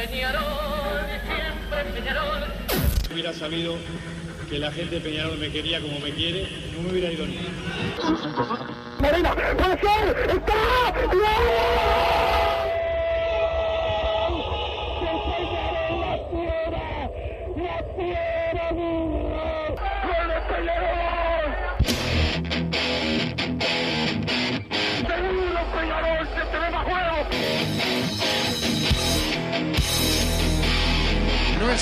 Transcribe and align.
Peñarol, 0.00 1.06
siempre 1.24 1.84
Peñarol. 1.94 2.42
hubiera 3.12 3.32
sabido 3.32 3.76
que 4.50 4.58
la 4.58 4.72
gente 4.72 4.96
de 4.96 5.00
Peñarol 5.00 5.38
me 5.38 5.50
quería 5.50 5.80
como 5.80 6.00
me 6.00 6.10
quiere, 6.10 6.48
no 6.74 6.82
me 6.82 6.90
hubiera 6.90 7.12
ido 7.12 7.24
ni. 7.26 7.38
Puede 8.98 9.18
ser, 9.80 10.30
está, 10.30 10.94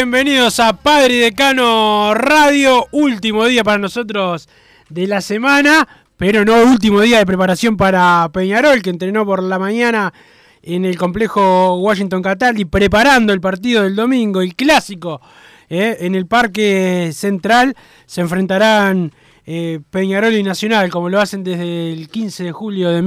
Bienvenidos 0.00 0.58
a 0.60 0.78
Padre 0.78 1.16
y 1.16 1.18
Decano 1.18 2.14
Radio, 2.14 2.86
último 2.90 3.44
día 3.44 3.62
para 3.62 3.76
nosotros 3.76 4.48
de 4.88 5.06
la 5.06 5.20
semana, 5.20 5.86
pero 6.16 6.42
no 6.42 6.62
último 6.62 7.02
día 7.02 7.18
de 7.18 7.26
preparación 7.26 7.76
para 7.76 8.26
Peñarol, 8.32 8.80
que 8.80 8.88
entrenó 8.88 9.26
por 9.26 9.42
la 9.42 9.58
mañana 9.58 10.14
en 10.62 10.86
el 10.86 10.96
complejo 10.96 11.76
Washington 11.80 12.22
Cataldi, 12.22 12.64
preparando 12.64 13.34
el 13.34 13.42
partido 13.42 13.82
del 13.82 13.94
domingo, 13.94 14.40
el 14.40 14.54
clásico, 14.54 15.20
eh, 15.68 15.98
en 16.00 16.14
el 16.14 16.26
Parque 16.26 17.10
Central, 17.12 17.76
se 18.06 18.22
enfrentarán 18.22 19.12
eh, 19.44 19.80
Peñarol 19.90 20.32
y 20.32 20.42
Nacional, 20.42 20.88
como 20.88 21.10
lo 21.10 21.20
hacen 21.20 21.44
desde 21.44 21.92
el 21.92 22.08
15 22.08 22.44
de 22.44 22.52
julio 22.52 22.88
de 22.88 23.02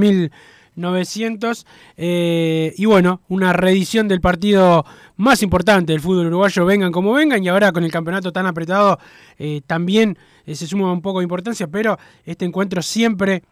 1900, 0.76 1.66
eh, 1.96 2.74
y 2.76 2.84
bueno, 2.86 3.20
una 3.28 3.52
reedición 3.52 4.08
del 4.08 4.20
partido 4.20 4.84
más 5.16 5.42
importante 5.42 5.92
del 5.92 6.00
fútbol 6.00 6.26
uruguayo, 6.26 6.64
vengan 6.64 6.92
como 6.92 7.12
vengan, 7.12 7.42
y 7.42 7.48
ahora 7.48 7.72
con 7.72 7.84
el 7.84 7.92
campeonato 7.92 8.32
tan 8.32 8.46
apretado 8.46 8.98
eh, 9.38 9.60
también 9.66 10.18
eh, 10.46 10.54
se 10.54 10.66
suma 10.66 10.92
un 10.92 11.02
poco 11.02 11.20
de 11.20 11.24
importancia, 11.24 11.66
pero 11.68 11.98
este 12.24 12.44
encuentro 12.44 12.82
siempre 12.82 13.42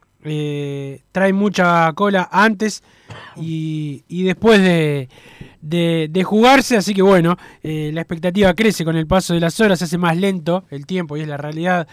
trae 1.10 1.32
mucha 1.32 1.92
cola 1.94 2.28
antes 2.30 2.84
y, 3.34 4.22
después 4.22 4.62
de, 4.62 5.08
de- 5.60 6.22
jugarse, 6.22 6.76
así 6.76 6.94
que 6.94 7.02
bueno, 7.02 7.36
la 7.64 8.00
expectativa 8.00 8.54
crece 8.54 8.84
con 8.84 8.94
el 8.94 9.08
paso 9.08 9.34
de 9.34 9.40
las 9.40 9.58
horas, 9.58 9.80
se 9.80 9.86
hace 9.86 9.98
más 9.98 10.16
lento 10.16 10.62
el 10.70 10.86
tiempo 10.86 11.16
y 11.16 11.22
es 11.22 11.26
la 11.26 11.38
realidad 11.38 11.88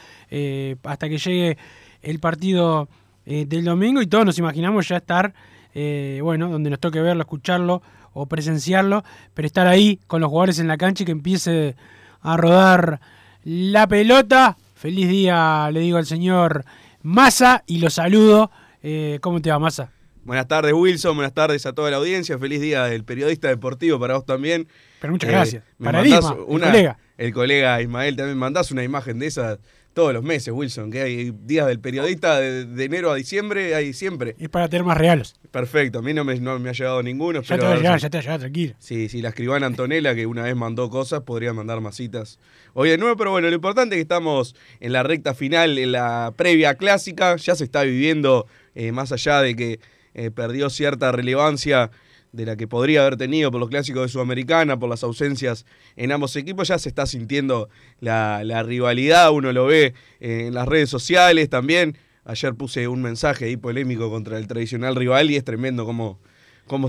hasta 0.83 1.09
que 1.09 1.17
llegue 1.17 1.57
el 2.03 2.19
partido 2.19 2.87
eh, 3.29 3.45
del 3.47 3.63
domingo 3.63 4.01
y 4.01 4.07
todos 4.07 4.25
nos 4.25 4.37
imaginamos 4.39 4.87
ya 4.89 4.97
estar, 4.97 5.33
eh, 5.73 6.19
bueno, 6.21 6.49
donde 6.49 6.69
nos 6.71 6.79
toque 6.79 6.99
verlo, 6.99 7.21
escucharlo 7.21 7.81
o 8.13 8.25
presenciarlo, 8.25 9.03
pero 9.35 9.45
estar 9.45 9.67
ahí 9.67 9.99
con 10.07 10.19
los 10.19 10.29
jugadores 10.29 10.57
en 10.59 10.67
la 10.67 10.77
cancha 10.77 11.03
y 11.03 11.05
que 11.05 11.11
empiece 11.13 11.75
a 12.21 12.35
rodar 12.37 12.99
la 13.43 13.87
pelota. 13.87 14.57
Feliz 14.75 15.07
día, 15.07 15.69
le 15.71 15.79
digo 15.81 15.97
al 15.97 16.05
señor 16.05 16.65
Massa 17.03 17.63
y 17.67 17.77
lo 17.79 17.89
saludo. 17.89 18.49
Eh, 18.81 19.19
¿Cómo 19.21 19.41
te 19.41 19.51
va, 19.51 19.59
Massa? 19.59 19.91
Buenas 20.23 20.47
tardes, 20.47 20.73
Wilson. 20.73 21.15
Buenas 21.15 21.33
tardes 21.33 21.65
a 21.65 21.73
toda 21.73 21.91
la 21.91 21.97
audiencia. 21.97 22.37
Feliz 22.39 22.61
día 22.61 22.85
del 22.85 23.03
periodista 23.03 23.47
deportivo 23.47 23.99
para 23.99 24.15
vos 24.15 24.25
también. 24.25 24.67
Pero 25.01 25.13
muchas 25.13 25.29
Eh, 25.29 25.33
gracias. 25.33 25.63
Para 25.81 26.01
Dima, 26.01 26.17
el 26.17 26.43
una- 26.47 26.67
colega. 26.67 26.97
El 27.17 27.33
colega 27.33 27.81
Ismael 27.81 28.15
también 28.15 28.37
mandás 28.37 28.71
una 28.71 28.83
imagen 28.83 29.19
de 29.19 29.27
esa 29.27 29.59
todos 29.99 30.13
los 30.13 30.23
meses, 30.23 30.53
Wilson. 30.53 30.91
Que 30.91 31.01
hay 31.01 31.33
días 31.43 31.67
del 31.67 31.81
periodista 31.81 32.39
de, 32.39 32.63
de 32.65 32.83
enero 32.85 33.11
a 33.11 33.15
diciembre, 33.15 33.75
hay 33.75 33.91
siempre. 33.91 34.37
Es 34.39 34.47
para 34.47 34.69
tener 34.69 34.85
más 34.85 34.97
regalos. 34.97 35.35
Perfecto. 35.51 35.99
A 35.99 36.01
mí 36.01 36.13
no 36.13 36.23
me, 36.23 36.39
no 36.39 36.57
me 36.57 36.69
ha 36.69 36.71
llegado 36.71 37.03
ninguno. 37.03 37.41
Ya 37.41 37.47
te 37.47 37.53
espero 37.55 37.67
va 37.67 37.73
a 37.73 37.77
llegar, 37.77 37.99
ya 37.99 38.09
te 38.09 38.17
va 38.17 38.19
a 38.19 38.23
llegar, 38.23 38.39
tranquilo. 38.39 38.75
Sí, 38.79 39.09
sí, 39.09 39.21
la 39.21 39.29
escribana 39.29 39.67
Antonella, 39.67 40.15
que 40.15 40.25
una 40.25 40.43
vez 40.43 40.55
mandó 40.55 40.89
cosas, 40.89 41.23
podría 41.23 41.51
mandar 41.51 41.81
más 41.81 41.97
citas 41.97 42.39
hoy 42.73 42.89
de 42.89 42.97
nuevo, 42.97 43.17
pero 43.17 43.31
bueno, 43.31 43.49
lo 43.49 43.55
importante 43.55 43.95
es 43.95 43.97
que 43.97 44.03
estamos 44.03 44.55
en 44.79 44.93
la 44.93 45.03
recta 45.03 45.33
final, 45.33 45.77
en 45.77 45.91
la 45.91 46.33
previa 46.37 46.75
clásica, 46.75 47.35
ya 47.35 47.55
se 47.55 47.65
está 47.65 47.83
viviendo, 47.83 48.47
eh, 48.75 48.93
más 48.93 49.11
allá 49.11 49.41
de 49.41 49.55
que 49.57 49.79
eh, 50.13 50.31
perdió 50.31 50.69
cierta 50.69 51.11
relevancia 51.11 51.91
de 52.31 52.45
la 52.45 52.55
que 52.55 52.67
podría 52.67 53.01
haber 53.01 53.17
tenido 53.17 53.51
por 53.51 53.59
los 53.59 53.69
clásicos 53.69 54.03
de 54.03 54.09
Sudamericana, 54.09 54.77
por 54.77 54.89
las 54.89 55.03
ausencias 55.03 55.65
en 55.95 56.11
ambos 56.11 56.35
equipos, 56.35 56.67
ya 56.67 56.77
se 56.77 56.89
está 56.89 57.05
sintiendo 57.05 57.69
la, 57.99 58.43
la 58.43 58.63
rivalidad, 58.63 59.31
uno 59.31 59.51
lo 59.51 59.65
ve 59.65 59.93
eh, 60.19 60.45
en 60.47 60.53
las 60.53 60.67
redes 60.67 60.89
sociales 60.89 61.49
también. 61.49 61.97
Ayer 62.25 62.53
puse 62.53 62.87
un 62.87 63.01
mensaje 63.01 63.45
ahí 63.45 63.57
polémico 63.57 64.09
contra 64.11 64.37
el 64.37 64.47
tradicional 64.47 64.95
rival 64.95 65.31
y 65.31 65.35
es 65.35 65.43
tremendo 65.43 65.85
cómo, 65.85 66.19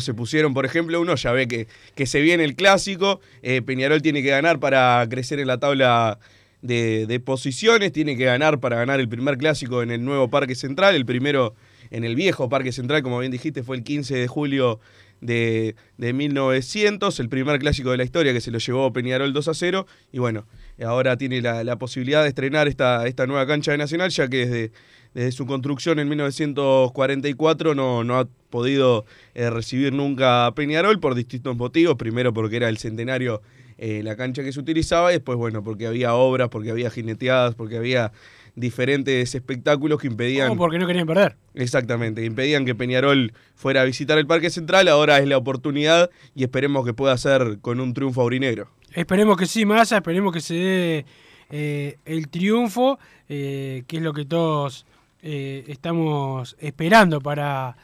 se 0.01 0.13
pusieron. 0.13 0.53
Por 0.53 0.67
ejemplo, 0.67 1.01
uno 1.01 1.15
ya 1.15 1.33
ve 1.33 1.49
que, 1.49 1.67
que 1.95 2.05
se 2.05 2.21
viene 2.21 2.45
el 2.45 2.55
clásico, 2.55 3.21
eh, 3.43 3.63
Peñarol 3.63 4.03
tiene 4.03 4.23
que 4.23 4.29
ganar 4.29 4.61
para 4.61 5.07
crecer 5.09 5.41
en 5.41 5.47
la 5.47 5.59
tabla 5.59 6.19
de, 6.61 7.07
de 7.07 7.21
posiciones, 7.21 7.91
tiene 7.91 8.19
que 8.19 8.27
ganar 8.27 8.61
para 8.61 8.77
ganar 8.77 9.01
el 9.01 9.09
primer 9.09 9.39
clásico 9.39 9.83
en 9.83 9.91
el 9.91 10.05
nuevo 10.05 10.29
Parque 10.29 10.55
Central, 10.55 10.95
el 10.95 11.07
primero 11.07 11.55
en 11.91 12.05
el 12.05 12.15
viejo 12.15 12.49
Parque 12.49 12.73
Central, 12.73 13.03
como 13.03 13.19
bien 13.19 13.33
dijiste, 13.33 13.63
fue 13.63 13.77
el 13.77 13.83
15 13.83 14.15
de 14.15 14.29
julio 14.29 14.81
de, 15.21 15.77
de 15.99 16.13
1900, 16.13 17.21
el 17.21 17.29
primer 17.29 17.59
clásico 17.59 17.91
de 17.91 17.97
la 17.97 18.05
historia 18.05 18.33
que 18.33 18.41
se 18.41 18.51
lo 18.51 18.59
llevó 18.59 18.93
Peñarol 18.93 19.33
2 19.33 19.49
a 19.49 19.55
0, 19.55 19.87
y 20.13 20.19
bueno, 20.19 20.47
ahora 20.85 21.17
tiene 21.17 21.41
la, 21.43 21.65
la 21.65 21.77
posibilidad 21.77 22.23
de 22.23 22.29
estrenar 22.29 22.69
esta, 22.69 23.07
esta 23.07 23.27
nueva 23.27 23.47
cancha 23.47 23.73
de 23.73 23.79
Nacional, 23.79 24.11
ya 24.11 24.29
que 24.29 24.47
desde, 24.47 24.73
desde 25.15 25.33
su 25.33 25.47
construcción 25.47 25.99
en 25.99 26.09
1944 26.09 27.75
no, 27.75 28.05
no 28.05 28.19
ha 28.19 28.29
podido 28.51 29.05
eh, 29.35 29.51
recibir 29.51 29.93
nunca 29.93 30.53
Peñarol 30.55 31.01
por 31.01 31.15
distintos 31.15 31.57
motivos, 31.57 31.97
primero 31.97 32.33
porque 32.33 32.57
era 32.57 32.69
el 32.69 32.79
centenario 32.79 33.43
eh, 33.83 34.03
la 34.03 34.15
cancha 34.15 34.43
que 34.43 34.53
se 34.53 34.61
utilizaba, 34.61 35.11
y 35.11 35.15
después, 35.15 35.39
bueno, 35.39 35.65
porque 35.65 35.87
había 35.87 36.15
obras, 36.15 36.51
porque 36.51 36.71
había 36.71 36.91
jineteadas, 36.91 37.55
porque 37.55 37.79
había 37.79 38.13
diferentes 38.61 39.35
espectáculos 39.35 40.01
que 40.01 40.07
impedían... 40.07 40.51
O 40.51 40.57
porque 40.57 40.79
no 40.79 40.87
querían 40.87 41.07
perder. 41.07 41.37
Exactamente, 41.55 42.25
impedían 42.25 42.65
que 42.65 42.75
Peñarol 42.75 43.33
fuera 43.55 43.83
a 43.83 43.85
visitar 43.85 44.19
el 44.19 44.27
Parque 44.27 44.51
Central, 44.51 44.87
ahora 44.89 45.19
es 45.19 45.27
la 45.27 45.37
oportunidad 45.39 46.11
y 46.35 46.45
esperemos 46.45 46.85
que 46.85 46.93
pueda 46.95 47.17
ser 47.19 47.59
con 47.61 47.81
un 47.81 47.95
triunfo 47.95 48.21
aurinegro. 48.23 48.69
Esperemos 48.95 49.37
que 49.37 49.47
sí, 49.47 49.65
Massa, 49.65 49.97
esperemos 49.97 50.33
que 50.33 50.41
se 50.41 50.55
dé 50.55 51.05
eh, 51.51 51.97
el 52.05 52.29
triunfo, 52.29 52.99
eh, 53.29 53.83
que 53.87 53.97
es 53.97 54.03
lo 54.03 54.13
que 54.13 54.25
todos 54.25 54.87
eh, 55.23 55.65
estamos 55.69 56.57
esperando 56.61 57.21
para, 57.21 57.77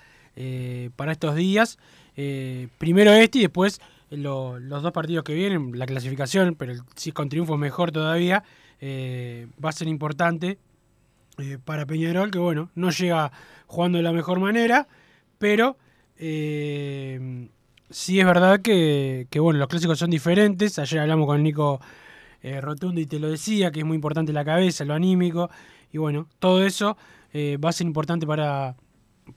para 0.96 1.12
estos 1.12 1.34
días. 1.34 1.78
Primero 2.78 3.12
este 3.12 3.38
y 3.38 3.42
después 3.42 3.80
lo- 4.10 4.58
los 4.58 4.82
dos 4.82 4.92
partidos 4.92 5.24
que 5.24 5.34
vienen, 5.34 5.78
la 5.78 5.86
clasificación, 5.86 6.54
pero 6.54 6.74
si 6.94 7.10
es 7.10 7.14
con 7.14 7.28
triunfo 7.28 7.56
mejor 7.56 7.92
todavía, 7.92 8.42
eh, 8.80 9.46
va 9.62 9.70
a 9.70 9.72
ser 9.72 9.88
importante 9.88 10.58
eh, 11.38 11.58
para 11.64 11.86
Peñarol, 11.86 12.30
que 12.30 12.38
bueno, 12.38 12.70
no 12.74 12.90
llega 12.90 13.32
jugando 13.66 13.98
de 13.98 14.02
la 14.02 14.12
mejor 14.12 14.40
manera, 14.40 14.88
pero 15.38 15.76
eh, 16.18 17.48
sí 17.90 18.20
es 18.20 18.26
verdad 18.26 18.60
que, 18.60 19.26
bueno, 19.38 19.58
los 19.58 19.68
clásicos 19.68 19.98
son 19.98 20.10
diferentes. 20.10 20.78
Ayer 20.78 21.00
hablamos 21.00 21.26
con 21.26 21.42
Nico 21.42 21.80
eh, 22.42 22.60
Rotundo 22.60 23.00
y 23.00 23.06
te 23.06 23.18
lo 23.18 23.28
decía, 23.28 23.70
que 23.70 23.80
es 23.80 23.86
muy 23.86 23.96
importante 23.96 24.32
la 24.32 24.44
cabeza, 24.44 24.84
lo 24.84 24.94
anímico, 24.94 25.50
y 25.92 25.98
bueno, 25.98 26.28
todo 26.38 26.64
eso 26.64 26.96
eh, 27.32 27.58
va 27.62 27.70
a 27.70 27.72
ser 27.72 27.86
importante 27.86 28.26
para, 28.26 28.76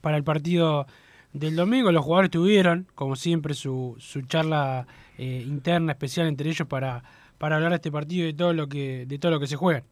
para 0.00 0.16
el 0.16 0.24
partido 0.24 0.86
del 1.32 1.56
domingo. 1.56 1.92
Los 1.92 2.04
jugadores 2.04 2.30
tuvieron, 2.30 2.86
como 2.94 3.16
siempre, 3.16 3.54
su, 3.54 3.96
su 3.98 4.22
charla 4.22 4.86
eh, 5.18 5.44
interna 5.46 5.92
especial 5.92 6.26
entre 6.26 6.50
ellos 6.50 6.66
para, 6.68 7.02
para 7.38 7.56
hablar 7.56 7.70
de 7.70 7.76
este 7.76 7.92
partido 7.92 8.24
y 8.24 8.32
de 8.32 8.38
todo 8.38 8.52
lo 8.52 8.68
que, 8.68 9.06
de 9.06 9.18
todo 9.18 9.32
lo 9.32 9.40
que 9.40 9.46
se 9.46 9.56
juega. 9.56 9.84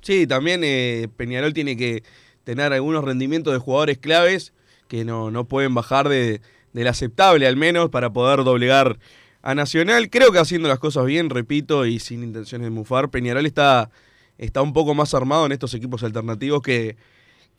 Sí, 0.00 0.26
también 0.26 0.62
eh, 0.64 1.08
Peñarol 1.16 1.52
tiene 1.52 1.76
que 1.76 2.02
tener 2.44 2.72
algunos 2.72 3.04
rendimientos 3.04 3.52
de 3.52 3.58
jugadores 3.58 3.98
claves 3.98 4.52
que 4.88 5.04
no, 5.04 5.30
no 5.30 5.44
pueden 5.44 5.74
bajar 5.74 6.08
de, 6.08 6.40
del 6.72 6.86
aceptable 6.88 7.46
al 7.46 7.56
menos 7.56 7.90
para 7.90 8.12
poder 8.12 8.44
doblegar 8.44 8.98
a 9.42 9.54
Nacional. 9.54 10.10
Creo 10.10 10.32
que 10.32 10.38
haciendo 10.38 10.68
las 10.68 10.78
cosas 10.78 11.06
bien, 11.06 11.30
repito, 11.30 11.86
y 11.86 11.98
sin 11.98 12.22
intenciones 12.22 12.66
de 12.66 12.70
mufar, 12.70 13.10
Peñarol 13.10 13.46
está, 13.46 13.90
está 14.38 14.62
un 14.62 14.72
poco 14.72 14.94
más 14.94 15.14
armado 15.14 15.46
en 15.46 15.52
estos 15.52 15.74
equipos 15.74 16.02
alternativos 16.02 16.62
que, 16.62 16.96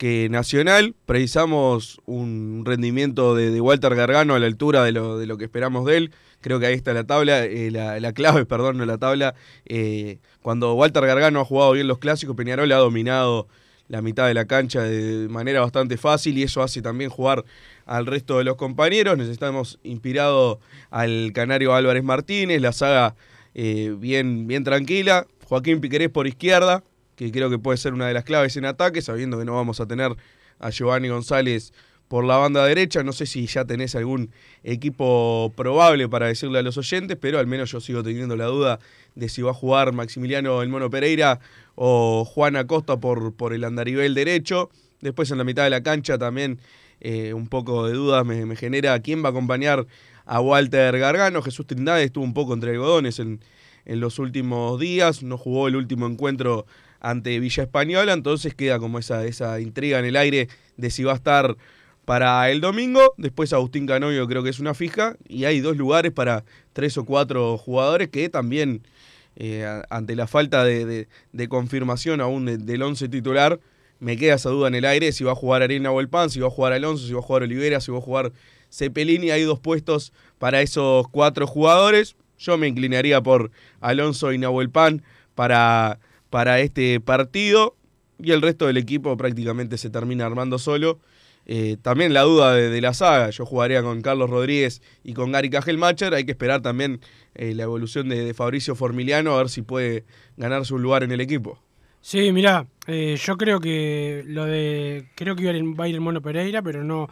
que 0.02 0.28
Nacional. 0.28 0.96
Precisamos 1.06 2.00
un 2.06 2.64
rendimiento 2.66 3.36
de, 3.36 3.60
Walter 3.60 3.94
Gargano 3.94 4.34
a 4.34 4.40
la 4.40 4.46
altura 4.46 4.82
de 4.82 4.90
lo, 4.90 5.16
de 5.16 5.26
lo, 5.26 5.38
que 5.38 5.44
esperamos 5.44 5.86
de 5.86 5.96
él. 5.96 6.10
Creo 6.40 6.58
que 6.58 6.66
ahí 6.66 6.74
está 6.74 6.92
la 6.92 7.04
tabla, 7.04 7.44
eh, 7.44 7.70
la, 7.70 8.00
la, 8.00 8.12
clave, 8.12 8.44
perdón, 8.52 8.78
no 8.78 8.84
la 8.84 8.98
tabla. 8.98 9.36
Eh, 9.64 10.18
cuando 10.42 10.74
Walter 10.74 11.06
Gargano 11.06 11.38
ha 11.38 11.44
jugado 11.44 11.70
bien 11.70 11.86
los 11.86 11.98
clásicos, 11.98 12.34
Peñarol 12.34 12.72
ha 12.72 12.78
dominado 12.78 13.46
la 13.86 14.02
mitad 14.02 14.26
de 14.26 14.34
la 14.34 14.46
cancha 14.46 14.82
de 14.82 15.28
manera 15.28 15.60
bastante 15.60 15.96
fácil 15.96 16.36
y 16.36 16.42
eso 16.42 16.64
hace 16.64 16.82
también 16.82 17.08
jugar 17.08 17.44
al 17.86 18.06
resto 18.06 18.38
de 18.38 18.44
los 18.44 18.56
compañeros. 18.56 19.16
Necesitamos 19.16 19.78
inspirado 19.84 20.58
al 20.90 21.30
canario 21.32 21.74
Álvarez 21.74 22.02
Martínez, 22.02 22.60
la 22.60 22.72
saga 22.72 23.14
eh, 23.54 23.94
bien, 23.96 24.48
bien 24.48 24.64
tranquila. 24.64 25.28
Joaquín 25.44 25.80
Piquerés 25.80 26.08
por 26.08 26.26
izquierda, 26.26 26.82
que 27.16 27.30
creo 27.30 27.50
que 27.50 27.58
puede 27.58 27.78
ser 27.78 27.94
una 27.94 28.06
de 28.06 28.14
las 28.14 28.24
claves 28.24 28.56
en 28.56 28.64
ataque, 28.64 29.02
sabiendo 29.02 29.38
que 29.38 29.44
no 29.44 29.54
vamos 29.54 29.80
a 29.80 29.86
tener 29.86 30.14
a 30.58 30.70
Giovanni 30.70 31.08
González 31.08 31.72
por 32.08 32.24
la 32.24 32.36
banda 32.36 32.64
derecha. 32.66 33.02
No 33.02 33.12
sé 33.12 33.26
si 33.26 33.46
ya 33.46 33.64
tenés 33.64 33.94
algún 33.94 34.30
equipo 34.64 35.52
probable 35.56 36.08
para 36.08 36.26
decirle 36.26 36.58
a 36.58 36.62
los 36.62 36.76
oyentes, 36.76 37.16
pero 37.20 37.38
al 37.38 37.46
menos 37.46 37.70
yo 37.70 37.80
sigo 37.80 38.02
teniendo 38.02 38.36
la 38.36 38.46
duda 38.46 38.78
de 39.14 39.28
si 39.28 39.42
va 39.42 39.52
a 39.52 39.54
jugar 39.54 39.92
Maximiliano 39.92 40.62
El 40.62 40.68
Mono 40.68 40.90
Pereira 40.90 41.40
o 41.74 42.24
Juan 42.24 42.56
Acosta 42.56 42.98
por, 42.98 43.34
por 43.34 43.52
el 43.52 43.64
andarivel 43.64 44.14
derecho. 44.14 44.70
Después 45.00 45.30
en 45.30 45.38
la 45.38 45.44
mitad 45.44 45.64
de 45.64 45.70
la 45.70 45.82
cancha 45.82 46.18
también 46.18 46.60
eh, 47.00 47.34
un 47.34 47.48
poco 47.48 47.86
de 47.86 47.94
dudas 47.94 48.24
me, 48.24 48.54
genera 48.56 49.00
quién 49.00 49.24
va 49.24 49.28
a 49.28 49.30
acompañar 49.30 49.86
a 50.24 50.40
Walter 50.40 50.96
Gargano. 50.98 51.42
Jesús 51.42 51.66
Trindade 51.66 52.04
estuvo 52.04 52.24
un 52.24 52.34
poco 52.34 52.54
entre 52.54 52.70
algodones 52.72 53.18
en, 53.18 53.40
en 53.86 54.00
los 54.00 54.18
últimos 54.18 54.78
días, 54.78 55.22
no 55.22 55.36
jugó 55.36 55.66
el 55.66 55.76
último 55.76 56.06
encuentro 56.06 56.66
ante 57.02 57.38
Villa 57.40 57.64
Española, 57.64 58.12
entonces 58.12 58.54
queda 58.54 58.78
como 58.78 58.98
esa, 58.98 59.26
esa 59.26 59.60
intriga 59.60 59.98
en 59.98 60.04
el 60.04 60.16
aire 60.16 60.48
de 60.76 60.90
si 60.90 61.02
va 61.02 61.12
a 61.12 61.16
estar 61.16 61.56
para 62.04 62.48
el 62.50 62.60
domingo. 62.60 63.12
Después 63.16 63.52
Agustín 63.52 63.86
Canovio 63.86 64.26
creo 64.28 64.44
que 64.44 64.50
es 64.50 64.60
una 64.60 64.72
fija 64.72 65.16
y 65.28 65.44
hay 65.44 65.60
dos 65.60 65.76
lugares 65.76 66.12
para 66.12 66.44
tres 66.72 66.96
o 66.96 67.04
cuatro 67.04 67.58
jugadores 67.58 68.08
que 68.08 68.28
también 68.28 68.86
eh, 69.34 69.82
ante 69.90 70.14
la 70.14 70.28
falta 70.28 70.64
de, 70.64 71.08
confirmación 71.48 72.20
aún 72.20 72.46
de, 72.46 72.56
del 72.56 72.82
once 72.82 73.08
titular, 73.08 73.58
me 73.98 74.16
queda 74.16 74.34
esa 74.34 74.50
duda 74.50 74.68
en 74.68 74.76
el 74.76 74.84
aire 74.84 75.10
si 75.10 75.24
va 75.24 75.32
a 75.32 75.36
jugar 75.36 75.62
Arena 75.62 75.90
o 75.90 76.00
el 76.00 76.08
Pan, 76.08 76.30
si 76.30 76.38
va 76.38 76.46
a 76.46 76.50
jugar 76.50 76.72
Alonso, 76.72 77.06
si 77.06 77.12
va 77.12 77.18
a 77.18 77.22
jugar 77.22 77.42
Olivera, 77.42 77.80
si 77.80 77.90
va 77.90 77.98
a 77.98 78.00
jugar 78.00 78.32
Cepelini. 78.70 79.30
Hay 79.30 79.42
dos 79.42 79.58
puestos 79.58 80.12
para 80.38 80.60
esos 80.60 81.08
cuatro 81.08 81.46
jugadores. 81.46 82.14
Yo 82.38 82.58
me 82.58 82.68
inclinaría 82.68 83.20
por 83.20 83.50
Alonso 83.80 84.32
y 84.32 84.38
Nahuel 84.38 84.70
Pan 84.70 85.02
para, 85.34 86.00
para 86.32 86.60
este 86.60 86.98
partido. 86.98 87.76
Y 88.18 88.30
el 88.32 88.40
resto 88.40 88.66
del 88.66 88.78
equipo 88.78 89.16
prácticamente 89.18 89.76
se 89.76 89.90
termina 89.90 90.24
armando 90.24 90.58
solo. 90.58 90.98
Eh, 91.44 91.76
también 91.82 92.14
la 92.14 92.22
duda 92.22 92.54
de, 92.54 92.80
la 92.80 92.94
saga. 92.94 93.28
Yo 93.28 93.44
jugaría 93.44 93.82
con 93.82 94.00
Carlos 94.00 94.30
Rodríguez 94.30 94.80
y 95.04 95.12
con 95.12 95.30
Gary 95.30 95.50
Cajelmacher. 95.50 96.14
Hay 96.14 96.24
que 96.24 96.32
esperar 96.32 96.62
también 96.62 97.00
eh, 97.34 97.54
la 97.54 97.64
evolución 97.64 98.08
de, 98.08 98.32
Fabricio 98.32 98.74
Formiliano 98.74 99.34
a 99.34 99.38
ver 99.38 99.50
si 99.50 99.60
puede 99.60 100.04
ganarse 100.38 100.72
un 100.72 100.80
lugar 100.80 101.02
en 101.02 101.12
el 101.12 101.20
equipo. 101.20 101.58
Sí, 102.00 102.32
mira, 102.32 102.66
eh, 102.86 103.16
yo 103.22 103.36
creo 103.36 103.60
que 103.60 104.24
lo 104.26 104.46
de. 104.46 105.08
Creo 105.14 105.36
que 105.36 105.44
va 105.44 105.84
a 105.84 105.88
ir 105.88 105.94
el 105.94 106.00
Mono 106.00 106.22
Pereira, 106.22 106.62
pero 106.62 106.82
no, 106.82 107.08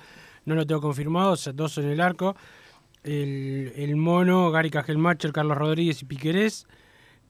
no 0.47 0.55
lo 0.55 0.67
tengo 0.67 0.81
confirmado. 0.81 1.33
O 1.33 1.53
dos 1.53 1.77
en 1.77 1.91
el 1.91 2.01
arco. 2.01 2.37
El, 3.05 3.73
el 3.77 3.97
Mono, 3.97 4.51
Gary 4.51 4.71
Cajelmacher, 4.71 5.33
Carlos 5.33 5.59
Rodríguez 5.59 6.01
y 6.01 6.07
Piquerés. 6.07 6.67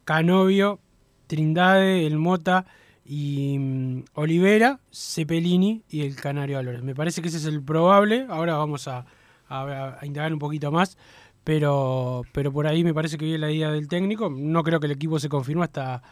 Canovio, 0.04 0.80
Trindade, 1.30 2.08
el 2.08 2.18
Mota 2.18 2.66
y 3.04 3.56
um, 3.56 4.04
Olivera, 4.14 4.80
Cepelini 4.92 5.84
y 5.88 6.00
el 6.00 6.16
Canario 6.16 6.58
Álvarez. 6.58 6.82
Me 6.82 6.92
parece 6.92 7.22
que 7.22 7.28
ese 7.28 7.36
es 7.36 7.44
el 7.44 7.62
probable. 7.62 8.26
Ahora 8.28 8.56
vamos 8.56 8.88
a, 8.88 9.06
a, 9.48 9.98
indagar 10.02 10.32
un 10.32 10.40
poquito 10.40 10.72
más. 10.72 10.98
Pero, 11.44 12.22
pero 12.32 12.52
por 12.52 12.66
ahí 12.66 12.82
me 12.82 12.92
parece 12.92 13.16
que 13.16 13.26
viene 13.26 13.38
la 13.38 13.52
idea 13.52 13.70
del 13.70 13.86
técnico. 13.86 14.28
No 14.28 14.64
creo 14.64 14.80
que 14.80 14.86
el 14.86 14.92
equipo 14.92 15.20
se 15.20 15.28
confirme 15.28 15.62
hasta 15.62 16.02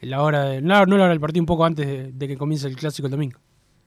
la 0.00 0.22
hora 0.22 0.44
de. 0.44 0.62
No, 0.62 0.86
no 0.86 0.96
la 0.96 1.04
hora 1.04 1.12
del 1.12 1.20
partido, 1.20 1.42
un 1.42 1.46
poco 1.46 1.66
antes 1.66 1.86
de, 1.86 2.10
de, 2.10 2.28
que 2.28 2.38
comience 2.38 2.66
el 2.66 2.76
clásico 2.76 3.08
el 3.08 3.12
domingo. 3.12 3.38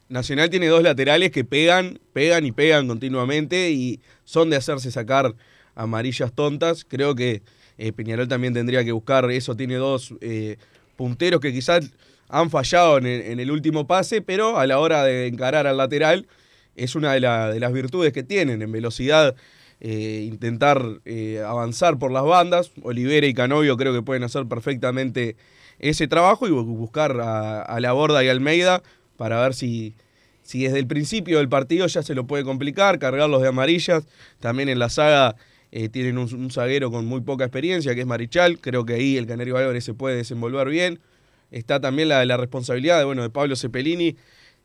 Nacional 0.08 0.52
tiene 0.52 0.68
dos 0.68 0.84
laterales 0.84 1.32
que 1.32 1.44
pegan, 1.44 2.00
pegan 2.14 2.46
y 2.46 2.52
pegan 2.52 2.88
continuamente 2.88 3.72
y 3.72 4.02
son 4.24 4.52
de 4.52 4.58
hacerse 4.58 4.92
sacar 4.92 5.34
amarillas 5.74 6.32
tontas. 6.32 6.86
Creo 6.86 7.16
que 7.16 7.42
eh, 7.78 7.92
Peñarol 7.92 8.28
también 8.28 8.54
tendría 8.54 8.84
que 8.86 8.92
buscar 8.92 9.30
eso. 9.32 9.56
Tiene 9.56 9.76
dos 9.76 10.14
eh, 10.22 10.58
punteros 10.96 11.42
que 11.42 11.54
quizás 11.54 11.92
han 12.30 12.50
fallado 12.50 12.98
en 12.98 13.06
el, 13.40 13.52
último 13.52 13.88
pase, 13.88 14.22
pero 14.22 14.58
a 14.58 14.66
la 14.66 14.80
hora 14.80 15.04
de 15.04 15.28
encarar 15.28 15.68
al 15.68 15.78
lateral 15.78 16.28
es 16.76 16.96
una 16.96 17.14
de, 17.14 17.20
la, 17.20 17.50
de 17.50 17.60
las 17.60 17.72
virtudes 17.72 18.14
que 18.14 18.24
tienen. 18.24 18.62
En 18.62 18.72
velocidad, 18.72 19.36
eh, 19.80 20.26
intentar 20.28 20.82
eh, 21.06 21.44
avanzar 21.46 22.00
por 22.00 22.12
las 22.12 22.24
bandas. 22.24 22.72
Olivera 22.82 23.28
y 23.28 23.34
Canovio 23.34 23.78
creo 23.78 23.94
que 23.94 24.02
pueden 24.02 24.24
hacer 24.24 24.48
perfectamente 24.48 25.36
ese 25.80 26.08
trabajo 26.08 26.48
y 26.48 26.52
buscar 26.52 27.20
a, 27.22 27.62
a 27.62 27.80
la 27.80 27.92
borda 27.92 28.24
y 28.24 28.30
Almeida 28.30 28.82
para 29.18 29.40
ver 29.42 29.54
si, 29.54 29.96
si 30.42 30.64
desde 30.64 30.80
el 30.80 30.88
principio 30.88 31.38
del 31.38 31.50
partido 31.50 31.88
ya 31.88 32.02
se 32.02 32.16
lo 32.16 32.26
puede 32.26 32.44
complicar, 32.44 33.00
cargarlos 33.00 33.42
de 33.42 33.50
amarillas. 33.50 34.06
También 34.40 34.70
en 34.70 34.80
la 34.80 34.90
saga 34.90 35.36
eh, 35.78 35.90
tienen 35.90 36.18
un, 36.18 36.52
zaguero 36.52 36.90
con 36.90 37.06
muy 37.06 37.20
poca 37.20 37.44
experiencia, 37.44 37.94
que 37.94 38.00
es 38.00 38.08
Marichal. 38.08 38.60
Creo 38.60 38.86
que 38.86 38.94
ahí 38.94 39.18
el 39.18 39.28
Canario 39.28 39.58
Álvarez 39.58 39.84
se 39.84 39.94
puede 39.94 40.16
desenvolver 40.16 40.70
bien. 40.70 41.02
Está 41.52 41.82
también 41.82 42.08
la, 42.08 42.38
responsabilidad 42.38 43.00
de, 43.00 43.04
bueno, 43.04 43.24
de 43.24 43.30
Pablo 43.30 43.58
Cepelini, 43.58 44.16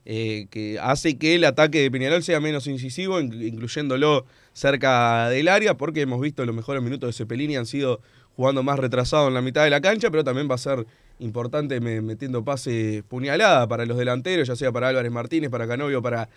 eh, 0.05 0.47
que 0.51 0.79
hace 0.81 1.19
que 1.19 1.35
el 1.35 1.45
ataque 1.47 1.81
de 1.81 1.91
Peñarol 1.91 2.23
sea 2.23 2.39
menos 2.39 2.69
incisivo, 2.69 3.19
incluyéndolo 3.19 4.25
cerca 4.53 5.29
del 5.31 5.49
área, 5.49 5.77
porque 5.77 6.03
hemos 6.03 6.21
visto 6.21 6.47
los 6.47 6.55
mejores 6.55 6.81
minutos 6.81 7.09
de 7.09 7.13
Cepelini 7.13 7.57
han 7.57 7.67
sido 7.67 8.01
jugando 8.37 8.63
más 8.63 8.79
retrasado 8.79 9.27
en 9.27 9.35
la 9.35 9.43
mitad 9.43 9.65
de 9.65 9.71
la 9.71 9.81
cancha, 9.81 10.13
pero 10.13 10.23
también 10.23 10.49
va 10.49 10.55
a 10.55 10.59
ser 10.59 10.87
importante 11.19 11.81
metiendo 11.81 12.45
pase 12.45 13.03
puñalada 13.09 13.67
para 13.67 13.85
los 13.85 13.99
delanteros, 13.99 14.47
ya 14.47 14.55
sea 14.55 14.71
para 14.71 14.87
Álvarez 14.87 15.11
Martínez, 15.11 15.51
para 15.51 15.67
Canovio, 15.67 16.03
para 16.03 16.29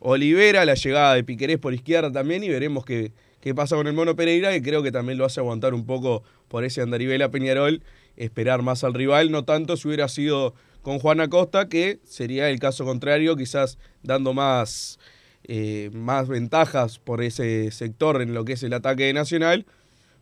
Olivera, 0.00 0.66
la 0.66 0.74
llegada 0.74 1.14
de 1.14 1.24
Piquerés 1.24 1.56
por 1.56 1.72
izquierda 1.72 2.12
también, 2.12 2.44
y 2.44 2.50
veremos 2.50 2.84
qué, 2.84 3.10
qué 3.40 3.54
pasa 3.54 3.76
con 3.76 3.86
el 3.86 3.92
Mono 3.92 4.16
Pereira, 4.16 4.50
que 4.50 4.62
creo 4.62 4.82
que 4.82 4.92
también 4.92 5.18
lo 5.18 5.24
hace 5.24 5.40
aguantar 5.40 5.74
un 5.74 5.86
poco 5.86 6.22
por 6.48 6.64
ese 6.64 6.80
andarivel 6.80 7.22
a 7.22 7.30
Peñarol, 7.30 7.82
esperar 8.16 8.62
más 8.62 8.84
al 8.84 8.94
rival, 8.94 9.30
no 9.30 9.44
tanto 9.44 9.76
si 9.76 9.88
hubiera 9.88 10.08
sido 10.08 10.54
con 10.82 10.98
Juan 10.98 11.20
Acosta, 11.20 11.68
que 11.68 12.00
sería 12.04 12.50
el 12.50 12.58
caso 12.58 12.84
contrario, 12.84 13.36
quizás 13.36 13.78
dando 14.02 14.32
más, 14.32 14.98
eh, 15.44 15.90
más 15.92 16.28
ventajas 16.28 16.98
por 16.98 17.22
ese 17.22 17.70
sector 17.70 18.22
en 18.22 18.34
lo 18.34 18.44
que 18.44 18.54
es 18.54 18.62
el 18.62 18.72
ataque 18.72 19.04
de 19.04 19.12
Nacional, 19.12 19.66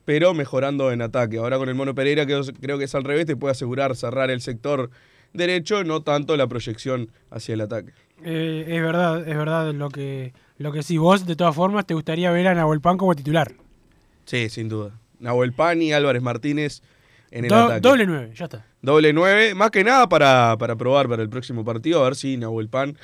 pero 0.04 0.34
mejorando 0.34 0.92
en 0.92 1.02
ataque. 1.02 1.38
Ahora 1.38 1.58
con 1.58 1.68
el 1.68 1.74
Mono 1.74 1.94
Pereira 1.94 2.26
que 2.26 2.40
creo 2.60 2.78
que 2.78 2.84
es 2.84 2.94
al 2.94 3.04
revés, 3.04 3.26
te 3.26 3.36
puede 3.36 3.52
asegurar 3.52 3.96
cerrar 3.96 4.30
el 4.30 4.40
sector 4.40 4.90
derecho, 5.32 5.84
no 5.84 6.02
tanto 6.02 6.36
la 6.36 6.46
proyección 6.46 7.10
hacia 7.30 7.54
el 7.54 7.60
ataque. 7.60 7.92
Eh, 8.24 8.64
es 8.68 8.82
verdad, 8.82 9.28
es 9.28 9.36
verdad 9.36 9.72
lo 9.74 9.90
que, 9.90 10.32
lo 10.58 10.72
que 10.72 10.82
sí. 10.82 10.98
Vos, 10.98 11.26
de 11.26 11.36
todas 11.36 11.54
formas, 11.54 11.86
te 11.86 11.94
gustaría 11.94 12.30
ver 12.30 12.48
a 12.48 12.54
Nahuel 12.54 12.80
Pan 12.80 12.96
como 12.96 13.14
titular. 13.14 13.52
Sí, 14.24 14.48
sin 14.48 14.68
duda. 14.68 14.98
Nahuel 15.20 15.52
Pan 15.52 15.80
y 15.82 15.92
Álvarez 15.92 16.22
Martínez 16.22 16.82
en 17.30 17.44
el 17.44 17.50
Do 17.50 17.56
ataque. 17.56 17.80
Doble 17.80 18.06
9, 18.06 18.32
ya 18.34 18.44
está. 18.44 18.66
Doble 18.82 19.12
9, 19.12 19.54
más 19.54 19.70
que 19.70 19.84
nada 19.84 20.08
para, 20.08 20.56
para 20.58 20.76
probar 20.76 21.08
para 21.08 21.22
el 21.22 21.28
próximo 21.28 21.64
partido, 21.64 22.00
a 22.00 22.04
ver 22.04 22.16
si 22.16 22.36
Nahuel 22.36 22.68
Pan 22.68 22.96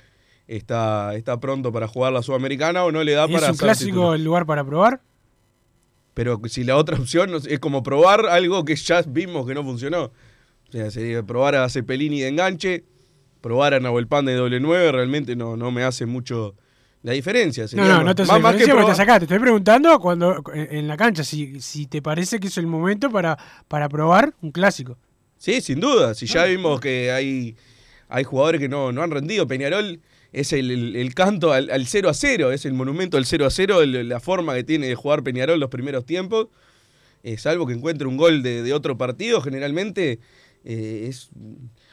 está, 0.46 1.14
está 1.14 1.40
pronto 1.40 1.72
para 1.72 1.88
jugar 1.88 2.12
la 2.12 2.22
Sudamericana 2.22 2.84
o 2.84 2.92
no 2.92 3.02
le 3.02 3.12
da 3.12 3.24
¿Es 3.24 3.32
para 3.32 3.50
un 3.50 3.56
clásico 3.56 3.90
titular. 3.90 4.16
el 4.16 4.24
lugar 4.24 4.46
para 4.46 4.64
probar? 4.64 5.00
Pero 6.14 6.40
si 6.46 6.64
la 6.64 6.76
otra 6.76 6.98
opción 6.98 7.30
es 7.34 7.58
como 7.58 7.82
probar 7.82 8.26
algo 8.26 8.64
que 8.64 8.76
ya 8.76 9.02
vimos 9.02 9.46
que 9.46 9.54
no 9.54 9.64
funcionó. 9.64 10.12
O 10.68 10.72
sea, 10.72 10.90
sería 10.90 11.22
probar 11.22 11.54
a 11.54 11.68
Cepelini 11.68 12.20
de 12.20 12.28
enganche, 12.28 12.84
probar 13.40 13.74
a 13.74 13.80
Nahuel 13.80 14.06
Pan 14.06 14.24
de 14.24 14.34
doble 14.34 14.60
9, 14.60 14.92
realmente 14.92 15.36
no, 15.36 15.56
no 15.56 15.70
me 15.70 15.84
hace 15.84 16.06
mucho 16.06 16.54
la 17.02 17.12
diferencia. 17.12 17.66
Sería 17.66 17.84
no, 17.84 17.98
no, 17.98 18.04
no 18.04 18.14
te 18.14 18.24
más, 18.24 18.40
más 18.40 18.56
que 18.56 18.64
probar... 18.64 18.96
te 19.18 19.24
estoy 19.24 19.38
preguntando 19.38 19.98
cuando 19.98 20.42
en 20.54 20.86
la 20.86 20.96
cancha 20.96 21.24
si, 21.24 21.60
si 21.60 21.86
te 21.86 22.00
parece 22.00 22.38
que 22.38 22.46
es 22.46 22.56
el 22.58 22.66
momento 22.66 23.10
para, 23.10 23.36
para 23.68 23.88
probar 23.88 24.34
un 24.40 24.52
clásico. 24.52 24.96
Sí, 25.36 25.60
sin 25.60 25.80
duda. 25.80 26.14
Si 26.14 26.26
ya 26.26 26.44
vimos 26.44 26.80
que 26.80 27.10
hay, 27.10 27.56
hay 28.08 28.24
jugadores 28.24 28.60
que 28.60 28.68
no, 28.68 28.92
no 28.92 29.02
han 29.02 29.10
rendido. 29.10 29.48
Peñarol 29.48 30.00
es 30.32 30.52
el, 30.52 30.70
el, 30.70 30.96
el 30.96 31.14
canto 31.14 31.52
al, 31.52 31.70
al, 31.70 31.86
0 31.86 32.08
a 32.08 32.14
0, 32.14 32.52
es 32.52 32.64
el 32.64 32.72
monumento 32.72 33.16
al 33.16 33.26
0 33.26 33.46
a 33.46 33.50
0, 33.50 33.82
el, 33.82 34.08
la 34.08 34.20
forma 34.20 34.54
que 34.54 34.62
tiene 34.62 34.86
de 34.86 34.94
jugar 34.94 35.24
Peñarol 35.24 35.58
los 35.58 35.70
primeros 35.70 36.06
tiempos. 36.06 36.48
Eh, 37.24 37.36
salvo 37.38 37.66
que 37.66 37.72
encuentre 37.72 38.06
un 38.06 38.16
gol 38.16 38.42
de, 38.42 38.62
de 38.62 38.72
otro 38.72 38.96
partido, 38.96 39.40
generalmente 39.40 40.20
eh, 40.64 41.06
es 41.08 41.30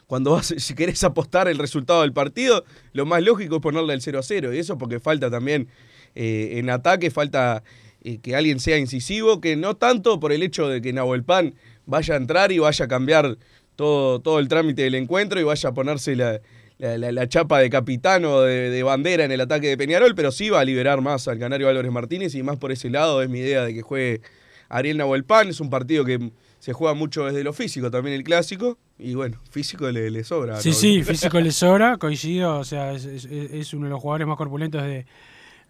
cuando 0.09 0.31
vas, 0.31 0.47
si 0.57 0.73
querés 0.73 1.03
apostar 1.03 1.47
el 1.47 1.59
resultado 1.59 2.01
del 2.01 2.13
partido, 2.13 2.65
lo 2.93 3.05
más 3.05 3.21
lógico 3.21 3.57
es 3.57 3.61
ponerle 3.61 3.93
el 3.93 4.01
0 4.01 4.17
a 4.19 4.23
0. 4.23 4.53
Y 4.55 4.57
eso 4.57 4.77
porque 4.79 4.99
falta 4.99 5.29
también 5.29 5.67
eh, 6.15 6.53
en 6.57 6.69
ataque, 6.71 7.11
falta 7.11 7.63
eh, 8.01 8.17
que 8.17 8.35
alguien 8.35 8.59
sea 8.59 8.79
incisivo, 8.79 9.39
que 9.39 9.55
no 9.55 9.75
tanto 9.77 10.19
por 10.19 10.31
el 10.31 10.41
hecho 10.41 10.67
de 10.67 10.81
que 10.81 10.91
Nahuel 10.93 11.23
Pan 11.23 11.53
vaya 11.85 12.15
a 12.15 12.17
entrar 12.17 12.51
y 12.51 12.57
vaya 12.57 12.85
a 12.85 12.87
cambiar 12.87 13.37
todo, 13.75 14.19
todo 14.19 14.39
el 14.39 14.47
trámite 14.47 14.81
del 14.81 14.95
encuentro 14.95 15.39
y 15.39 15.43
vaya 15.43 15.69
a 15.69 15.73
ponerse 15.75 16.15
la, 16.15 16.41
la, 16.79 16.97
la- 17.11 17.29
chapa 17.29 17.59
de 17.59 17.69
capitán 17.69 18.25
o 18.25 18.41
de, 18.41 18.71
de 18.71 18.81
bandera 18.83 19.25
en 19.25 19.31
el 19.31 19.41
ataque 19.41 19.67
de 19.67 19.77
Peñarol, 19.77 20.15
pero 20.15 20.31
sí 20.31 20.49
va 20.49 20.61
a 20.61 20.65
liberar 20.65 21.01
más 21.01 21.27
al 21.27 21.37
canario 21.37 21.69
Álvarez 21.69 21.91
Martínez 21.91 22.33
y 22.33 22.41
más 22.41 22.57
por 22.57 22.71
ese 22.71 22.89
lado 22.89 23.21
es 23.21 23.29
mi 23.29 23.39
idea 23.39 23.63
de 23.63 23.75
que 23.75 23.83
juegue 23.83 24.21
Ariel 24.69 24.97
Nahuel 24.97 25.23
Pan. 25.23 25.49
Es 25.49 25.59
un 25.59 25.69
partido 25.69 26.03
que 26.03 26.31
se 26.59 26.73
juega 26.73 26.93
mucho 26.93 27.25
desde 27.25 27.43
lo 27.43 27.53
físico, 27.53 27.89
también 27.89 28.15
el 28.15 28.23
clásico, 28.23 28.77
y 28.97 29.15
bueno, 29.15 29.37
físico 29.49 29.89
le, 29.91 30.11
le 30.11 30.23
sobra. 30.23 30.57
Sí, 30.61 30.69
sí, 30.73 31.03
físico 31.03 31.39
le 31.39 31.51
sobra, 31.51 31.97
coincido, 31.97 32.59
o 32.59 32.63
sea, 32.63 32.91
es, 32.93 33.05
es- 33.05 33.25
es 33.25 33.73
uno 33.73 33.85
de 33.85 33.91
los 33.91 34.01
jugadores 34.01 34.27
más 34.27 34.37
corpulentos 34.37 34.81
de, 34.83 35.05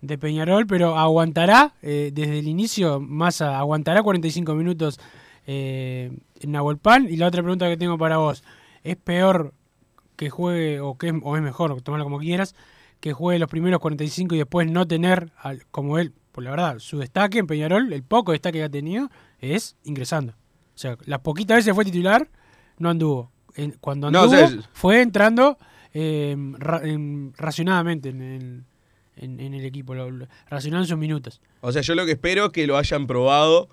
de 0.02 0.18
Peñarol, 0.18 0.66
pero 0.66 0.98
aguantará 0.98 1.74
eh, 1.82 2.10
desde 2.14 2.40
el 2.40 2.48
inicio, 2.48 3.00
Massa, 3.00 3.60
aguantará 3.60 4.02
45 4.02 4.56
minutos 4.56 5.00
eh, 5.46 6.12
en 6.42 6.52
Nahuel 6.52 6.78
Pan. 6.78 7.08
Y 7.10 7.18
la 7.18 7.28
otra 7.28 7.42
pregunta 7.42 7.68
que 7.68 7.78
tengo 7.78 7.98
para 7.98 8.18
vos, 8.18 8.44
¿es 8.84 8.96
peor 8.96 9.54
que 10.16 10.30
juegue, 10.30 10.80
o, 10.80 10.98
que, 10.98 11.10
es- 11.10 11.14
o 11.22 11.36
es 11.38 11.42
mejor, 11.44 11.82
tomalo 11.82 12.04
como 12.04 12.20
quieras, 12.20 12.56
que 13.00 13.14
juegue 13.14 13.40
los 13.40 13.50
primeros 13.50 13.80
45 13.80 14.36
y 14.36 14.40
después 14.40 14.70
no 14.70 14.88
tener, 14.88 15.32
al- 15.38 15.66
como 15.72 15.98
él, 16.00 16.14
por 16.32 16.44
la 16.44 16.50
verdad, 16.52 16.80
su 16.80 16.98
destaque 17.00 17.38
en 17.40 17.48
Peñarol, 17.48 17.94
el 17.94 18.04
poco 18.04 18.32
destaque 18.32 18.58
que 18.60 18.64
ha 18.66 18.70
tenido, 18.70 19.10
es 19.40 19.76
ingresando. 19.84 20.34
O 20.80 20.82
sea, 20.82 20.98
las 21.08 21.20
poquitas 21.20 21.58
veces 21.58 21.76
fue 21.76 21.84
titular, 21.84 22.30
no 22.78 22.90
anduvo. 22.90 23.30
En- 23.56 23.72
cuando 23.82 24.10
No, 24.10 24.22
o 24.22 24.24
anduvo, 24.24 24.48
sea, 24.48 24.70
fue 24.72 25.02
entrando 25.02 25.58
eh, 25.94 26.38
ra- 26.58 26.80
en- 26.86 27.34
racionadamente 27.36 28.08
en 28.10 28.22
el, 28.22 28.64
en, 29.18 29.42
en 29.42 29.54
el 29.56 29.66
equipo, 29.66 29.94
lo, 29.94 30.10
lo- 30.10 30.28
racionando 30.50 30.88
sus 30.88 30.98
minutos. 30.98 31.42
O 31.60 31.74
sea, 31.74 31.82
yo 31.82 31.96
lo 31.96 32.06
que 32.06 32.14
espero 32.14 32.46
es 32.46 32.52
que 32.54 32.66
lo 32.66 32.78
hayan 32.78 33.08
probado, 33.08 33.68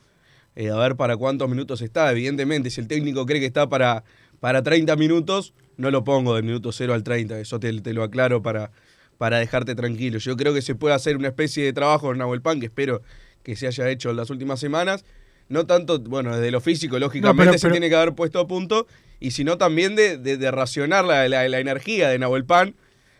eh, 0.56 0.70
a 0.70 0.76
ver 0.78 0.96
para 0.96 1.16
cuántos 1.16 1.48
minutos 1.48 1.80
está. 1.80 2.10
Evidentemente, 2.10 2.70
si 2.70 2.80
el 2.80 2.88
técnico 2.88 3.24
cree 3.24 3.38
que 3.38 3.46
está 3.46 3.68
para, 3.68 4.02
para 4.40 4.64
30 4.64 4.96
minutos, 4.96 5.54
no 5.76 5.92
lo 5.92 6.02
pongo 6.02 6.34
del 6.34 6.42
minuto 6.42 6.72
0 6.72 6.92
al 6.92 7.04
30. 7.04 7.38
Eso 7.38 7.60
te, 7.60 7.80
te 7.82 7.92
lo 7.92 8.02
aclaro 8.02 8.42
para, 8.42 8.72
para 9.16 9.38
dejarte 9.38 9.76
tranquilo. 9.76 10.18
Yo 10.18 10.36
creo 10.36 10.52
que 10.54 10.62
se 10.62 10.74
puede 10.74 10.96
hacer 10.96 11.16
una 11.16 11.28
especie 11.28 11.62
de 11.62 11.72
trabajo 11.72 12.10
en 12.10 12.18
Nahuel 12.18 12.42
Pan, 12.42 12.58
que 12.58 12.66
espero 12.66 13.02
que 13.44 13.54
se 13.54 13.68
haya 13.68 13.88
hecho 13.90 14.10
en 14.10 14.16
las 14.16 14.30
últimas 14.30 14.58
semanas. 14.58 15.04
No 15.48 15.66
tanto, 15.66 16.00
bueno, 16.00 16.34
desde 16.36 16.50
lo 16.50 16.60
físico, 16.60 16.98
lógicamente 16.98 17.44
pero- 17.44 17.58
se 17.58 17.62
pero- 17.62 17.72
tiene 17.74 17.88
que 17.88 17.96
haber 17.96 18.14
puesto 18.14 18.40
a 18.40 18.46
punto, 18.46 18.86
y 19.20 19.30
sino 19.30 19.56
también 19.58 19.94
de, 19.96 20.18
de- 20.18 20.36
de 20.36 20.50
racionar 20.50 21.04
la, 21.04 21.28
la- 21.28 21.48
la 21.48 21.58
energía 21.60 22.08
de 22.08 22.18
Nahuel 22.18 22.44
Pan, 22.44 22.74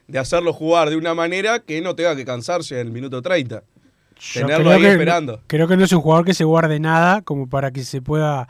de 0.09 0.19
hacerlo 0.19 0.53
jugar 0.53 0.91
de 0.91 0.97
una 0.97 1.15
manera 1.15 1.61
que 1.61 1.81
no 1.81 1.95
tenga 1.95 2.15
que 2.17 2.25
cansarse 2.25 2.81
en 2.81 2.87
el 2.89 2.93
minuto 2.93 3.23
30. 3.23 3.63
Yo 4.19 4.41
Tenerlo 4.41 4.71
ahí 4.71 4.81
que- 4.81 4.93
esperando. 4.93 5.43
Creo 5.47 5.69
que 5.69 5.77
no 5.77 5.85
es 5.85 5.93
un 5.93 6.01
jugador 6.01 6.25
que 6.25 6.35
se 6.35 6.45
guarde 6.45 6.81
nada 6.81 7.23
como 7.23 7.49
para 7.49 7.71
que 7.71 7.85
se 7.85 8.01
pueda 8.03 8.49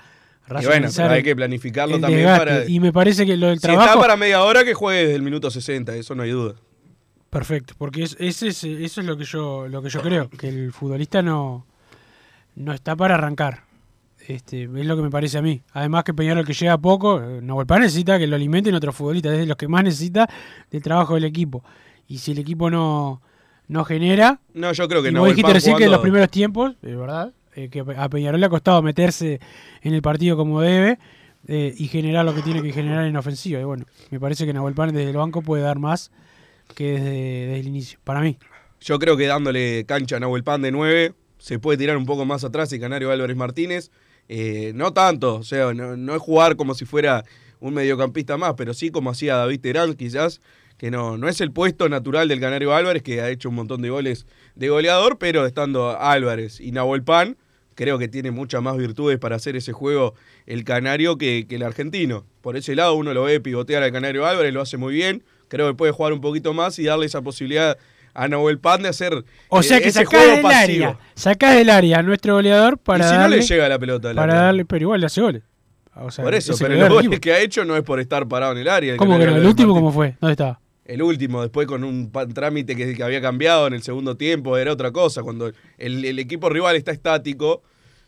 Y 0.48 0.64
bueno, 0.66 0.88
pero 0.94 1.10
hay 1.10 1.22
que 1.24 1.34
planificarlo 1.34 1.98
también 1.98 2.20
desgaste. 2.22 2.44
para. 2.46 2.64
Y 2.70 2.78
me 2.80 2.92
parece 2.92 3.26
que 3.26 3.36
lo 3.36 3.48
del 3.48 3.56
si 3.56 3.62
trabajo... 3.62 3.88
está 3.88 4.00
para 4.00 4.16
media 4.16 4.42
hora, 4.44 4.64
que 4.64 4.74
juegue 4.74 5.00
desde 5.02 5.16
el 5.16 5.22
minuto 5.22 5.50
60, 5.50 5.94
eso 5.96 6.14
no 6.14 6.22
hay 6.22 6.30
duda. 6.30 6.54
Perfecto, 7.30 7.74
porque 7.76 8.04
es, 8.04 8.16
ese 8.20 8.48
es- 8.48 8.62
eso 8.64 9.00
es 9.00 9.06
lo 9.06 9.16
que 9.16 9.24
yo 9.24 9.66
lo 9.68 9.82
que 9.82 9.88
yo 9.90 10.00
creo, 10.02 10.30
que 10.30 10.48
el 10.48 10.72
futbolista 10.72 11.20
no, 11.20 11.66
no 12.54 12.72
está 12.72 12.94
para 12.94 13.14
arrancar. 13.14 13.64
Este, 14.28 14.64
es 14.64 14.86
lo 14.86 14.96
que 14.96 15.02
me 15.02 15.10
parece 15.10 15.38
a 15.38 15.42
mí. 15.42 15.62
Además 15.72 16.02
que 16.04 16.12
Peñarol 16.12 16.44
que 16.44 16.52
llega 16.52 16.76
poco, 16.78 17.22
eh, 17.22 17.40
Nahuel 17.42 17.66
Pan 17.66 17.82
necesita 17.82 18.18
que 18.18 18.26
lo 18.26 18.34
alimenten 18.36 18.74
otros 18.74 18.94
futbolistas, 18.96 19.32
es 19.34 19.38
de 19.40 19.46
los 19.46 19.56
que 19.56 19.68
más 19.68 19.84
necesita 19.84 20.28
del 20.70 20.82
trabajo 20.82 21.14
del 21.14 21.24
equipo. 21.24 21.62
Y 22.08 22.18
si 22.18 22.32
el 22.32 22.38
equipo 22.38 22.70
no, 22.70 23.22
no 23.68 23.84
genera, 23.84 24.40
No, 24.54 24.72
yo 24.72 24.88
creo 24.88 25.02
que 25.02 25.12
no. 25.12 25.20
vos 25.20 25.28
dijiste 25.28 25.52
recién 25.52 25.76
que 25.76 25.84
en 25.84 25.90
los 25.92 26.00
primeros 26.00 26.28
tiempos, 26.30 26.74
es 26.82 26.96
verdad, 26.96 27.32
eh, 27.54 27.68
que 27.68 27.84
a 27.96 28.08
Peñarol 28.08 28.40
le 28.40 28.46
ha 28.46 28.50
costado 28.50 28.82
meterse 28.82 29.40
en 29.82 29.94
el 29.94 30.02
partido 30.02 30.36
como 30.36 30.60
debe 30.60 30.98
eh, 31.46 31.72
y 31.76 31.86
generar 31.86 32.24
lo 32.24 32.34
que 32.34 32.42
tiene 32.42 32.62
que 32.62 32.72
generar 32.72 33.04
en 33.04 33.16
ofensiva. 33.16 33.60
Y 33.60 33.64
bueno, 33.64 33.84
me 34.10 34.18
parece 34.18 34.44
que 34.44 34.52
Nahuel 34.52 34.74
Pan 34.74 34.92
desde 34.92 35.10
el 35.10 35.16
banco 35.16 35.42
puede 35.42 35.62
dar 35.62 35.78
más 35.78 36.10
que 36.74 36.92
desde, 36.92 37.10
desde 37.10 37.60
el 37.60 37.66
inicio, 37.68 37.98
para 38.02 38.20
mí. 38.20 38.38
Yo 38.80 38.98
creo 38.98 39.16
que 39.16 39.26
dándole 39.26 39.84
cancha 39.86 40.16
a 40.16 40.20
Nahuel 40.20 40.42
Pan 40.42 40.62
de 40.62 40.72
9, 40.72 41.14
se 41.38 41.58
puede 41.58 41.78
tirar 41.78 41.96
un 41.96 42.06
poco 42.06 42.24
más 42.24 42.42
atrás 42.44 42.72
y 42.72 42.80
Canario 42.80 43.10
Álvarez 43.12 43.36
Martínez. 43.36 43.90
Eh, 44.28 44.72
no 44.74 44.92
tanto, 44.92 45.36
o 45.36 45.44
sea, 45.44 45.72
no, 45.72 45.96
no 45.96 46.14
es 46.14 46.20
jugar 46.20 46.56
como 46.56 46.74
si 46.74 46.84
fuera 46.84 47.24
un 47.60 47.74
mediocampista 47.74 48.36
más, 48.36 48.54
pero 48.56 48.74
sí 48.74 48.90
como 48.90 49.10
hacía 49.10 49.36
David 49.36 49.60
Terán, 49.60 49.94
quizás, 49.94 50.40
que 50.78 50.90
no, 50.90 51.16
no 51.16 51.28
es 51.28 51.40
el 51.40 51.52
puesto 51.52 51.88
natural 51.88 52.28
del 52.28 52.40
Canario 52.40 52.74
Álvarez, 52.74 53.02
que 53.02 53.20
ha 53.20 53.30
hecho 53.30 53.48
un 53.48 53.54
montón 53.54 53.82
de 53.82 53.90
goles 53.90 54.26
de 54.54 54.68
goleador, 54.68 55.18
pero 55.18 55.46
estando 55.46 55.98
Álvarez 55.98 56.60
y 56.60 56.72
Nahuel 56.72 57.02
Pan, 57.02 57.36
creo 57.74 57.98
que 57.98 58.08
tiene 58.08 58.30
muchas 58.30 58.62
más 58.62 58.76
virtudes 58.76 59.18
para 59.18 59.36
hacer 59.36 59.56
ese 59.56 59.72
juego 59.72 60.14
el 60.46 60.64
Canario 60.64 61.18
que, 61.18 61.46
que 61.48 61.56
el 61.56 61.62
argentino. 61.62 62.26
Por 62.40 62.56
ese 62.56 62.74
lado 62.74 62.94
uno 62.94 63.14
lo 63.14 63.24
ve 63.24 63.40
pivotear 63.40 63.82
al 63.82 63.92
Canario 63.92 64.26
Álvarez, 64.26 64.52
lo 64.52 64.60
hace 64.60 64.76
muy 64.76 64.94
bien, 64.94 65.24
creo 65.48 65.68
que 65.68 65.74
puede 65.74 65.92
jugar 65.92 66.12
un 66.12 66.20
poquito 66.20 66.52
más 66.52 66.78
y 66.78 66.84
darle 66.84 67.06
esa 67.06 67.22
posibilidad 67.22 67.78
a 68.16 68.28
Nahuel 68.28 68.58
Pan 68.58 68.82
de 68.82 68.88
hacer 68.88 69.24
O 69.48 69.62
sea 69.62 69.78
eh, 69.78 69.82
que 69.82 69.88
ese 69.88 70.04
sacás 70.04 70.20
juego 70.20 70.32
del 70.34 70.42
pasivo. 70.42 70.86
área, 70.86 70.98
sacás 71.14 71.54
del 71.54 71.70
área 71.70 71.98
a 71.98 72.02
nuestro 72.02 72.34
goleador 72.34 72.78
para 72.78 73.04
y 73.04 73.08
si 73.08 73.14
darle, 73.14 73.36
no 73.36 73.42
le 73.42 73.42
llega 73.42 73.68
la 73.68 73.78
pelota 73.78 74.10
al 74.10 74.16
para 74.16 74.32
área? 74.34 74.44
darle, 74.46 74.64
pero 74.64 74.82
igual 74.84 75.00
le 75.00 75.06
hace 75.06 75.20
goles. 75.20 75.42
O 75.94 76.10
sea, 76.10 76.24
Por 76.24 76.34
eso, 76.34 76.52
es 76.52 76.60
el 76.60 76.66
pero 76.68 76.78
los 76.78 76.88
del 76.88 76.92
goles 76.92 77.06
equipo. 77.08 77.20
que 77.20 77.32
ha 77.32 77.40
hecho 77.40 77.64
no 77.64 77.76
es 77.76 77.82
por 77.82 78.00
estar 78.00 78.26
parado 78.28 78.52
en 78.52 78.58
el 78.58 78.68
área. 78.68 78.92
el 78.92 78.98
¿Cómo 78.98 79.18
que 79.18 79.26
no? 79.26 79.36
¿El 79.36 79.46
último 79.46 79.74
cómo 79.74 79.92
fue? 79.92 80.16
¿Dónde 80.20 80.32
estaba? 80.32 80.60
El 80.84 81.02
último, 81.02 81.42
después 81.42 81.66
con 81.66 81.82
un 81.84 82.12
trámite 82.32 82.76
que, 82.76 82.94
que 82.94 83.02
había 83.02 83.20
cambiado 83.20 83.66
en 83.66 83.74
el 83.74 83.82
segundo 83.82 84.16
tiempo, 84.16 84.56
era 84.56 84.72
otra 84.72 84.92
cosa. 84.92 85.22
Cuando 85.22 85.50
el, 85.78 86.04
el 86.04 86.18
equipo 86.18 86.48
rival 86.48 86.76
está 86.76 86.92
estático, 86.92 87.62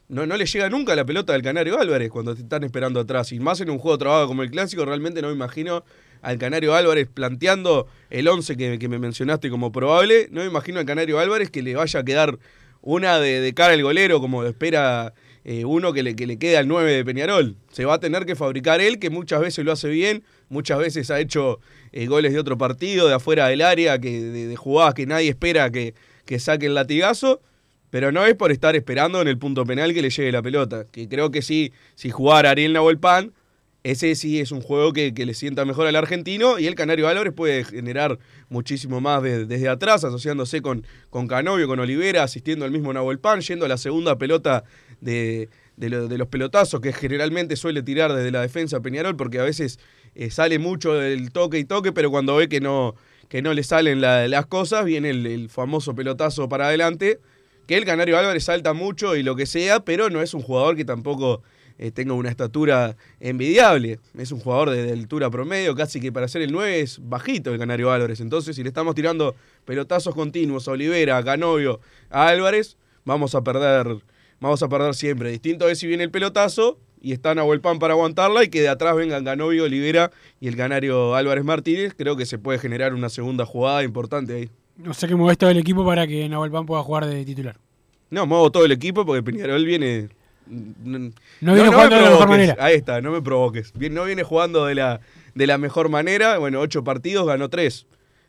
no, 0.09 0.27
no 0.27 0.37
le 0.37 0.47
llega 0.47 0.69
nunca 0.71 0.95
la 0.95 1.05
pelota 1.05 1.35
al 1.35 1.43
Canario 1.43 1.79
Álvarez 1.81 2.09
cuando 2.11 2.35
te 2.35 2.43
están 2.43 2.63
esperando 2.65 3.01
atrás. 3.01 3.33
Y 3.33 3.41
más 3.41 3.61
en 3.61 3.71
un 3.71 3.79
juego 3.79 3.99
trabado 3.99 4.27
como 4.29 4.43
el 4.43 4.51
clásico, 4.51 4.85
realmente 4.85 5.21
no 5.23 5.29
me 5.29 5.35
imagino 5.35 5.83
al 6.23 6.39
Canario 6.39 6.75
Álvarez 6.75 7.09
planteando 7.13 7.87
el 8.11 8.29
11 8.29 8.57
que, 8.79 8.89
me 8.89 8.99
mencionaste 8.99 9.51
como 9.51 9.73
probable. 9.73 10.29
No 10.31 10.41
me 10.41 10.47
imagino 10.47 10.81
al 10.81 10.87
Canario 10.87 11.19
Álvarez 11.19 11.51
que 11.51 11.63
le 11.63 11.75
vaya 11.75 12.01
a 12.01 12.05
quedar 12.05 12.39
una 12.81 13.19
de, 13.19 13.53
cara 13.55 13.75
al 13.75 13.83
golero, 13.83 14.21
como 14.21 14.45
espera 14.45 15.13
eh, 15.45 15.65
uno 15.65 15.93
que 15.93 16.03
le, 16.03 16.17
que 16.17 16.27
le 16.27 16.39
quede 16.39 16.57
al 16.57 16.69
9 16.69 16.93
de 16.93 17.05
Peñarol. 17.05 17.57
Se 17.71 17.85
va 17.85 17.95
a 17.95 18.01
tener 18.01 18.27
que 18.27 18.37
fabricar 18.37 18.81
él, 18.81 18.99
que 18.99 19.11
muchas 19.11 19.41
veces 19.41 19.65
lo 19.65 19.73
hace 19.73 19.89
bien, 19.89 20.25
muchas 20.49 20.79
veces 20.79 21.11
ha 21.11 21.21
hecho 21.21 21.61
eh, 21.93 22.07
goles 22.07 22.33
de 22.33 22.39
otro 22.39 22.59
partido, 22.59 23.09
de 23.09 23.15
afuera 23.15 23.49
del 23.49 23.63
área, 23.63 23.99
que 23.99 24.21
de, 24.21 24.57
jugadas 24.57 24.95
que 24.95 25.07
nadie 25.07 25.31
espera 25.31 25.71
que, 25.71 25.95
que 26.25 26.39
saque 26.39 26.67
el 26.67 26.75
latigazo. 26.75 27.41
Pero 27.91 28.13
no 28.13 28.27
es 28.27 28.35
por 28.35 28.53
estar 28.53 28.77
esperando 28.77 29.23
en 29.23 29.29
el 29.29 29.39
punto 29.39 29.65
penal 29.65 29.95
que 29.95 30.03
le 30.03 30.11
llegue 30.11 30.31
la 30.31 30.43
pelota. 30.43 30.85
Que 30.91 31.09
creo 31.09 31.31
que 31.31 31.41
sí, 31.41 31.73
si 31.95 32.11
jugara 32.11 32.51
Ariel 32.51 32.75
Nahuel 32.75 32.99
Pan, 32.99 33.33
ese 33.85 34.15
sí 34.17 34.41
es 34.41 34.51
un 34.53 34.61
juego 34.61 34.93
que, 34.93 35.13
le 35.13 35.35
sienta 35.35 35.65
mejor 35.65 35.87
al 35.87 35.97
argentino 35.97 36.59
y 36.59 36.67
el 36.67 36.75
Canario 36.75 37.09
Álvarez 37.09 37.33
puede 37.33 37.65
generar 37.65 38.19
muchísimo 38.49 39.01
más 39.01 39.23
de- 39.23 39.47
desde 39.47 39.69
atrás, 39.69 40.05
asociándose 40.05 40.61
con, 40.63 40.85
con 41.11 41.27
Canovio, 41.29 41.69
con 41.69 41.79
Olivera, 41.79 42.25
asistiendo 42.25 42.65
al 42.65 42.71
mismo 42.73 42.93
Nahuel 42.93 43.19
Pan, 43.21 43.41
yendo 43.41 43.65
a 43.65 43.69
la 43.69 43.79
segunda 43.79 44.19
pelota 44.19 44.65
de, 45.01 45.49
de 45.77 45.91
lo- 45.91 46.09
de 46.09 46.19
los 46.19 46.29
pelotazos 46.29 46.81
que 46.81 46.93
generalmente 46.93 47.57
suele 47.57 47.83
tirar 47.83 48.13
desde 48.13 48.31
la 48.33 48.43
defensa 48.43 48.81
Peñarol, 48.81 49.17
porque 49.17 49.39
a 49.39 49.45
veces 49.45 49.79
eh, 50.15 50.31
sale 50.31 50.59
mucho 50.59 50.95
del 50.95 51.31
toque 51.31 51.59
y 51.59 51.65
toque, 51.65 51.93
pero 51.93 52.11
cuando 52.11 52.35
ve 52.37 52.49
que 52.49 52.61
no, 52.61 52.97
que 53.29 53.43
no 53.43 53.55
le 53.55 53.63
salen 53.63 54.01
la- 54.01 54.27
las 54.27 54.47
cosas, 54.47 54.85
viene 54.85 55.11
el 55.11 55.49
famoso 55.51 55.95
pelotazo 55.95 56.49
para 56.49 56.67
adelante, 56.67 57.21
que 57.69 57.77
el 57.77 57.85
Canario 57.85 58.19
Álvarez 58.19 58.45
salta 58.45 58.73
mucho 58.73 59.15
y 59.15 59.23
lo 59.23 59.37
que 59.37 59.47
sea, 59.47 59.81
pero 59.85 60.11
no 60.11 60.21
es 60.21 60.35
un 60.35 60.43
jugador 60.43 60.75
que 60.75 60.85
tampoco 60.85 61.43
eh, 61.79 61.91
tenga 61.91 62.13
una 62.13 62.29
estatura 62.29 62.97
envidiable. 63.21 64.01
Es 64.17 64.33
un 64.33 64.41
jugador 64.41 64.71
de, 64.71 64.83
de 64.83 64.93
altura 64.93 65.31
promedio, 65.31 65.75
casi 65.75 66.01
que 66.01 66.13
para 66.13 66.29
ser 66.29 66.43
el 66.43 66.53
9 66.53 66.81
es 66.81 67.01
bajito 67.03 67.53
el 67.53 67.59
Canario 67.59 67.91
Álvarez. 67.91 68.21
Entonces, 68.21 68.57
si 68.57 68.63
le 68.63 68.69
estamos 68.69 68.95
tirando 68.95 69.35
pelotazos 69.65 70.15
continuos 70.15 70.69
a 70.69 70.73
Olivera, 70.73 71.17
a 71.17 71.25
Canovio, 71.25 71.81
a 72.11 72.29
Álvarez, 72.29 72.77
vamos 73.05 73.35
a 73.35 73.43
perder, 73.43 73.97
vamos 74.41 74.63
a 74.63 74.69
perder 74.69 74.95
siempre. 74.95 75.31
Distinto 75.31 75.69
es 75.69 75.79
si 75.79 75.87
viene 75.87 76.05
el 76.05 76.11
pelotazo 76.11 76.79
y 77.01 77.13
está 77.13 77.35
Nahuel 77.35 77.61
Pan 77.61 77.79
para 77.79 77.95
aguantarla 77.95 78.45
y 78.45 78.49
que 78.49 78.61
de 78.61 78.69
atrás 78.69 78.97
vengan 78.97 79.25
Canovio, 79.25 79.65
Olivera 79.65 80.11
y 80.41 80.49
el 80.49 80.57
Canario 80.57 81.15
Álvarez 81.15 81.45
Martínez. 81.45 81.95
Creo 81.97 82.17
que 82.17 82.27
se 82.27 82.39
puede 82.39 82.59
generar 82.59 82.95
una 82.95 83.09
segunda 83.09 83.47
jugada 83.47 83.85
importante 83.85 84.35
ahí. 84.35 84.51
O 84.89 84.95
sea 84.95 85.09
que 85.09 85.15
mueves 85.15 85.39
todo 85.39 85.51
el 85.51 85.59
equipo 85.59 85.85
para 85.85 86.07
que 86.07 86.29
Nahuel 86.29 86.51
Pan 86.51 86.67
pueda 86.67 86.83
jugar 86.83 87.07
de 87.07 87.25
titular. 87.25 87.57
No, 88.11 88.27
muevo 88.27 88.51
todo 88.51 88.65
el 88.65 88.73
equipo 88.73 89.05
porque 89.05 89.23
Peñarol 89.23 89.65
viene. 89.65 90.09
No, 90.49 91.11
No 91.41 91.55
viene 91.55 91.69
jugando 91.69 91.97
de 91.97 92.03
la 92.03 92.11
mejor 92.11 92.29
manera. 92.29 92.57
Ahí 92.59 92.77
está, 92.77 93.01
no 93.01 93.13
me 93.13 93.23
provoques. 93.23 93.73
Bien, 93.75 93.95
no 93.95 94.05
viene 94.05 94.23
jugando 94.23 94.67
de 94.67 94.75
la, 94.75 95.01
de 95.35 95.47
la 95.47 95.59
mejor 95.59 95.89
manera. 95.89 96.39
Bueno, 96.39 96.61
ocho 96.61 96.85
partidos, 96.85 97.27
ganó 97.27 97.49
tres. 97.49 97.87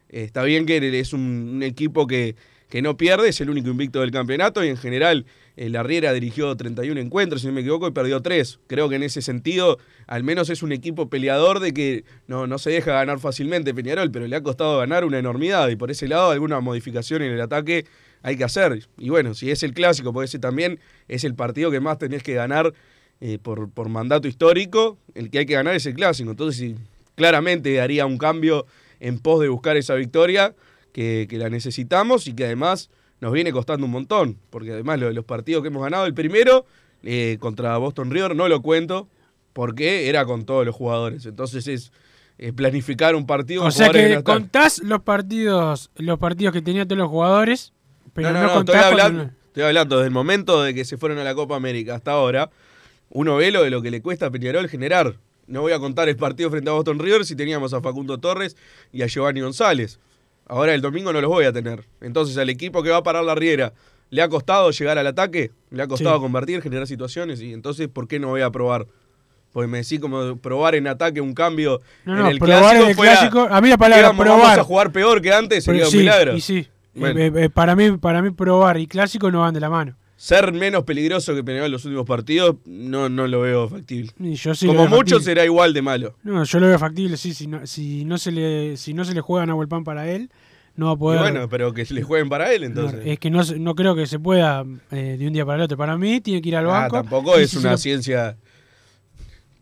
Eh, 0.09 0.23
está 0.23 0.43
bien 0.43 0.65
que 0.65 0.99
es 0.99 1.13
un, 1.13 1.51
un 1.55 1.63
equipo 1.63 2.07
que, 2.07 2.35
que 2.69 2.81
no 2.81 2.97
pierde, 2.97 3.29
es 3.29 3.41
el 3.41 3.49
único 3.49 3.69
invicto 3.69 4.01
del 4.01 4.11
campeonato 4.11 4.63
y 4.63 4.69
en 4.69 4.77
general 4.77 5.25
eh, 5.57 5.69
la 5.69 5.81
Riera 5.81 6.13
dirigió 6.13 6.55
31 6.55 6.99
encuentros, 7.01 7.41
si 7.41 7.47
no 7.47 7.53
me 7.53 7.61
equivoco, 7.61 7.87
y 7.87 7.91
perdió 7.91 8.21
3. 8.21 8.59
Creo 8.67 8.87
que 8.89 8.95
en 8.95 9.03
ese 9.03 9.21
sentido, 9.21 9.79
al 10.07 10.23
menos 10.23 10.49
es 10.49 10.61
un 10.61 10.71
equipo 10.71 11.09
peleador 11.09 11.59
de 11.59 11.73
que 11.73 12.05
no, 12.27 12.45
no 12.47 12.59
se 12.59 12.69
deja 12.69 12.93
ganar 12.93 13.19
fácilmente 13.19 13.73
Peñarol, 13.73 14.11
pero 14.11 14.27
le 14.27 14.35
ha 14.35 14.43
costado 14.43 14.77
ganar 14.77 15.03
una 15.03 15.17
enormidad 15.17 15.67
y 15.69 15.75
por 15.75 15.89
ese 15.89 16.07
lado 16.07 16.29
alguna 16.29 16.59
modificación 16.59 17.23
en 17.23 17.33
el 17.33 17.41
ataque 17.41 17.85
hay 18.21 18.37
que 18.37 18.43
hacer. 18.43 18.87
Y 18.97 19.09
bueno, 19.09 19.33
si 19.33 19.51
es 19.51 19.63
el 19.63 19.73
clásico, 19.73 20.13
puede 20.13 20.27
ser 20.27 20.41
también 20.41 20.79
es 21.07 21.23
el 21.23 21.35
partido 21.35 21.71
que 21.71 21.79
más 21.79 21.97
tenés 21.97 22.23
que 22.23 22.33
ganar 22.33 22.73
eh, 23.21 23.37
por, 23.41 23.69
por 23.69 23.89
mandato 23.89 24.27
histórico, 24.27 24.97
el 25.15 25.29
que 25.29 25.39
hay 25.39 25.45
que 25.45 25.53
ganar 25.53 25.75
es 25.75 25.85
el 25.85 25.93
clásico. 25.93 26.31
Entonces, 26.31 26.57
sí, 26.57 26.75
claramente 27.15 27.81
haría 27.81 28.05
un 28.05 28.17
cambio 28.17 28.65
en 28.99 29.19
pos 29.19 29.41
de 29.41 29.49
buscar 29.49 29.77
esa 29.77 29.95
victoria 29.95 30.55
que, 30.93 31.27
que 31.29 31.37
la 31.37 31.49
necesitamos 31.49 32.27
y 32.27 32.33
que 32.33 32.45
además 32.45 32.89
nos 33.21 33.33
viene 33.33 33.51
costando 33.51 33.85
un 33.85 33.91
montón, 33.91 34.37
porque 34.49 34.71
además 34.71 34.99
lo 34.99 35.07
de 35.07 35.13
los 35.13 35.25
partidos 35.25 35.61
que 35.61 35.67
hemos 35.67 35.83
ganado, 35.83 36.05
el 36.05 36.13
primero 36.13 36.65
eh, 37.03 37.37
contra 37.39 37.77
Boston 37.77 38.11
River 38.11 38.35
no 38.35 38.47
lo 38.47 38.61
cuento 38.61 39.07
porque 39.53 40.09
era 40.09 40.25
con 40.25 40.45
todos 40.45 40.65
los 40.65 40.75
jugadores. 40.75 41.25
Entonces 41.25 41.67
es, 41.67 41.91
planificar 42.55 43.15
un 43.15 43.25
partido. 43.25 43.65
O 43.65 43.71
sea 43.71 43.89
que 43.89 44.23
contás 44.23 44.79
los 44.79 45.01
partidos, 45.01 45.91
los 45.95 46.17
partidos 46.19 46.53
que 46.53 46.61
tenían 46.61 46.87
todos 46.87 46.99
los 46.99 47.09
jugadores, 47.09 47.73
pero 48.23 48.33
no, 48.33 48.41
no, 48.41 48.47
no, 48.47 48.53
no, 48.55 48.59
estoy 48.61 48.75
hablando, 48.75 49.29
estoy 49.47 49.63
hablando 49.63 49.97
desde 49.97 50.07
el 50.07 50.13
momento 50.13 50.61
de 50.63 50.73
que 50.73 50.85
se 50.85 50.97
fueron 50.97 51.17
a 51.19 51.23
la 51.23 51.35
Copa 51.35 51.55
América 51.55 51.95
hasta 51.95 52.11
ahora. 52.11 52.49
Uno 53.11 53.37
ve 53.37 53.51
lo 53.51 53.63
de 53.63 53.69
lo 53.71 53.81
que 53.81 53.89
le 53.91 54.01
cuesta 54.01 54.27
a 54.27 54.29
Peñarol 54.29 54.69
generar. 54.69 55.15
No 55.47 55.61
voy 55.61 55.71
a 55.73 55.79
contar 55.79 56.07
el 56.09 56.15
partido 56.15 56.51
frente 56.51 56.69
a 56.69 56.73
Boston 56.73 56.99
River 56.99 57.25
si 57.25 57.35
teníamos 57.35 57.73
a 57.73 57.81
Facundo 57.81 58.19
Torres 58.19 58.55
y 58.91 59.01
a 59.01 59.07
Giovanni 59.07 59.41
González. 59.41 59.99
Ahora 60.47 60.73
el 60.75 60.81
domingo 60.81 61.11
no 61.11 61.19
los 61.21 61.29
voy 61.29 61.45
a 61.45 61.51
tener. 61.51 61.85
Entonces 62.01 62.37
al 62.37 62.49
equipo 62.49 62.83
que 62.83 62.89
va 62.89 62.97
a 62.97 63.03
parar 63.03 63.23
la 63.23 63.33
Riera 63.35 63.73
le 64.11 64.21
ha 64.21 64.29
costado 64.29 64.69
llegar 64.71 64.97
al 64.97 65.07
ataque, 65.07 65.51
le 65.71 65.81
ha 65.83 65.87
costado 65.87 66.15
Sí. 66.17 66.21
convertir, 66.21 66.61
generar 66.61 66.85
situaciones 66.87 67.41
y 67.41 67.53
entonces 67.53 67.87
¿por 67.87 68.07
qué 68.07 68.19
no 68.19 68.27
voy 68.29 68.41
a 68.41 68.49
probar? 68.51 68.85
Porque 69.51 69.67
me 69.67 69.79
decís 69.79 69.99
como 69.99 70.37
probar 70.37 70.75
en 70.75 70.85
ataque 70.87 71.19
un 71.21 71.33
cambio 71.33 71.81
No, 72.05 72.13
en 72.13 72.19
no, 72.19 72.29
el 72.29 72.37
probar 72.39 72.59
clásico. 72.61 72.83
en 72.83 72.89
el 72.89 72.95
fuera- 72.95 73.11
clásico, 73.13 73.47
a 73.49 73.61
mí 73.61 73.69
la 73.69 73.77
palabra 73.77 74.11
digamos, 74.11 74.27
Vamos 74.27 74.57
a 74.57 74.63
jugar 74.63 74.91
peor 74.91 75.19
que 75.21 75.33
antes, 75.33 75.63
sería 75.63 75.85
un 75.85 75.91
sí, 75.91 75.97
milagro. 75.97 76.35
y 76.37 76.41
sí. 76.41 76.67
Bueno. 76.95 77.19
Eh, 77.19 77.27
eh, 77.27 77.43
eh, 77.45 77.49
para, 77.49 77.75
mí, 77.75 77.97
para 77.97 78.21
mí 78.21 78.31
probar 78.31 78.77
y 78.79 78.87
clásico 78.87 79.31
no 79.31 79.41
van 79.41 79.53
de 79.53 79.59
la 79.59 79.69
mano. 79.69 79.95
ser 80.15 80.51
menos 80.51 80.83
peligroso 80.83 81.33
que 81.35 81.43
Peñarol 81.43 81.67
en 81.67 81.71
los 81.71 81.85
últimos 81.85 82.05
partidos, 82.05 82.57
no, 82.65 83.07
no 83.09 83.25
lo 83.27 83.41
veo 83.41 83.69
factible. 83.69 84.11
Y 84.19 84.33
yo 84.35 84.53
sí 84.55 84.65
lo 84.67 84.73
Como 84.73 84.87
mucho 84.87 84.97
factible. 85.17 85.23
será 85.23 85.45
igual 85.45 85.73
de 85.73 85.81
malo. 85.81 86.15
No, 86.23 86.43
yo 86.43 86.59
lo 86.59 86.67
veo 86.67 86.77
factible, 86.79 87.15
sí. 87.17 87.33
Si 87.33 87.47
no, 87.47 87.65
si 87.65 88.03
no, 88.05 88.17
se, 88.17 88.31
le, 88.31 88.75
si 88.77 88.93
no 88.93 89.05
se 89.05 89.13
le 89.13 89.21
juega 89.21 89.51
a 89.51 89.67
Pan 89.67 89.83
para 89.85 90.09
él, 90.09 90.29
no 90.75 90.87
va 90.87 90.91
a 90.91 90.95
Y 90.95 90.97
poder. 90.97 91.19
bueno, 91.21 91.47
pero 91.49 91.73
que 91.73 91.85
le 91.89 92.03
jueguen 92.03 92.27
para 92.29 92.51
él 92.53 92.61
No, 92.61 92.67
entonces. 92.67 93.01
es 93.05 93.19
que 93.19 93.29
no, 93.29 93.41
no 93.59 93.75
creo 93.75 93.95
que 93.95 94.07
se 94.07 94.19
pueda 94.19 94.65
eh, 94.91 95.15
de 95.17 95.27
un 95.27 95.31
día 95.33 95.45
para 95.45 95.57
el 95.57 95.61
otro. 95.63 95.77
Para 95.77 95.97
mí 95.97 96.19
tiene 96.21 96.41
que 96.41 96.49
ir 96.49 96.55
al 96.57 96.65
Ah, 96.65 96.69
banco. 96.81 96.95
tampoco 96.97 97.39
y 97.39 97.43
es 97.43 97.51
si 97.51 97.57
una 97.57 97.71
lo- 97.71 97.77
ciencia. 97.77 98.37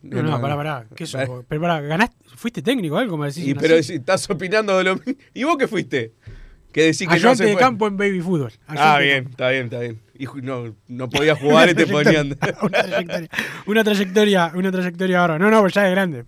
No, 0.04 0.24
no, 0.24 0.40
pará, 0.40 0.56
pará. 0.56 0.86
¿Qué? 0.96 1.06
Pará. 1.06 1.28
Pero 1.48 1.62
pará, 1.62 1.82
¿ganaste? 1.82 2.16
¿Fuiste 2.36 2.62
técnico 2.62 2.98
algo? 2.98 3.18
Me 3.18 3.28
decís 3.28 3.46
Y 3.48 3.54
pero 3.56 3.82
si 3.84 3.96
estás 3.96 4.30
opinando 4.30 4.78
de 4.78 4.84
lo 4.86 4.96
mismo. 4.96 5.14
¿Y 5.34 5.44
vos 5.44 5.58
qué 5.58 5.68
fuiste? 5.68 6.14
Que 6.78 6.84
decís 6.84 7.00
que 7.00 7.06
no 7.08 7.14
Ayudante 7.14 7.44
se 7.44 7.50
de 7.50 7.56
campo 7.56 7.88
en 7.88 7.98
baby 7.98 8.22
fútbol. 8.22 8.52
Ah, 8.68 8.74
Ayudante 8.98 9.04
bien, 9.04 9.28
está 9.32 9.50
bien, 9.50 9.64
está 9.64 9.80
bien. 9.80 10.00
Y 10.20 10.26
no, 10.44 10.76
no 10.88 11.10
podía 11.10 11.36
jugar 11.36 11.70
y 11.70 11.74
te 11.74 11.88
ponían. 11.88 12.38
una 12.68 12.84
trayectoria, 12.84 13.30
una 13.66 13.84
trayectoria, 13.84 14.52
una 14.54 14.72
trayectoria 14.72 15.20
ahora. 15.22 15.40
No, 15.40 15.50
no, 15.50 15.62
pues 15.62 15.74
ya 15.74 15.88
es 15.88 15.92
grande. 15.92 16.24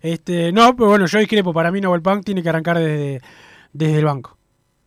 Este, 0.00 0.52
no, 0.52 0.74
pero 0.74 0.88
bueno, 0.88 1.04
yo 1.04 1.18
discrepo. 1.18 1.52
Para 1.52 1.70
mí 1.70 1.82
Nahuel 1.82 2.00
Pan 2.00 2.22
tiene 2.22 2.42
que 2.42 2.48
arrancar 2.48 2.78
desde, 2.78 3.20
desde 3.74 3.98
el 3.98 4.04
banco. 4.06 4.38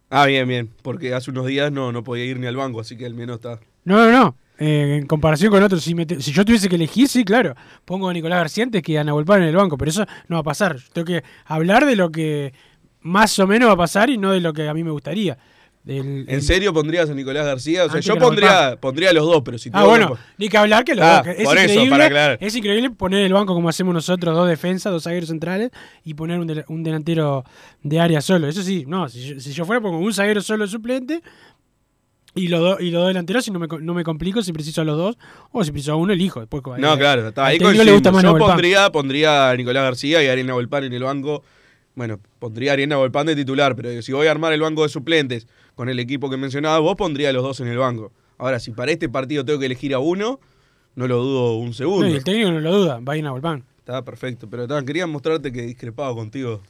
ah, 0.10 0.26
bien, 0.26 0.48
bien. 0.48 0.72
Porque 0.82 1.14
hace 1.14 1.30
unos 1.30 1.46
días 1.46 1.72
no, 1.72 1.92
no 1.92 2.04
podía 2.04 2.26
ir 2.26 2.40
ni 2.40 2.48
al 2.48 2.56
banco, 2.56 2.82
así 2.82 2.98
que 2.98 3.06
al 3.06 3.14
menos 3.14 3.36
está. 3.36 3.60
No, 3.86 3.98
no, 3.98 4.12
no. 4.12 4.36
Eh, 4.58 4.98
en 5.00 5.06
comparación 5.06 5.52
con 5.52 5.62
otros, 5.62 5.84
si, 5.84 5.94
me 5.94 6.06
te- 6.08 6.22
si 6.22 6.32
yo 6.32 6.44
tuviese 6.44 6.70
que 6.70 6.76
elegir, 6.76 7.08
sí, 7.08 7.24
claro. 7.24 7.56
Pongo 7.86 8.10
a 8.10 8.14
Nicolás 8.14 8.40
García 8.40 8.64
antes 8.64 8.82
que 8.82 8.98
a 8.98 9.04
Nahuel 9.04 9.26
Pan 9.26 9.44
en 9.44 9.50
el 9.50 9.56
banco. 9.56 9.78
Pero 9.78 9.90
eso 9.92 10.06
no 10.28 10.38
va 10.38 10.40
a 10.42 10.44
pasar. 10.44 10.78
Yo 10.78 10.84
tengo 10.94 11.06
que 11.06 11.24
hablar 11.46 11.86
de 11.86 11.96
lo 11.96 12.12
que 12.12 12.54
más 13.02 13.38
o 13.40 13.48
menos 13.48 13.70
va 13.70 13.74
a 13.74 13.78
pasar 13.78 14.10
y 14.10 14.18
no 14.18 14.32
de 14.32 14.40
lo 14.42 14.54
que 14.54 14.68
a 14.68 14.74
mí 14.74 14.84
me 14.84 14.92
gustaría. 14.92 15.38
¿En 15.84 16.44
serio 16.44 16.72
pondrías 16.76 17.10
a 17.10 17.14
Nicolás 17.16 17.44
García? 17.44 17.82
O 17.86 17.88
sea, 17.88 17.94
Antes 17.96 18.06
yo 18.06 18.16
pondría, 18.20 18.78
pondría 18.80 19.10
a 19.10 19.14
los 19.14 19.26
dos, 19.26 19.42
pero 19.44 19.58
si 19.58 19.72
Ah, 19.74 19.84
bueno, 19.86 20.10
po- 20.10 20.18
ni 20.38 20.48
que 20.48 20.56
hablar 20.56 20.84
que 20.84 20.94
los 20.94 21.04
Ah, 21.04 21.24
dos, 21.26 21.36
es 21.36 21.44
por 21.44 21.58
eso, 21.58 21.64
increíble, 21.72 21.90
para 21.90 22.06
aclarar. 22.06 22.38
es 22.40 22.56
increíble 22.56 22.92
poner 22.92 23.24
el 23.26 23.34
banco 23.34 23.56
como 23.56 23.68
hacemos 23.68 23.92
nosotros, 23.92 24.36
dos 24.36 24.48
defensas, 24.48 24.94
dos 24.94 25.02
zagueros 25.04 25.30
centrales 25.30 25.72
y 26.04 26.14
poner 26.14 26.40
un, 26.40 26.46
del- 26.46 26.66
un 26.68 26.84
delantero 26.84 27.44
de 27.82 28.00
área 28.00 28.22
solo. 28.22 28.48
Eso 28.48 28.62
sí, 28.62 28.86
no, 28.88 29.10
si 29.10 29.24
yo, 29.28 29.40
si 29.40 29.54
yo 29.54 29.66
fuera 29.66 29.82
pongo 29.82 29.98
un 29.98 30.14
zaguero 30.14 30.42
solo 30.42 30.68
suplente 30.68 31.24
y 32.36 32.48
los 32.50 32.60
dos 32.60 32.80
y 32.80 32.92
los 32.92 33.02
dos 33.02 33.08
delanteros 33.08 33.44
si 33.44 33.50
no 33.50 33.58
me, 33.58 33.66
no 33.68 33.94
me 33.96 34.04
complico 34.04 34.44
si 34.44 34.54
preciso 34.54 34.82
a 34.82 34.86
los 34.86 34.98
dos 34.98 35.18
o 35.52 35.64
si 35.64 35.72
preciso 35.72 35.94
a 35.94 35.96
uno 35.96 36.14
elijo 36.14 36.42
después. 36.42 36.62
No, 36.78 36.96
claro, 36.96 37.28
está 37.30 37.48
ahí 37.48 37.58
le 37.58 37.92
gusta 37.92 38.12
más 38.12 38.22
Yo 38.22 38.38
pondría, 38.38 38.92
pondría 38.92 39.50
a 39.50 39.56
Nicolás 39.56 39.84
García 39.84 40.22
y 40.24 40.28
a 40.28 40.32
Arena 40.34 40.54
Volpán 40.54 40.84
en 40.84 40.94
el 40.94 41.02
banco. 41.02 41.44
Bueno, 41.96 42.20
pondría 42.40 42.72
a 42.72 42.74
Arena 42.74 42.96
Volpán 42.98 43.26
de 43.28 43.36
titular, 43.36 43.76
pero 43.76 44.02
si 44.02 44.12
voy 44.14 44.28
a 44.28 44.32
armar 44.32 44.54
el 44.54 44.62
banco 44.62 44.84
de 44.84 44.90
suplentes 44.90 45.48
con 45.76 45.90
el 45.90 46.00
equipo 46.00 46.30
que 46.30 46.38
mencionaba 46.38 46.80
vos, 46.80 46.96
pondría 46.96 47.30
a 47.30 47.34
los 47.34 47.44
dos 47.44 47.60
en 47.60 47.68
el 47.68 47.78
banco. 47.78 48.12
Ahora, 48.38 48.60
si 48.60 48.72
para 48.72 48.92
este 48.92 49.10
partido 49.10 49.44
tengo 49.46 49.60
que 49.60 49.66
elegir 49.66 49.94
a 49.94 50.00
uno, 50.00 50.40
no 50.96 51.08
lo 51.08 51.18
dudo 51.22 51.58
un 51.58 51.74
segundo. 51.74 52.06
No, 52.06 52.12
y 52.12 52.16
el 52.16 52.24
técnico 52.24 52.52
no 52.52 52.60
lo 52.60 52.72
duda, 52.74 53.00
va 53.00 53.14
a 53.14 53.18
ir 53.18 53.26
a 53.28 53.32
Volpán. 53.32 53.64
Está 53.80 54.04
perfecto, 54.04 54.50
pero 54.50 54.68
quería 54.86 55.06
mostrarte 55.08 55.52
que 55.52 55.64
discrepaba 55.64 56.14
contigo, 56.16 56.62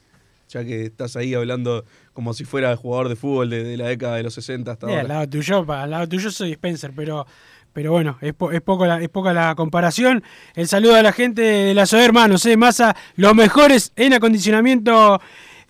ya 0.50 0.64
que 0.66 0.86
estás 0.86 1.16
ahí 1.16 1.34
hablando 1.34 1.86
como 2.14 2.34
si 2.34 2.44
fuera 2.44 2.76
jugador 2.76 3.10
de 3.10 3.16
fútbol 3.16 3.50
de, 3.50 3.64
de 3.64 3.78
la 3.78 3.88
década 3.88 4.16
de 4.16 4.24
los 4.24 4.34
60 4.34 4.72
hasta 4.72 4.88
al 4.88 4.92
ahora. 4.94 5.08
lado 5.08 5.30
tuyo, 5.30 5.66
pa- 5.66 5.84
al 5.84 5.92
lado 5.92 6.08
tuyo 6.10 6.32
soy 6.32 6.52
Spencer, 6.54 6.92
pero, 6.96 7.26
pero 7.74 7.92
bueno, 7.92 8.18
es, 8.22 8.34
po- 8.34 8.52
es, 8.52 8.62
poco 8.62 8.86
es 8.86 9.10
poca 9.10 9.34
la 9.34 9.56
comparación. 9.56 10.24
El 10.56 10.68
saludo 10.68 10.96
a 10.96 11.02
la 11.02 11.12
gente 11.14 11.42
de 11.42 11.74
la 11.74 11.86
SOE, 11.86 12.04
hermanos, 12.06 12.46
eh, 12.46 12.58
Massa, 12.58 12.96
los 13.16 13.34
mejores 13.36 13.92
en 13.96 14.14
acondicionamiento 14.14 15.22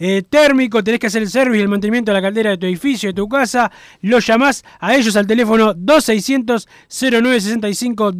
eh, 0.04 0.24
térmico, 0.28 0.84
tenés 0.84 1.00
que 1.00 1.06
hacer 1.08 1.22
el 1.22 1.30
servicio 1.30 1.60
y 1.60 1.62
el 1.62 1.70
mantenimiento 1.70 2.10
de 2.12 2.16
la 2.18 2.22
caldera 2.24 2.50
de 2.50 2.58
tu 2.58 2.66
edificio, 2.66 3.10
de 3.10 3.14
tu 3.14 3.30
casa, 3.30 3.72
los 4.02 4.26
llamás 4.26 4.64
a 4.80 4.96
ellos 4.96 5.16
al 5.16 5.28
teléfono 5.28 5.76
2600-0965, 5.76 8.12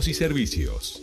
y 0.00 0.14
servicios. 0.14 1.02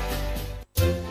thank 0.81 1.05
you 1.05 1.10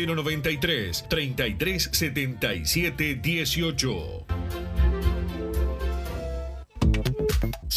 093 0.05 1.03
33 1.09 1.89
77 1.91 3.21
18. 3.21 4.60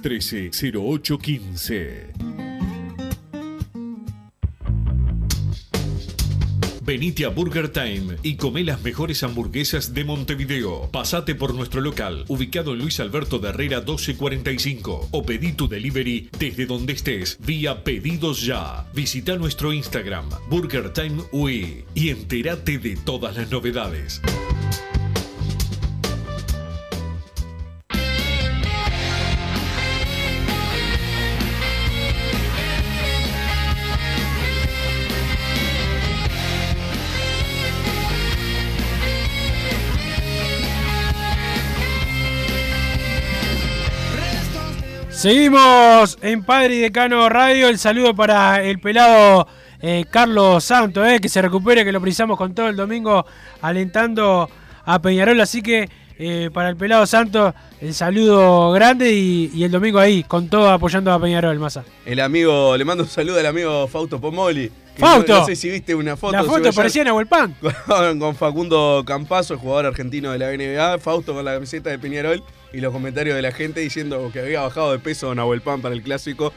2613-0815. 0.00 2.42
Venite 6.84 7.24
a 7.24 7.28
Burger 7.28 7.68
Time 7.68 8.16
y 8.24 8.34
come 8.34 8.64
las 8.64 8.82
mejores 8.82 9.22
hamburguesas 9.22 9.94
de 9.94 10.04
Montevideo. 10.04 10.90
Pasate 10.90 11.36
por 11.36 11.54
nuestro 11.54 11.80
local, 11.80 12.24
ubicado 12.26 12.72
en 12.72 12.80
Luis 12.80 12.98
Alberto 12.98 13.38
de 13.38 13.50
Herrera 13.50 13.78
1245, 13.78 15.08
o 15.12 15.22
pedí 15.24 15.52
tu 15.52 15.68
delivery 15.68 16.28
desde 16.38 16.66
donde 16.66 16.94
estés, 16.94 17.38
vía 17.40 17.84
Pedidos 17.84 18.44
Ya. 18.44 18.88
Visita 18.94 19.36
nuestro 19.36 19.72
Instagram, 19.72 20.28
Burger 20.50 20.92
Time 20.92 21.22
UI, 21.30 21.84
y 21.94 22.08
entérate 22.08 22.78
de 22.78 22.96
todas 22.96 23.36
las 23.36 23.48
novedades. 23.48 24.20
Seguimos 45.22 46.18
en 46.20 46.42
Padre 46.42 46.74
y 46.74 46.78
Decano 46.80 47.28
Radio. 47.28 47.68
El 47.68 47.78
saludo 47.78 48.12
para 48.12 48.60
el 48.60 48.80
pelado 48.80 49.46
eh, 49.80 50.04
Carlos 50.10 50.64
Santo, 50.64 51.06
eh, 51.06 51.20
que 51.20 51.28
se 51.28 51.40
recupere, 51.40 51.84
que 51.84 51.92
lo 51.92 52.00
precisamos 52.00 52.36
con 52.36 52.56
todo 52.56 52.68
el 52.68 52.74
domingo 52.74 53.24
alentando 53.60 54.50
a 54.84 55.00
Peñarol. 55.00 55.40
Así 55.40 55.62
que 55.62 55.88
eh, 56.18 56.50
para 56.52 56.70
el 56.70 56.76
pelado 56.76 57.06
Santo, 57.06 57.54
el 57.80 57.94
saludo 57.94 58.72
grande 58.72 59.12
y, 59.12 59.62
el 59.62 59.70
domingo 59.70 60.00
ahí, 60.00 60.24
con 60.24 60.48
todo 60.48 60.68
apoyando 60.68 61.12
a 61.12 61.20
Peñarol, 61.20 61.56
Massa. 61.60 61.84
El 62.04 62.18
amigo, 62.18 62.76
le 62.76 62.84
mando 62.84 63.04
un 63.04 63.08
saludo 63.08 63.38
al 63.38 63.46
amigo 63.46 63.86
Fausto 63.86 64.20
Pomoli. 64.20 64.72
¡Fausto! 64.98 65.34
No, 65.34 65.38
no 65.38 65.46
sé 65.46 65.54
si 65.54 65.70
viste 65.70 65.94
una 65.94 66.16
foto. 66.16 66.32
La 66.32 66.42
foto 66.42 66.72
parecía 66.72 67.04
Nahuel 67.04 67.28
Pan. 67.28 67.54
Con, 67.60 68.18
con 68.18 68.34
Facundo 68.34 69.04
Campazo, 69.06 69.54
el 69.54 69.60
jugador 69.60 69.86
argentino 69.86 70.32
de 70.32 70.38
la 70.40 70.50
NBA. 70.50 70.98
Fausto 70.98 71.32
con 71.32 71.44
la 71.44 71.54
camiseta 71.54 71.90
de 71.90 72.00
Peñarol 72.00 72.42
y 72.72 72.80
los 72.80 72.92
comentarios 72.92 73.36
de 73.36 73.42
la 73.42 73.52
gente 73.52 73.80
diciendo 73.80 74.30
que 74.32 74.40
había 74.40 74.60
bajado 74.60 74.92
de 74.92 74.98
peso 74.98 75.34
Nahuel 75.34 75.60
Pan 75.60 75.80
para 75.80 75.94
el 75.94 76.02
clásico. 76.02 76.52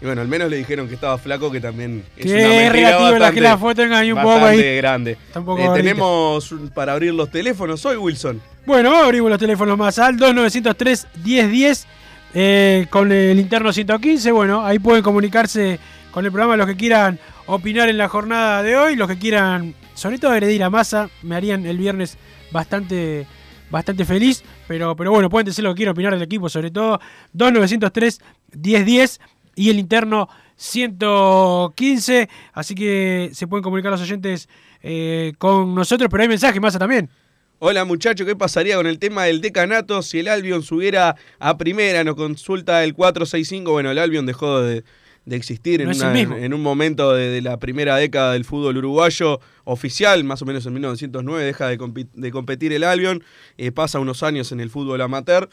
Y 0.00 0.06
bueno, 0.06 0.22
al 0.22 0.28
menos 0.28 0.48
le 0.48 0.56
dijeron 0.56 0.88
que 0.88 0.94
estaba 0.94 1.18
flaco, 1.18 1.50
que 1.50 1.60
también 1.60 2.02
es 2.16 2.24
Que 2.24 2.32
una 2.32 2.40
es 2.42 2.48
mentira 2.48 2.72
relativo 2.72 3.04
la 3.04 3.10
bastante, 3.10 3.34
que 3.34 3.40
la 3.42 3.58
foto 3.58 3.82
un 3.82 4.14
poco 4.14 4.28
bastante 4.28 4.70
ahí. 4.70 4.76
grande. 4.76 5.10
Eh, 5.12 5.68
tenemos 5.74 6.54
para 6.72 6.94
abrir 6.94 7.12
los 7.12 7.30
teléfonos 7.30 7.84
hoy, 7.84 7.96
Wilson. 7.96 8.40
Bueno, 8.64 8.96
abrimos 8.96 9.28
los 9.28 9.38
teléfonos 9.38 9.76
más 9.76 9.98
al 9.98 10.16
2903 10.16 11.06
1010 11.22 11.86
eh, 12.32 12.86
con 12.88 13.12
el 13.12 13.38
interno 13.38 13.72
115. 13.72 14.32
Bueno, 14.32 14.64
ahí 14.64 14.78
pueden 14.78 15.02
comunicarse 15.02 15.78
con 16.10 16.24
el 16.24 16.32
programa 16.32 16.56
los 16.56 16.66
que 16.66 16.76
quieran 16.76 17.18
opinar 17.44 17.90
en 17.90 17.98
la 17.98 18.08
jornada 18.08 18.62
de 18.62 18.76
hoy, 18.76 18.96
los 18.96 19.06
que 19.06 19.18
quieran, 19.18 19.74
sobre 19.94 20.18
todo 20.18 20.30
agredir 20.30 20.62
a 20.62 20.70
masa, 20.70 21.10
me 21.22 21.36
harían 21.36 21.66
el 21.66 21.76
viernes 21.76 22.16
bastante 22.52 23.26
bastante 23.70 24.04
feliz, 24.04 24.42
pero, 24.70 24.94
pero 24.94 25.10
bueno, 25.10 25.28
pueden 25.28 25.46
decir 25.46 25.64
lo 25.64 25.74
que 25.74 25.78
quieran 25.78 25.94
opinar 25.94 26.12
del 26.12 26.22
equipo, 26.22 26.48
sobre 26.48 26.70
todo 26.70 27.00
2903 27.32 28.20
1010 28.54 29.20
y 29.56 29.68
el 29.68 29.80
interno 29.80 30.28
115, 30.54 32.28
así 32.52 32.76
que 32.76 33.30
se 33.32 33.48
pueden 33.48 33.64
comunicar 33.64 33.90
los 33.90 34.00
oyentes 34.00 34.48
eh, 34.84 35.32
con 35.38 35.74
nosotros, 35.74 36.08
pero 36.08 36.22
hay 36.22 36.28
mensajes 36.28 36.60
masa 36.60 36.78
también. 36.78 37.10
Hola 37.58 37.84
muchacho, 37.84 38.24
¿qué 38.24 38.36
pasaría 38.36 38.76
con 38.76 38.86
el 38.86 39.00
tema 39.00 39.24
del 39.24 39.40
decanato 39.40 40.02
si 40.02 40.20
el 40.20 40.28
Albion 40.28 40.62
subiera 40.62 41.16
a 41.40 41.58
primera? 41.58 42.04
Nos 42.04 42.14
consulta 42.14 42.84
el 42.84 42.94
465. 42.94 43.72
Bueno, 43.72 43.90
el 43.90 43.98
Albion 43.98 44.24
dejó 44.24 44.60
de, 44.62 44.84
de 45.30 45.36
existir 45.36 45.80
en, 45.80 45.86
No 45.86 45.92
una- 45.92 46.12
un 46.54 46.60
momento 46.62 47.12
de, 47.14 47.28
de 47.30 47.40
la 47.40 47.56
primera 47.58 47.96
década 47.96 48.32
del 48.32 48.44
fútbol 48.44 48.76
uruguayo 48.76 49.38
oficial, 49.64 50.24
más 50.24 50.42
o 50.42 50.44
menos 50.44 50.66
en 50.66 50.72
1909, 50.74 51.44
deja 51.44 51.68
de, 51.68 51.78
compi- 51.78 52.08
de 52.12 52.30
competir 52.32 52.72
el 52.72 52.82
Albion, 52.82 53.22
eh, 53.56 53.70
pasa 53.70 54.00
unos 54.00 54.22
años 54.24 54.50
en 54.50 54.58
el 54.60 54.70
fútbol 54.70 55.00
amateur, 55.00 55.48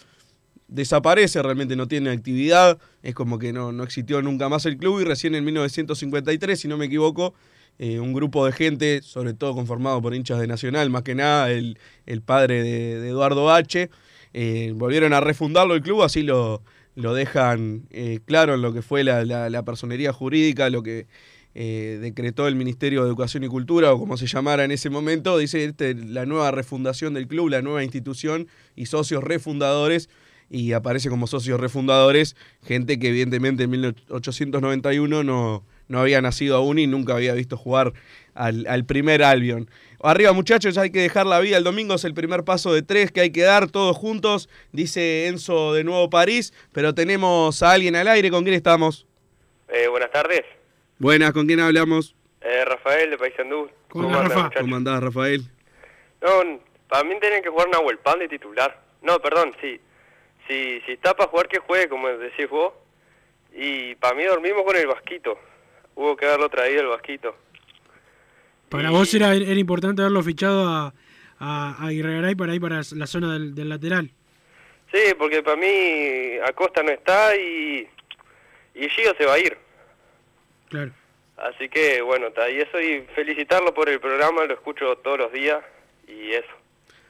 desaparece, 0.67 1.41
realmente 1.43 1.75
no 1.75 1.87
tiene 1.87 2.09
actividad, 2.09 2.77
es 3.03 3.13
como 3.13 3.39
que 3.39 3.53
no, 3.53 3.71
no 3.71 3.83
existió 3.83 4.21
nunca 4.21 4.49
más 4.49 4.65
el 4.65 4.77
club 4.77 4.99
y 4.99 5.03
recién 5.05 5.35
en 5.35 5.45
1953, 5.45 6.59
si 6.59 6.67
no 6.67 6.77
me 6.77 6.85
equivoco, 6.85 7.33
eh, 7.79 7.99
un 7.99 8.13
grupo 8.13 8.45
de 8.47 8.51
gente, 8.51 9.01
sobre 9.03 9.33
todo 9.33 9.53
conformado 9.53 10.01
por 10.01 10.15
hinchas 10.15 10.39
de 10.39 10.47
Nacional, 10.47 10.89
más 10.89 11.03
que 11.03 11.13
nada 11.15 11.51
el, 11.51 11.77
el 12.07 12.21
padre 12.21 12.63
de, 12.63 12.99
de 12.99 13.09
Eduardo 13.09 13.51
H., 13.51 13.89
eh, 14.33 14.73
volvieron 14.75 15.13
a 15.13 15.19
refundarlo 15.21 15.73
el 15.75 15.81
club, 15.81 16.01
así 16.03 16.21
lo, 16.23 16.61
lo 16.97 17.13
dejan 17.13 17.83
eh, 17.91 18.19
claro 18.25 18.55
en 18.55 18.63
lo 18.63 18.73
que 18.73 18.81
fue 18.81 19.03
la, 19.03 19.23
la- 19.23 19.63
personería 19.63 20.11
jurídica, 20.11 20.69
lo 20.71 20.81
que 20.81 21.05
eh, 21.53 21.99
decretó 22.01 22.47
el 22.47 22.55
Ministerio 22.55 23.03
de 23.03 23.07
Educación 23.07 23.43
y 23.43 23.47
Cultura, 23.47 23.93
o 23.93 23.99
como 23.99 24.17
se 24.17 24.25
llamara 24.25 24.63
en 24.65 24.71
ese 24.71 24.89
momento, 24.89 25.37
dice 25.37 25.63
este, 25.63 25.93
la 25.93 26.25
nueva 26.25 26.49
refundación 26.51 27.13
del 27.13 27.27
club, 27.27 27.49
la 27.49 27.61
nueva 27.61 27.83
institución 27.83 28.47
y 28.75 28.87
socios 28.87 29.23
refundadores, 29.23 30.09
y 30.49 30.71
aparece 30.73 31.09
como 31.09 31.27
socios 31.27 31.59
refundadores 31.59 32.35
gente 32.63 32.97
que 32.99 33.09
evidentemente 33.09 33.63
en 33.63 33.69
1891 33.69 35.23
no, 35.23 35.63
no 35.87 35.99
había 35.99 36.21
nacido 36.21 36.57
aún 36.57 36.79
y 36.79 36.87
nunca 36.87 37.15
había 37.15 37.33
visto 37.33 37.57
jugar 37.57 37.93
al, 38.33 38.65
al 38.67 38.85
primer 38.85 39.23
Albion. 39.23 39.69
Arriba 40.03 40.31
muchachos, 40.33 40.77
hay 40.77 40.91
que 40.91 41.01
dejar 41.01 41.25
la 41.25 41.39
vida 41.39 41.57
el 41.57 41.63
domingo, 41.63 41.95
es 41.95 42.03
el 42.03 42.13
primer 42.13 42.43
paso 42.43 42.71
de 42.73 42.83
tres 42.83 43.11
que 43.11 43.21
hay 43.21 43.31
que 43.31 43.41
dar 43.41 43.69
todos 43.71 43.97
juntos, 43.97 44.47
dice 44.71 45.27
Enzo 45.27 45.73
de 45.73 45.83
Nuevo 45.83 46.09
París, 46.09 46.53
pero 46.71 46.93
tenemos 46.93 47.63
a 47.63 47.71
alguien 47.71 47.95
al 47.95 48.07
aire, 48.07 48.29
¿con 48.29 48.43
quién 48.43 48.55
estamos? 48.55 49.07
Eh, 49.69 49.87
buenas 49.87 50.11
tardes, 50.11 50.41
Buenas, 50.99 51.31
¿con 51.31 51.45
quién 51.47 51.59
hablamos? 51.59 52.15
eh, 52.41 52.63
Rafael 52.65 53.09
de 53.09 53.17
Paysandú. 53.17 53.69
¿Cómo, 53.89 54.07
andan, 54.09 54.23
muchachos? 54.37 54.61
¿Cómo 54.61 54.75
andás, 54.75 55.01
Rafael? 55.03 55.41
No, 56.21 56.59
para 56.87 57.03
mí 57.03 57.15
tienen 57.19 57.41
que 57.43 57.49
jugar 57.49 57.67
Nahuel 57.69 57.97
Pan 57.99 58.19
de 58.19 58.27
titular. 58.27 58.79
No, 59.01 59.19
perdón, 59.19 59.53
sí. 59.61 59.79
Si, 60.47 60.79
si 60.85 60.93
está 60.93 61.13
para 61.15 61.29
jugar, 61.29 61.47
que 61.47 61.59
juegue, 61.59 61.89
como 61.89 62.07
decís 62.07 62.49
vos. 62.49 62.73
Y 63.53 63.95
para 63.95 64.15
mí 64.15 64.23
dormimos 64.23 64.63
con 64.63 64.75
el 64.75 64.87
Vasquito. 64.87 65.37
Hubo 65.97 66.15
que 66.15 66.25
haberlo 66.27 66.47
traído 66.47 66.81
el 66.81 66.87
Vasquito. 66.87 67.35
Para 68.69 68.91
vos 68.91 69.11
era, 69.15 69.33
era 69.33 69.55
importante 69.59 70.03
haberlo 70.03 70.21
fichado 70.21 70.67
a, 70.67 70.93
a, 71.39 71.85
a 71.85 71.89
Guerregaray 71.89 72.35
para 72.35 72.51
ahí 72.53 72.59
para 72.59 72.81
la 72.91 73.07
zona 73.07 73.33
del, 73.33 73.55
del 73.55 73.67
lateral. 73.69 74.11
Sí, 74.93 74.99
porque 75.17 75.41
para 75.41 75.57
mí 75.57 76.37
Acosta 76.47 76.83
no 76.83 76.91
está 76.91 77.35
y, 77.35 77.87
y 78.75 78.89
Gio 78.89 79.15
se 79.17 79.25
va 79.25 79.33
a 79.33 79.39
ir. 79.39 79.57
Claro. 80.69 80.91
Así 81.37 81.67
que 81.67 82.01
bueno, 82.01 82.27
está 82.27 82.47
y 82.49 82.59
eso 82.59 82.79
y 82.79 83.01
felicitarlo 83.15 83.73
por 83.73 83.89
el 83.89 83.99
programa, 83.99 84.45
lo 84.45 84.53
escucho 84.53 84.95
todos 84.97 85.17
los 85.17 85.31
días 85.33 85.59
y 86.07 86.31
eso. 86.33 86.47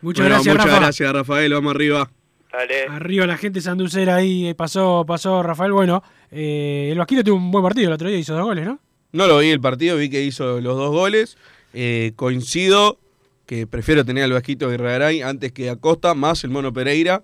Muchas 0.01 0.23
Bueno, 0.25 0.35
gracias, 0.35 0.55
muchas 0.55 0.67
Rafa. 0.69 0.79
gracias, 0.79 1.13
Rafael, 1.13 1.53
vamos 1.53 1.75
arriba. 1.75 2.09
Dale. 2.53 2.85
Arriba 2.87 3.25
la 3.27 3.37
gente 3.37 3.59
sanducera 3.61 4.15
ahí 4.15 4.47
eh, 4.47 4.55
pasó, 4.55 5.03
pasó 5.07 5.43
Rafael. 5.43 5.71
Bueno, 5.73 6.01
eh, 6.31 6.89
el 6.91 6.97
Vasquito 6.97 7.23
tuvo 7.23 7.37
un 7.37 7.51
buen 7.51 7.63
partido 7.63 7.87
el 7.87 7.93
otro 7.93 8.09
día, 8.09 8.17
hizo 8.17 8.33
dos 8.33 8.43
goles, 8.43 8.65
¿no? 8.65 8.79
No 9.11 9.27
lo 9.27 9.39
vi 9.39 9.49
el 9.49 9.61
partido, 9.61 9.97
vi 9.97 10.09
que 10.09 10.23
hizo 10.23 10.59
los 10.61 10.77
dos 10.77 10.91
goles. 10.91 11.37
Eh, 11.73 12.13
coincido 12.15 12.99
que 13.45 13.67
prefiero 13.67 14.03
tener 14.03 14.23
al 14.23 14.33
Vasquito 14.33 14.69
Guerregaray 14.69 15.21
antes 15.21 15.51
que 15.51 15.69
a 15.69 15.75
Costa, 15.77 16.13
más 16.13 16.43
el 16.43 16.49
Mono 16.49 16.73
Pereira. 16.73 17.23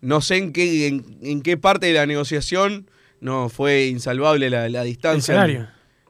No 0.00 0.20
sé 0.20 0.36
en 0.36 0.52
qué, 0.52 0.86
en, 0.86 1.18
en 1.22 1.42
qué 1.42 1.56
parte 1.56 1.86
de 1.86 1.94
la 1.94 2.06
negociación 2.06 2.88
no 3.20 3.48
fue 3.48 3.86
insalvable 3.86 4.48
la, 4.50 4.68
la 4.68 4.84
distancia. 4.84 5.32
El 5.34 5.40
salario. 5.40 5.68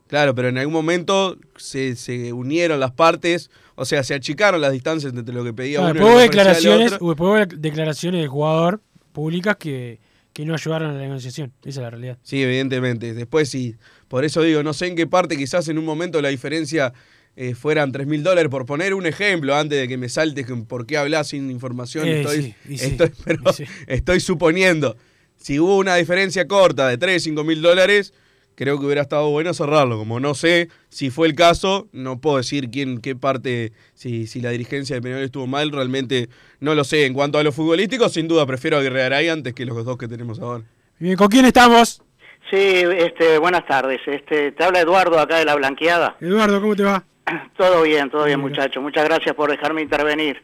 Claro, 0.08 0.34
pero 0.34 0.48
en 0.48 0.58
algún 0.58 0.72
momento 0.72 1.38
se, 1.56 1.94
se 1.94 2.32
unieron 2.32 2.80
las 2.80 2.92
partes, 2.92 3.50
o 3.74 3.84
sea, 3.84 4.02
se 4.02 4.14
achicaron 4.14 4.60
las 4.60 4.72
distancias 4.72 5.12
entre 5.14 5.34
lo 5.34 5.44
que 5.44 5.52
pedía 5.52 5.80
Claro, 5.80 6.00
uno 6.00 6.08
y 6.08 6.10
lo 6.10 6.16
que 6.16 6.22
declaraciones, 6.22 6.90
después 6.92 7.18
hubo 7.18 7.36
declaraciones 7.56 8.20
del 8.20 8.28
jugador 8.28 8.80
públicas 9.12 9.56
que, 9.56 10.00
que 10.38 10.44
no 10.44 10.54
ayudaron 10.54 10.90
a 10.90 10.94
la 10.94 11.00
negociación. 11.00 11.52
Esa 11.62 11.68
es 11.68 11.76
la 11.78 11.90
realidad. 11.90 12.16
Sí, 12.22 12.40
evidentemente. 12.40 13.12
Después 13.12 13.48
sí. 13.48 13.74
Por 14.06 14.24
eso 14.24 14.40
digo, 14.42 14.62
no 14.62 14.72
sé 14.72 14.86
en 14.86 14.94
qué 14.94 15.08
parte 15.08 15.36
quizás 15.36 15.66
en 15.66 15.78
un 15.78 15.84
momento 15.84 16.22
la 16.22 16.28
diferencia 16.28 16.92
eh, 17.34 17.56
fueran 17.56 17.90
3 17.90 18.06
mil 18.06 18.22
dólares, 18.22 18.48
por 18.48 18.64
poner 18.64 18.94
un 18.94 19.04
ejemplo, 19.06 19.56
antes 19.56 19.80
de 19.80 19.88
que 19.88 19.96
me 19.96 20.08
saltes 20.08 20.46
por 20.68 20.86
qué 20.86 20.96
hablas 20.96 21.26
sin 21.26 21.50
información. 21.50 22.06
Eh, 22.06 22.20
estoy, 22.20 22.42
sí, 22.42 22.54
y 22.68 22.78
sí, 22.78 22.86
estoy, 22.86 23.10
pero 23.24 23.52
sí. 23.52 23.64
estoy 23.88 24.20
suponiendo. 24.20 24.96
si 25.36 25.58
hubo 25.58 25.76
una 25.76 25.96
diferencia 25.96 26.46
corta 26.46 26.86
de 26.86 26.98
3, 26.98 27.20
5 27.20 27.42
mil 27.42 27.60
dólares, 27.60 28.14
creo 28.58 28.80
que 28.80 28.86
hubiera 28.86 29.02
estado 29.02 29.30
bueno 29.30 29.54
cerrarlo. 29.54 29.96
Como 29.98 30.18
no 30.18 30.34
sé 30.34 30.68
si 30.88 31.10
fue 31.10 31.28
el 31.28 31.36
caso, 31.36 31.86
no 31.92 32.20
puedo 32.20 32.38
decir 32.38 32.70
quién, 32.70 33.00
qué 33.00 33.14
parte, 33.14 33.70
si, 33.94 34.26
si 34.26 34.40
la 34.40 34.50
dirigencia 34.50 34.96
de 34.96 35.02
Peñarol 35.02 35.24
estuvo 35.24 35.46
mal, 35.46 35.70
realmente 35.70 36.28
no 36.58 36.74
lo 36.74 36.82
sé. 36.82 37.06
En 37.06 37.14
cuanto 37.14 37.38
a 37.38 37.44
los 37.44 37.54
futbolísticos, 37.54 38.12
sin 38.12 38.26
duda 38.26 38.46
prefiero 38.46 38.76
a 38.76 38.80
Guerrero 38.80 39.32
antes 39.32 39.54
que 39.54 39.64
los 39.64 39.84
dos 39.84 39.96
que 39.96 40.08
tenemos 40.08 40.40
ahora. 40.40 40.64
Bien, 40.98 41.16
¿con 41.16 41.28
quién 41.28 41.44
estamos? 41.44 42.02
Sí, 42.50 42.56
este, 42.56 43.38
buenas 43.38 43.64
tardes. 43.64 44.00
Este, 44.06 44.50
te 44.50 44.64
habla 44.64 44.80
Eduardo 44.80 45.20
acá 45.20 45.38
de 45.38 45.44
La 45.44 45.54
Blanqueada. 45.54 46.16
Eduardo, 46.20 46.60
¿cómo 46.60 46.74
te 46.74 46.82
va? 46.82 47.04
Todo 47.56 47.82
bien, 47.82 48.10
todo 48.10 48.24
bien, 48.24 48.40
muchacho. 48.40 48.80
Muchas 48.80 49.04
gracias 49.04 49.36
por 49.36 49.50
dejarme 49.50 49.82
intervenir. 49.82 50.42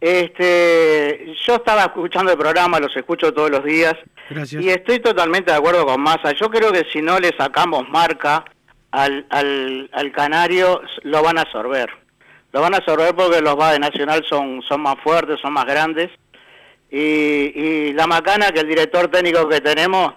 Este, 0.00 1.34
yo 1.46 1.54
estaba 1.56 1.84
escuchando 1.84 2.32
el 2.32 2.38
programa, 2.38 2.78
los 2.78 2.94
escucho 2.96 3.32
todos 3.32 3.50
los 3.50 3.64
días. 3.64 3.94
Gracias. 4.30 4.62
Y 4.62 4.68
estoy 4.70 5.00
totalmente 5.00 5.50
de 5.50 5.56
acuerdo 5.56 5.86
con 5.86 6.00
Massa. 6.00 6.32
Yo 6.32 6.50
creo 6.50 6.72
que 6.72 6.84
si 6.92 7.00
no 7.00 7.18
le 7.18 7.34
sacamos 7.36 7.88
marca 7.88 8.44
al, 8.90 9.26
al, 9.30 9.88
al 9.92 10.12
canario, 10.12 10.82
lo 11.02 11.22
van 11.22 11.38
a 11.38 11.42
absorber. 11.42 11.88
Lo 12.52 12.60
van 12.60 12.74
a 12.74 12.78
absorber 12.78 13.14
porque 13.14 13.40
los 13.40 13.58
va 13.58 13.72
de 13.72 13.78
Nacional 13.78 14.24
son, 14.28 14.62
son 14.62 14.82
más 14.82 14.96
fuertes, 15.02 15.40
son 15.40 15.52
más 15.52 15.64
grandes. 15.64 16.10
Y, 16.90 16.98
y 16.98 17.92
la 17.92 18.06
macana 18.06 18.52
que 18.52 18.60
el 18.60 18.68
director 18.68 19.08
técnico 19.08 19.48
que 19.48 19.60
tenemos 19.60 20.14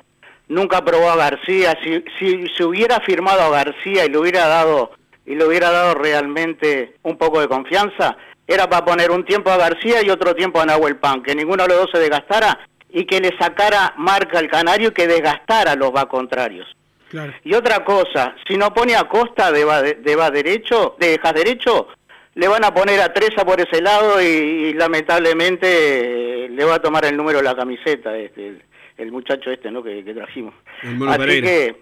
nunca 0.48 0.84
probó 0.84 1.10
a 1.10 1.16
García. 1.16 1.78
Si, 1.84 2.04
si 2.18 2.48
se 2.56 2.64
hubiera 2.64 3.00
firmado 3.00 3.42
a 3.42 3.50
García 3.50 4.06
y 4.06 4.10
le 4.10 4.18
hubiera 4.18 4.48
dado 4.48 4.92
y 5.26 5.36
le 5.36 5.46
hubiera 5.46 5.70
dado 5.70 5.94
realmente 5.94 6.96
un 7.04 7.18
poco 7.18 7.40
de 7.40 7.48
confianza, 7.48 8.18
era 8.50 8.68
para 8.68 8.84
poner 8.84 9.12
un 9.12 9.24
tiempo 9.24 9.52
a 9.52 9.58
García 9.58 10.02
y 10.04 10.10
otro 10.10 10.34
tiempo 10.34 10.60
a 10.60 10.66
Nahuel 10.66 10.98
Pan, 10.98 11.22
que 11.22 11.36
ninguno 11.36 11.64
de 11.64 11.70
los 11.70 11.78
dos 11.82 11.90
se 11.94 12.00
desgastara 12.00 12.60
y 12.90 13.06
que 13.06 13.20
le 13.20 13.38
sacara 13.38 13.94
marca 13.98 14.40
al 14.40 14.50
canario 14.50 14.90
y 14.90 14.92
que 14.92 15.08
desgastara 15.08 15.74
a 15.74 15.76
los 15.76 15.96
va 15.96 16.10
contrarios. 16.10 16.68
Claro. 17.10 17.32
Y 17.44 17.54
otra 17.54 17.86
cosa, 17.86 18.36
si 18.48 18.58
no 18.58 18.74
pone 18.74 18.96
a 18.96 19.04
Costa 19.08 19.52
de 19.52 19.64
va, 19.64 19.84
de 19.84 20.16
va 20.16 20.32
derecho, 20.32 20.96
de 21.00 21.10
dejas 21.12 21.34
derecho, 21.34 21.90
le 22.34 22.48
van 22.48 22.64
a 22.66 22.74
poner 22.74 23.00
a 23.02 23.14
Treza 23.14 23.46
por 23.46 23.62
ese 23.62 23.84
lado 23.84 24.20
y, 24.20 24.26
y 24.26 24.74
lamentablemente 24.74 26.46
eh, 26.46 26.50
le 26.50 26.66
va 26.66 26.76
a 26.76 26.82
tomar 26.82 27.06
el 27.06 27.16
número 27.16 27.38
de 27.40 27.44
la 27.44 27.56
camiseta 27.56 28.18
este, 28.18 28.48
el, 28.48 28.64
el 28.98 29.12
muchacho 29.12 29.52
este 29.52 29.70
¿no? 29.70 29.84
que, 29.84 30.04
que 30.04 30.14
trajimos. 30.16 30.56
El 30.82 31.08
Así 31.08 31.18
Pereira. 31.20 31.48
que, 31.48 31.76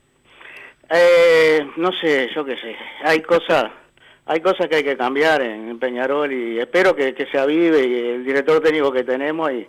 eh, 0.89 1.67
no 1.77 1.91
sé, 1.93 2.29
yo 2.35 2.43
qué 2.43 2.57
sé, 2.57 2.75
hay 3.03 3.21
cosas 3.21 3.65
hay 4.27 4.41
cosas 4.41 4.67
que 4.67 4.75
hay 4.77 4.83
que 4.83 4.97
cambiar 4.97 5.41
en, 5.41 5.79
Peñarol 5.79 6.31
y 6.31 6.59
espero 6.59 6.95
que, 6.95 7.13
que 7.13 7.25
se 7.27 7.37
avive 7.39 7.85
y 7.85 7.93
el 8.15 8.25
director 8.25 8.61
técnico 8.61 8.91
que 8.91 9.03
tenemos 9.03 9.51
y, 9.51 9.67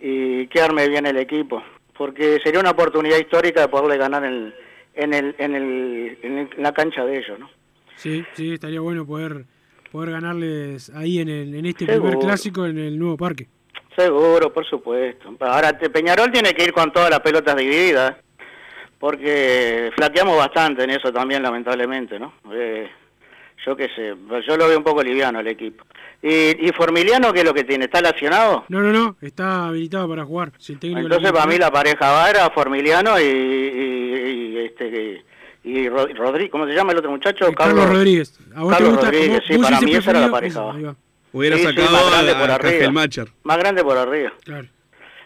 y 0.00 0.46
que 0.48 0.60
arme 0.60 0.88
bien 0.88 1.06
el 1.06 1.16
equipo, 1.18 1.62
porque 1.96 2.38
sería 2.42 2.60
una 2.60 2.70
oportunidad 2.70 3.18
histórica 3.18 3.60
de 3.62 3.68
poderle 3.68 3.98
ganar 3.98 4.24
en, 4.24 4.52
en, 4.94 5.14
el, 5.14 5.34
en, 5.38 5.54
el, 5.54 6.18
en, 6.22 6.50
la 6.58 6.72
cancha 6.72 7.04
de 7.04 7.18
ellos, 7.18 7.38
¿no? 7.38 7.50
Sí, 7.96 8.24
sí, 8.32 8.54
estaría 8.54 8.80
bueno 8.80 9.06
poder 9.06 9.44
poder 9.90 10.10
ganarles 10.12 10.88
ahí 10.96 11.18
en, 11.18 11.28
el, 11.28 11.54
en 11.54 11.66
este 11.66 11.84
Seguro. 11.84 12.12
primer 12.12 12.26
clásico 12.26 12.64
en 12.64 12.78
el 12.78 12.98
nuevo 12.98 13.18
parque. 13.18 13.46
Seguro, 13.94 14.50
por 14.50 14.64
supuesto. 14.66 15.36
Ahora, 15.40 15.76
te- 15.78 15.90
Peñarol 15.90 16.32
tiene 16.32 16.54
que 16.54 16.64
ir 16.64 16.72
con 16.72 16.90
todas 16.90 17.10
las 17.10 17.20
pelotas 17.20 17.54
divididas, 17.56 18.14
porque 18.98 19.90
flaqueamos 19.94 20.38
bastante 20.38 20.84
en 20.84 20.90
eso 20.90 21.12
también, 21.12 21.42
lamentablemente, 21.42 22.18
¿no? 22.18 22.32
Eh, 22.52 22.88
yo 23.64 23.76
qué 23.76 23.88
sé, 23.94 24.14
yo 24.46 24.56
lo 24.56 24.68
veo 24.68 24.78
un 24.78 24.84
poco 24.84 25.02
liviano 25.02 25.40
el 25.40 25.48
equipo. 25.48 25.84
¿Y, 26.22 26.68
y 26.68 26.72
Formiliano 26.72 27.32
qué 27.32 27.40
es 27.40 27.44
lo 27.44 27.52
que 27.54 27.64
tiene? 27.64 27.86
¿Está 27.86 28.00
lesionado? 28.00 28.64
No, 28.68 28.80
no, 28.80 28.92
no, 28.92 29.16
está 29.20 29.66
habilitado 29.66 30.08
para 30.08 30.24
jugar. 30.24 30.52
Si 30.58 30.74
el 30.74 30.78
técnico 30.78 31.00
lo 31.08 31.14
Entonces 31.16 31.32
para 31.32 31.46
mí 31.46 31.58
la 31.58 31.70
pareja 31.70 32.12
va 32.12 32.30
era 32.30 32.50
Formiliano 32.50 33.18
y, 33.20 33.24
y, 33.24 34.54
y, 34.54 34.58
este 34.58 35.24
y 35.64 35.88
Ro- 35.88 36.08
Rodri- 36.08 36.50
¿cómo 36.50 36.66
se 36.66 36.74
llama 36.74 36.92
el 36.92 36.98
otro 36.98 37.10
muchacho? 37.10 37.46
Eh, 37.48 37.54
Carlos 37.54 37.88
Rodríguez. 37.88 38.38
¿A 38.54 38.62
vos 38.62 38.70
te 38.70 38.74
Carlos 38.78 38.90
gusta? 38.94 39.10
Rodríguez, 39.10 39.38
¿Vos- 39.40 39.44
sí, 39.48 39.58
para 39.58 39.80
mí 39.80 39.94
esa 39.94 40.10
era 40.10 40.20
la 40.20 40.30
pareja. 40.30 40.60
Va. 40.60 40.96
Hubiera 41.32 41.56
Sí, 41.56 41.62
sí, 41.62 41.68
sacado 41.68 41.90
más 41.92 42.10
grande 42.10 42.32
a, 42.32 42.38
por 42.40 42.50
arriba. 42.50 42.92
Más 43.44 43.56
grande 43.58 43.84
por 43.84 43.96
arriba. 43.96 44.32
Claro. 44.44 44.68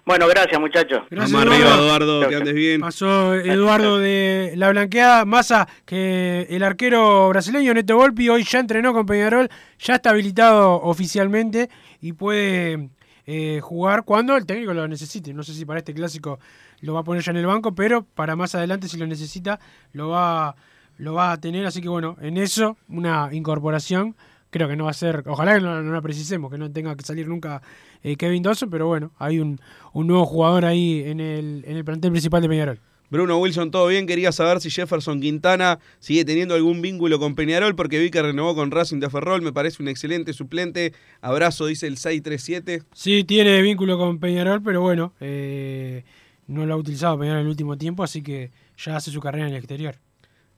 Bueno, 0.07 0.29
gracias 0.29 0.61
muchachos. 0.61 1.03
Gracias, 1.11 1.33
Vamos 1.33 1.53
arriba, 1.53 1.75
Eduardo. 1.75 2.29
Que 2.29 2.37
andes 2.37 2.55
bien. 2.55 2.81
Pasó 2.81 3.35
Eduardo 3.35 3.99
de 3.99 4.53
la 4.55 4.71
blanqueada. 4.71 5.25
Massa, 5.25 5.67
que 5.85 6.47
el 6.49 6.63
arquero 6.63 7.29
brasileño 7.31 7.75
Neto 7.75 7.97
Volpi 7.97 8.29
hoy 8.29 8.45
ya 8.45 8.61
entrenó 8.61 8.93
con 8.93 9.05
Peñarol, 9.05 9.49
ya 9.81 9.97
está 9.97 10.11
habilitado 10.11 10.81
oficialmente 10.81 11.69
y 12.01 12.13
puede 12.13 12.91
eh, 13.27 13.59
jugar 13.61 14.05
cuando 14.05 14.37
el 14.37 14.47
técnico 14.47 14.73
lo 14.73 14.87
necesite. 14.87 15.35
No 15.35 15.43
sé 15.43 15.55
si 15.55 15.65
para 15.65 15.81
este 15.81 15.93
clásico 15.93 16.39
lo 16.83 16.95
va 16.95 17.01
a 17.01 17.05
poner 17.05 17.25
ya 17.25 17.33
en 17.33 17.39
el 17.39 17.47
banco, 17.47 17.75
pero 17.75 18.05
para 18.05 18.37
más 18.37 18.55
adelante, 18.55 18.87
si 18.87 18.99
lo 18.99 19.09
necesita, 19.09 19.59
lo 19.93 20.11
va, 20.11 20.55
lo 20.99 21.15
va 21.15 21.33
a 21.33 21.41
tener. 21.41 21.67
Así 21.67 21.83
que 21.83 21.89
bueno, 21.89 22.17
en 22.21 22.37
eso, 22.37 22.77
una 22.89 23.31
incorporación. 23.33 24.15
Creo 24.57 24.69
que 24.69 24.77
no 24.77 24.85
va 24.85 24.91
a 24.91 24.95
ser, 24.95 25.23
ojalá 25.27 25.57
que 25.57 25.61
no, 25.61 25.83
no 25.83 25.93
la 25.93 26.01
precisemos, 26.01 26.51
que 26.51 26.57
no 26.57 26.73
tenga 26.73 26.97
que 26.97 27.05
salir 27.05 27.29
nunca 27.29 27.61
eh, 28.03 28.17
Kevin 28.17 28.43
Dawson, 28.43 28.71
pero 28.71 28.87
bueno, 28.87 29.13
hay 29.19 29.39
un, 29.39 29.61
un 29.93 30.07
nuevo 30.07 30.25
jugador 30.25 30.65
ahí 30.65 31.03
en 31.05 31.21
el, 31.21 31.63
en 31.67 31.77
el 31.77 31.85
plantel 31.85 32.11
principal 32.11 32.41
de 32.41 32.49
Peñarol. 32.49 32.81
Bruno 33.11 33.39
Wilson, 33.39 33.71
todo 33.71 33.87
bien. 33.89 34.07
Quería 34.07 34.33
saber 34.33 34.63
si 34.63 34.71
Jefferson 34.71 35.21
Quintana 35.21 35.79
sigue 35.99 36.25
teniendo 36.25 36.55
algún 36.55 36.81
vínculo 36.81 37.19
con 37.19 37.35
Peñarol, 37.35 37.77
porque 37.77 37.99
vi 37.99 38.11
que 38.11 38.23
renovó 38.23 38.55
con 38.55 38.71
Racing 38.71 38.99
de 38.99 39.11
Ferrol. 39.11 39.43
Me 39.43 39.53
parece 39.53 39.83
un 39.83 39.89
excelente 39.89 40.33
suplente. 40.33 40.95
Abrazo, 41.21 41.67
dice 41.67 41.87
el 41.87 41.99
637. 41.99 42.83
Sí, 42.95 43.25
tiene 43.25 43.61
vínculo 43.61 43.99
con 43.99 44.19
Peñarol, 44.19 44.63
pero 44.63 44.81
bueno, 44.81 45.13
eh, 45.21 46.03
no 46.47 46.65
lo 46.65 46.75
ha 46.75 46.77
utilizado 46.79 47.19
Peñarol 47.19 47.41
en 47.41 47.45
el 47.45 47.51
último 47.51 47.77
tiempo, 47.77 48.03
así 48.03 48.23
que 48.23 48.51
ya 48.79 48.97
hace 48.97 49.11
su 49.11 49.21
carrera 49.21 49.47
en 49.47 49.53
el 49.53 49.59
exterior. 49.59 49.97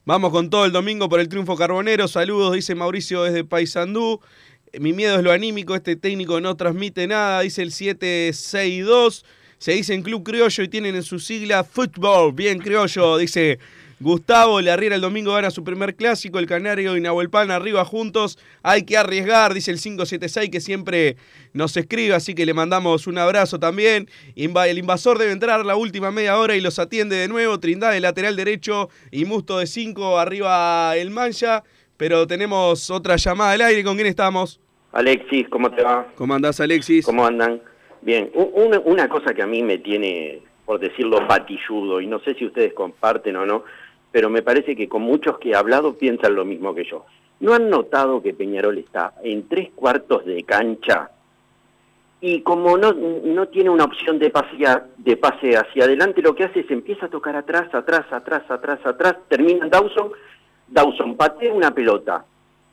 Vamos 0.08 0.30
con 0.30 0.48
todo 0.48 0.64
el 0.64 0.72
domingo 0.72 1.06
por 1.10 1.20
el 1.20 1.28
triunfo 1.28 1.54
carbonero. 1.54 2.08
Saludos, 2.08 2.54
dice 2.54 2.74
Mauricio 2.74 3.24
desde 3.24 3.44
Paysandú. 3.44 4.22
Eh, 4.72 4.80
Mi 4.80 4.94
miedo 4.94 5.16
es 5.16 5.22
lo 5.22 5.32
anímico. 5.32 5.74
Este 5.74 5.96
técnico 5.96 6.40
no 6.40 6.56
transmite 6.56 7.06
nada, 7.06 7.42
dice 7.42 7.60
el 7.60 7.72
762. 7.72 9.26
Se 9.58 9.72
dice 9.72 9.92
en 9.92 10.02
Club 10.02 10.22
Criollo 10.22 10.64
y 10.64 10.68
tienen 10.68 10.96
en 10.96 11.02
su 11.02 11.18
sigla 11.18 11.62
fútbol. 11.62 12.32
Bien, 12.32 12.58
Criollo, 12.58 13.18
dice 13.18 13.58
Gustavo. 14.00 14.60
Le 14.60 14.70
arriera 14.70 14.94
el 14.94 15.00
domingo 15.00 15.32
gana 15.34 15.50
su 15.50 15.64
primer 15.64 15.94
clásico. 15.94 16.38
El 16.38 16.46
Canario 16.46 16.96
y 16.96 17.00
Nahuelpan 17.00 17.50
arriba 17.50 17.84
juntos. 17.84 18.38
Hay 18.62 18.84
que 18.84 18.96
arriesgar, 18.96 19.54
dice 19.54 19.70
el 19.70 19.80
576 19.80 20.50
que 20.50 20.60
siempre 20.60 21.16
nos 21.52 21.76
escribe. 21.76 22.14
Así 22.14 22.34
que 22.34 22.46
le 22.46 22.54
mandamos 22.54 23.06
un 23.06 23.18
abrazo 23.18 23.58
también. 23.58 24.08
El 24.36 24.78
invasor 24.78 25.18
debe 25.18 25.32
entrar 25.32 25.64
la 25.64 25.76
última 25.76 26.10
media 26.10 26.38
hora 26.38 26.56
y 26.56 26.60
los 26.60 26.78
atiende 26.78 27.16
de 27.16 27.28
nuevo. 27.28 27.58
Trindade 27.60 28.00
lateral 28.00 28.36
derecho 28.36 28.88
y 29.10 29.24
Musto 29.24 29.58
de 29.58 29.66
5 29.66 30.18
arriba 30.18 30.96
el 30.96 31.10
Mancha. 31.10 31.64
Pero 31.96 32.26
tenemos 32.26 32.90
otra 32.90 33.16
llamada 33.16 33.52
al 33.52 33.60
aire. 33.62 33.82
¿Con 33.82 33.96
quién 33.96 34.06
estamos? 34.06 34.60
Alexis, 34.92 35.48
¿cómo 35.48 35.70
te 35.70 35.82
va? 35.82 36.06
¿Cómo 36.14 36.34
andás, 36.34 36.60
Alexis? 36.60 37.04
¿Cómo 37.04 37.26
andan? 37.26 37.60
Bien, 38.00 38.30
una 38.84 39.08
cosa 39.08 39.34
que 39.34 39.42
a 39.42 39.46
mí 39.46 39.62
me 39.62 39.78
tiene, 39.78 40.40
por 40.64 40.78
decirlo, 40.78 41.26
patilludo, 41.26 42.00
y 42.00 42.06
no 42.06 42.20
sé 42.20 42.34
si 42.34 42.46
ustedes 42.46 42.72
comparten 42.72 43.36
o 43.36 43.44
no, 43.44 43.64
pero 44.10 44.30
me 44.30 44.42
parece 44.42 44.74
que 44.74 44.88
con 44.88 45.02
muchos 45.02 45.38
que 45.38 45.50
he 45.50 45.54
hablado 45.54 45.94
piensan 45.94 46.34
lo 46.34 46.44
mismo 46.44 46.74
que 46.74 46.84
yo. 46.84 47.04
¿No 47.40 47.54
han 47.54 47.70
notado 47.70 48.22
que 48.22 48.34
Peñarol 48.34 48.78
está 48.78 49.14
en 49.22 49.48
tres 49.48 49.70
cuartos 49.74 50.24
de 50.24 50.42
cancha 50.42 51.10
y 52.20 52.40
como 52.40 52.76
no, 52.76 52.92
no 52.92 53.46
tiene 53.46 53.70
una 53.70 53.84
opción 53.84 54.18
de 54.18 54.30
pase, 54.30 54.56
de 54.96 55.16
pase 55.16 55.56
hacia 55.56 55.84
adelante, 55.84 56.20
lo 56.20 56.34
que 56.34 56.44
hace 56.44 56.60
es 56.60 56.70
empieza 56.70 57.06
a 57.06 57.10
tocar 57.10 57.36
atrás, 57.36 57.72
atrás, 57.72 58.06
atrás, 58.10 58.42
atrás, 58.48 58.80
atrás, 58.84 59.16
termina 59.28 59.68
Dawson, 59.68 60.10
Dawson 60.66 61.16
patea 61.16 61.52
una 61.52 61.72
pelota 61.72 62.24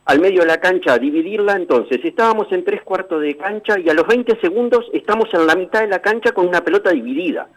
al 0.05 0.19
medio 0.19 0.41
de 0.41 0.47
la 0.47 0.59
cancha 0.59 0.93
a 0.93 0.99
dividirla, 0.99 1.53
entonces 1.53 1.99
estábamos 2.03 2.51
en 2.51 2.63
tres 2.63 2.83
cuartos 2.83 3.21
de 3.21 3.35
cancha 3.37 3.79
y 3.79 3.89
a 3.89 3.93
los 3.93 4.05
20 4.07 4.39
segundos 4.39 4.85
estamos 4.93 5.31
en 5.33 5.47
la 5.47 5.55
mitad 5.55 5.81
de 5.81 5.87
la 5.87 5.99
cancha 5.99 6.31
con 6.31 6.47
una 6.47 6.61
pelota 6.61 6.91
dividida. 6.91 7.47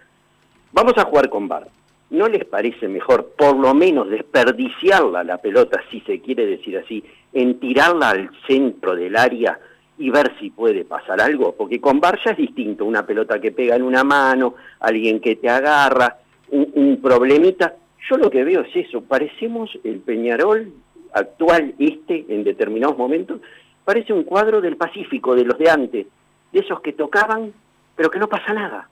Vamos 0.73 0.95
a 0.97 1.05
jugar 1.05 1.29
con 1.29 1.47
VAR. 1.47 1.69
¿No 2.11 2.27
les 2.27 2.45
parece 2.47 2.89
mejor 2.89 3.33
por 3.37 3.57
lo 3.59 3.75
menos 3.75 4.09
desperdiciarla 4.09 5.25
la 5.25 5.39
pelota, 5.39 5.83
si 5.91 6.01
se 6.01 6.21
quiere 6.21 6.47
decir 6.47 6.79
así, 6.79 7.05
en 7.33 7.61
tirarla 7.61 8.11
al 8.11 8.31
centro 8.47 8.97
del 8.97 9.15
área 9.15 9.59
y 9.99 10.09
ver 10.09 10.33
si 10.41 10.51
puede 10.51 10.85
pasar 10.85 11.21
algo? 11.21 11.55
Porque 11.55 11.81
con 11.81 12.01
VAR 12.01 12.19
ya 12.25 12.31
es 12.31 12.39
distinto, 12.39 12.87
una 12.87 13.05
pelota 13.05 13.39
que 13.39 13.53
pega 13.53 13.77
en 13.77 13.83
una 13.83 14.05
mano, 14.05 14.55
alguien 14.81 15.21
que 15.21 15.37
te 15.37 15.51
agarra, 15.51 16.17
un, 16.51 16.73
un 16.75 17.01
problemita. 17.03 17.75
Yo 18.09 18.17
lo 18.17 18.31
que 18.31 18.43
veo 18.43 18.63
es 18.63 18.75
eso, 18.75 19.03
parecemos 19.03 19.71
el 19.85 19.99
Peñarol 19.99 20.73
actual, 21.13 21.75
este, 21.79 22.25
en 22.29 22.43
determinados 22.45 22.97
momentos, 22.97 23.41
parece 23.85 24.13
un 24.13 24.23
cuadro 24.23 24.61
del 24.63 24.77
Pacífico, 24.77 25.35
de 25.35 25.45
los 25.45 25.59
de 25.59 25.71
antes, 25.71 26.07
de 26.53 26.59
esos 26.59 26.81
que 26.81 26.93
tocaban, 26.93 27.53
pero 27.97 28.11
que 28.11 28.19
no 28.19 28.29
pasa 28.29 28.55
nada. 28.55 28.89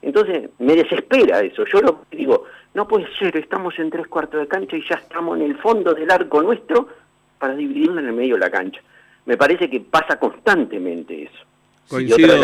Entonces, 0.00 0.50
me 0.58 0.76
desespera 0.76 1.40
eso. 1.40 1.64
Yo 1.64 1.80
lo 1.80 2.04
digo, 2.10 2.44
no 2.74 2.86
puede 2.86 3.06
ser, 3.18 3.36
estamos 3.36 3.78
en 3.78 3.90
tres 3.90 4.06
cuartos 4.06 4.40
de 4.40 4.46
cancha 4.48 4.76
y 4.76 4.82
ya 4.88 4.96
estamos 4.96 5.36
en 5.38 5.44
el 5.44 5.56
fondo 5.58 5.94
del 5.94 6.10
arco 6.10 6.42
nuestro 6.42 6.88
para 7.38 7.54
dividirlo 7.56 8.00
en 8.00 8.06
el 8.06 8.12
medio 8.12 8.34
de 8.34 8.40
la 8.40 8.50
cancha. 8.50 8.80
Me 9.26 9.36
parece 9.36 9.68
que 9.68 9.80
pasa 9.80 10.18
constantemente 10.18 11.24
eso. 11.24 11.44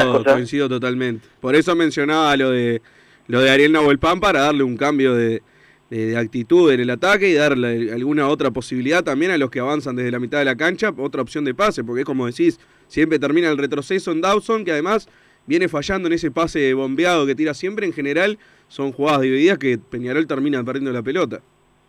Cosas- 0.07 0.35
coincido 0.35 0.69
totalmente. 0.69 1.27
Por 1.41 1.55
eso 1.55 1.75
mencionaba 1.75 2.37
lo 2.37 2.51
de 2.51 2.81
lo 3.27 3.41
de 3.41 3.51
Ariel 3.51 3.73
Nahuelpan 3.73 4.21
para 4.21 4.41
darle 4.41 4.65
un 4.65 4.77
cambio 4.77 5.15
de, 5.15 5.43
de- 5.89 6.07
de 6.07 6.17
actitud 6.19 6.71
en 6.73 6.81
el 6.81 6.91
ataque 6.91 7.29
y 7.31 7.35
darle 7.35 7.91
alguna 7.93 8.29
otra 8.29 8.51
posibilidad 8.51 9.03
también 9.03 9.31
a 9.31 9.39
los 9.39 9.51
que 9.51 9.61
avanzan 9.61 9.97
desde 9.97 10.11
la 10.11 10.19
mitad 10.19 10.39
de 10.39 10.45
la 10.45 10.57
cancha, 10.57 10.93
otra 10.97 11.23
opción 11.23 11.45
de 11.45 11.55
pase, 11.55 11.85
porque 11.85 12.01
es 12.03 12.07
como 12.07 12.27
decís, 12.27 12.61
siempre 12.87 13.19
termina 13.19 13.49
el 13.51 13.57
retroceso 13.57 14.13
en 14.13 14.21
Dawson, 14.21 14.65
que 14.65 14.73
además 14.73 15.09
viene 15.47 15.69
fallando 15.69 16.07
en 16.09 16.15
ese 16.15 16.31
pase 16.31 16.73
bombeado 16.75 17.27
que 17.27 17.35
tira 17.35 17.55
siempre, 17.55 17.87
en 17.87 17.93
general 17.93 18.39
son 18.69 18.93
jugadas 18.93 19.21
divididas 19.23 19.59
que 19.59 19.79
Peñarol 19.79 20.27
termina 20.27 20.63
perdiendo 20.65 20.93
la 20.93 21.03
pelota. 21.03 21.41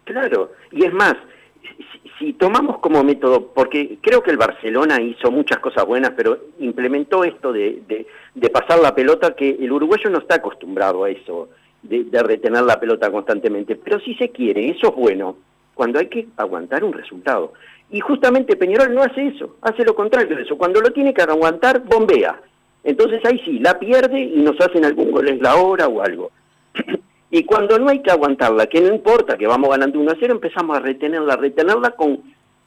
Claro, 0.03 0.51
y 0.71 0.85
es 0.85 0.93
más, 0.93 1.15
si, 2.19 2.33
tomamos 2.33 2.79
como 2.79 3.03
método, 3.03 3.47
porque 3.53 3.97
creo 4.01 4.21
que 4.21 4.31
el 4.31 4.37
Barcelona 4.37 5.01
hizo 5.01 5.31
muchas 5.31 5.59
cosas 5.59 5.85
buenas, 5.85 6.11
pero 6.15 6.37
implementó 6.59 7.23
esto 7.23 7.51
de, 7.51 7.81
de- 7.87 8.05
de 8.35 8.49
pasar 8.49 8.79
la 8.79 8.93
pelota, 8.93 9.33
que 9.35 9.49
el 9.51 9.71
uruguayo 9.71 10.09
no 10.09 10.19
está 10.19 10.35
acostumbrado 10.35 11.05
a 11.05 11.09
eso, 11.09 11.49
de, 11.81 12.03
de 12.03 12.21
retener 12.23 12.63
la 12.63 12.79
pelota 12.79 13.09
constantemente. 13.09 13.75
Pero 13.77 13.99
si 14.01 14.13
se 14.15 14.29
quiere, 14.29 14.69
eso 14.69 14.89
es 14.89 14.95
bueno, 14.95 15.37
cuando 15.73 15.99
hay 15.99 16.07
que 16.07 16.27
aguantar 16.35 16.83
un 16.83 16.91
resultado. 16.93 17.53
Y 17.91 17.99
justamente 18.01 18.55
Peñarol 18.57 18.93
no 18.93 19.01
hace 19.03 19.27
eso, 19.27 19.55
hace 19.61 19.83
lo 19.85 19.95
contrario 19.95 20.35
de 20.35 20.41
eso. 20.43 20.57
Cuando 20.57 20.81
lo 20.81 20.91
tiene 20.91 21.13
que 21.13 21.21
aguantar, 21.21 21.81
bombea. 21.83 22.41
Entonces 22.85 23.19
ahí 23.25 23.41
sí, 23.43 23.57
la 23.59 23.79
pierde 23.79 24.19
y 24.19 24.41
nos 24.43 24.61
hacen 24.61 24.85
algún 24.85 25.11
gol 25.11 25.27
en 25.27 25.41
la 25.41 25.55
hora 25.55 25.87
o 25.87 26.01
algo. 26.01 26.31
Y 27.31 27.43
cuando 27.43 27.77
no 27.79 27.89
hay 27.89 27.99
que 27.99 28.11
aguantarla, 28.11 28.67
que 28.67 28.79
no 28.79 28.93
importa 28.93 29.35
que 29.35 29.47
vamos 29.47 29.69
ganando 29.69 29.99
1 29.99 30.11
a 30.11 30.15
0, 30.17 30.35
empezamos 30.35 30.77
a 30.77 30.79
retenerla, 30.79 31.33
a 31.33 31.37
retenerla 31.37 31.91
con, 31.91 32.21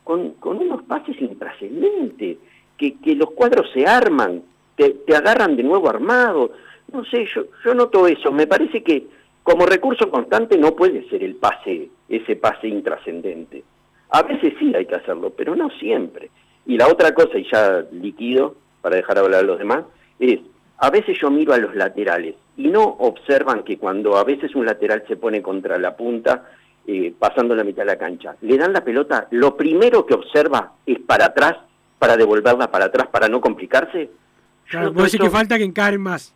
con, 0.04 0.32
con 0.32 0.58
unos 0.58 0.82
pases 0.82 1.18
intrascendentes, 1.22 2.36
que, 2.76 2.98
que 2.98 3.14
los 3.14 3.30
cuadros 3.30 3.70
se 3.72 3.86
arman, 3.86 4.42
te, 4.76 4.90
te 4.90 5.16
agarran 5.16 5.56
de 5.56 5.62
nuevo 5.62 5.88
armado. 5.88 6.50
No 6.92 7.02
sé, 7.06 7.24
yo, 7.34 7.44
yo 7.64 7.72
noto 7.72 8.06
eso. 8.08 8.30
Me 8.30 8.46
parece 8.46 8.82
que 8.82 9.06
como 9.42 9.64
recurso 9.64 10.10
constante 10.10 10.58
no 10.58 10.74
puede 10.74 11.08
ser 11.08 11.22
el 11.22 11.36
pase, 11.36 11.88
ese 12.08 12.36
pase 12.36 12.68
intrascendente. 12.68 13.62
A 14.10 14.22
veces 14.22 14.52
sí 14.58 14.74
hay 14.74 14.84
que 14.84 14.96
hacerlo, 14.96 15.32
pero 15.34 15.56
no 15.56 15.70
siempre. 15.78 16.30
Y 16.66 16.76
la 16.76 16.88
otra 16.88 17.14
cosa, 17.14 17.38
y 17.38 17.48
ya 17.50 17.86
liquido, 17.92 18.56
para 18.82 18.96
dejar 18.96 19.18
hablar 19.18 19.44
a 19.44 19.46
los 19.46 19.58
demás, 19.58 19.84
es, 20.18 20.40
a 20.78 20.90
veces 20.90 21.18
yo 21.20 21.30
miro 21.30 21.52
a 21.52 21.58
los 21.58 21.74
laterales 21.74 22.34
y 22.56 22.68
no 22.68 22.82
observan 22.82 23.62
que 23.64 23.78
cuando 23.78 24.16
a 24.16 24.24
veces 24.24 24.54
un 24.54 24.66
lateral 24.66 25.04
se 25.08 25.16
pone 25.16 25.42
contra 25.42 25.78
la 25.78 25.96
punta, 25.96 26.50
eh, 26.86 27.12
pasando 27.18 27.54
la 27.54 27.64
mitad 27.64 27.82
de 27.82 27.86
la 27.86 27.98
cancha, 27.98 28.36
le 28.40 28.56
dan 28.56 28.72
la 28.72 28.84
pelota, 28.84 29.28
lo 29.30 29.56
primero 29.56 30.06
que 30.06 30.14
observa 30.14 30.72
es 30.86 30.98
para 31.00 31.26
atrás, 31.26 31.56
para 31.98 32.16
devolverla 32.16 32.70
para 32.70 32.86
atrás, 32.86 33.08
para 33.08 33.28
no 33.28 33.40
complicarse. 33.40 34.10
Claro, 34.68 34.92
puede 34.92 35.08
ser 35.10 35.20
que 35.20 35.30
falta 35.30 35.58
que 35.58 35.64
encaren 35.64 36.00
más. 36.00 36.34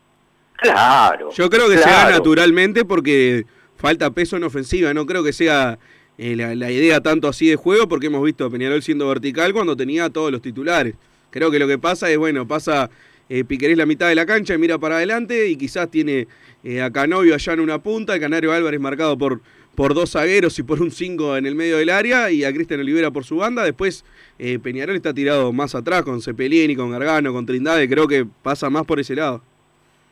Claro. 0.57 1.31
Yo 1.31 1.51
creo 1.51 1.69
que 1.69 1.79
se 1.79 1.89
da 1.89 2.03
claro. 2.03 2.17
naturalmente 2.19 2.85
porque 2.85 3.47
falta 3.77 4.11
peso 4.11 4.37
en 4.37 4.45
ofensiva, 4.45 4.95
no 4.95 5.07
creo 5.07 5.25
que 5.25 5.33
sea 5.33 5.79
eh, 6.19 6.37
la, 6.37 6.55
la 6.55 6.71
idea 6.71 7.01
tanto 7.01 7.29
así 7.29 7.49
de 7.49 7.57
juego, 7.57 7.89
porque 7.89 8.07
hemos 8.07 8.23
visto 8.23 8.45
a 8.45 8.51
Peñarol 8.51 8.83
siendo 8.83 9.09
vertical 9.09 9.53
cuando 9.53 9.77
tenía 9.77 10.05
a 10.05 10.11
todos 10.11 10.31
los 10.31 10.43
titulares. 10.43 10.95
Creo 11.31 11.51
que 11.51 11.59
lo 11.59 11.67
que 11.67 11.79
pasa 11.79 12.11
es, 12.11 12.19
bueno, 12.19 12.47
pasa 12.47 12.91
eh, 13.35 13.45
Piquerés 13.45 13.79
la 13.79 13.87
mitad 13.87 14.09
de 14.11 14.15
la 14.15 14.27
cancha 14.27 14.53
y 14.53 14.59
mira 14.59 14.77
para 14.77 14.97
adelante 14.97 15.49
y 15.49 15.57
quizás 15.57 15.91
tiene 15.91 16.29
eh, 16.63 16.83
a 16.83 16.91
Canovio 16.91 17.35
allá 17.35 17.55
en 17.55 17.61
una 17.61 17.83
punta, 17.83 18.15
el 18.15 18.21
Canario 18.21 18.53
Álvarez 18.53 18.79
marcado 18.79 19.17
por, 19.17 19.41
por 19.75 19.95
dos 19.95 20.11
zagueros 20.11 20.59
y 20.59 20.63
por 20.63 20.83
un 20.83 20.91
5 20.91 21.39
en 21.39 21.47
el 21.47 21.55
medio 21.55 21.79
del 21.79 21.89
área 21.89 22.31
y 22.31 22.45
a 22.45 22.53
Cristian 22.53 22.81
Olivera 22.81 23.11
por 23.11 23.25
su 23.25 23.37
banda. 23.37 23.65
Después 23.65 24.05
eh, 24.39 24.59
Peñarol 24.59 24.97
está 24.97 25.15
tirado 25.15 25.51
más 25.51 25.75
atrás 25.75 26.03
con 26.03 26.21
Cepelini, 26.21 26.77
con 26.77 26.91
Gargano, 26.91 27.33
con 27.33 27.47
Trindade, 27.47 27.89
creo 27.89 28.07
que 28.07 28.27
pasa 28.43 28.69
más 28.69 28.85
por 28.85 29.01
ese 29.01 29.17
lado. 29.17 29.41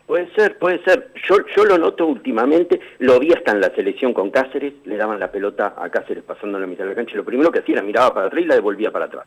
Puede 0.06 0.32
ser, 0.34 0.56
puede 0.56 0.82
ser. 0.82 1.12
Yo, 1.28 1.36
yo 1.54 1.66
lo 1.66 1.76
noto 1.76 2.06
últimamente, 2.06 2.80
lo 3.00 3.20
vi 3.20 3.32
hasta 3.34 3.52
en 3.52 3.60
la 3.60 3.68
selección 3.74 4.14
con 4.14 4.30
Cáceres, 4.30 4.72
le 4.86 4.96
daban 4.96 5.20
la 5.20 5.30
pelota 5.30 5.74
a 5.76 5.90
Cáceres 5.90 6.24
pasando 6.24 6.58
la 6.58 6.66
mitad 6.66 6.84
de 6.84 6.90
la 6.90 6.96
cancha 6.96 7.16
lo 7.16 7.24
primero 7.26 7.52
que 7.52 7.58
hacía 7.58 7.74
era 7.74 7.82
miraba 7.82 8.14
para 8.14 8.26
atrás 8.28 8.42
y 8.42 8.46
la 8.46 8.54
devolvía 8.54 8.90
para 8.90 9.04
atrás. 9.04 9.26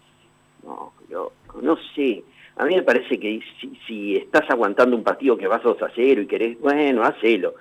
No, 0.64 0.94
yo 1.12 1.32
no 1.62 1.78
sé. 1.96 2.24
A 2.56 2.66
mí 2.66 2.76
me 2.76 2.84
parece 2.84 3.20
que 3.20 3.40
si, 3.60 3.80
si 3.88 4.16
estás 4.16 4.50
aguantando 4.50 4.96
un 4.96 5.04
partido 5.04 5.38
que 5.38 5.48
vas 5.48 5.64
2 5.64 5.82
a 5.82 5.92
0 5.96 6.22
y 6.22 6.28
querés, 6.28 6.60
bueno, 6.60 7.04
hacelo. 7.04 7.56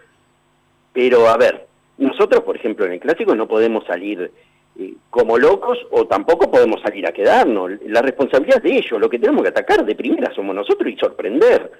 Pero 0.92 1.28
a 1.28 1.36
ver, 1.36 1.66
nosotros, 1.98 2.42
por 2.42 2.56
ejemplo, 2.56 2.84
en 2.84 2.92
el 2.92 3.00
clásico 3.00 3.34
no 3.34 3.48
podemos 3.48 3.84
salir 3.86 4.30
eh, 4.78 4.94
como 5.10 5.38
locos 5.38 5.78
o 5.90 6.06
tampoco 6.06 6.50
podemos 6.50 6.80
salir 6.82 7.06
a 7.06 7.12
quedarnos. 7.12 7.72
La 7.86 8.02
responsabilidad 8.02 8.58
es 8.58 8.62
de 8.62 8.78
ellos. 8.78 9.00
Lo 9.00 9.08
que 9.08 9.18
tenemos 9.18 9.42
que 9.42 9.48
atacar 9.48 9.84
de 9.84 9.94
primera 9.94 10.34
somos 10.34 10.54
nosotros 10.54 10.90
y 10.90 10.96
sorprender. 10.96 11.70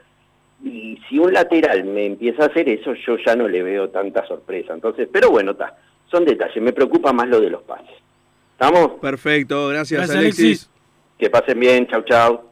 Y 0.65 0.99
si 1.09 1.19
un 1.19 1.33
lateral 1.33 1.85
me 1.85 2.07
empieza 2.07 2.45
a 2.45 2.47
hacer 2.47 2.69
eso, 2.69 2.95
yo 2.95 3.17
ya 3.25 3.35
no 3.35 3.49
le 3.49 3.63
veo 3.63 3.89
tanta 3.89 4.27
sorpresa. 4.27 4.75
Entonces, 4.75 5.09
pero 5.11 5.31
bueno, 5.31 5.53
está. 5.53 5.77
Son 6.11 6.25
detalles. 6.25 6.63
Me 6.63 6.73
preocupa 6.73 7.13
más 7.13 7.29
lo 7.29 7.41
de 7.41 7.51
los 7.51 7.63
pases. 7.63 7.97
¿Estamos? 8.53 9.01
Perfecto, 9.01 9.69
gracias, 9.69 10.01
Gracias, 10.01 10.19
Alexis. 10.19 10.45
Alexis. 10.45 10.71
Que 11.19 11.31
pasen 11.31 11.59
bien. 11.59 11.87
Chau, 11.89 12.03
chau. 12.03 12.52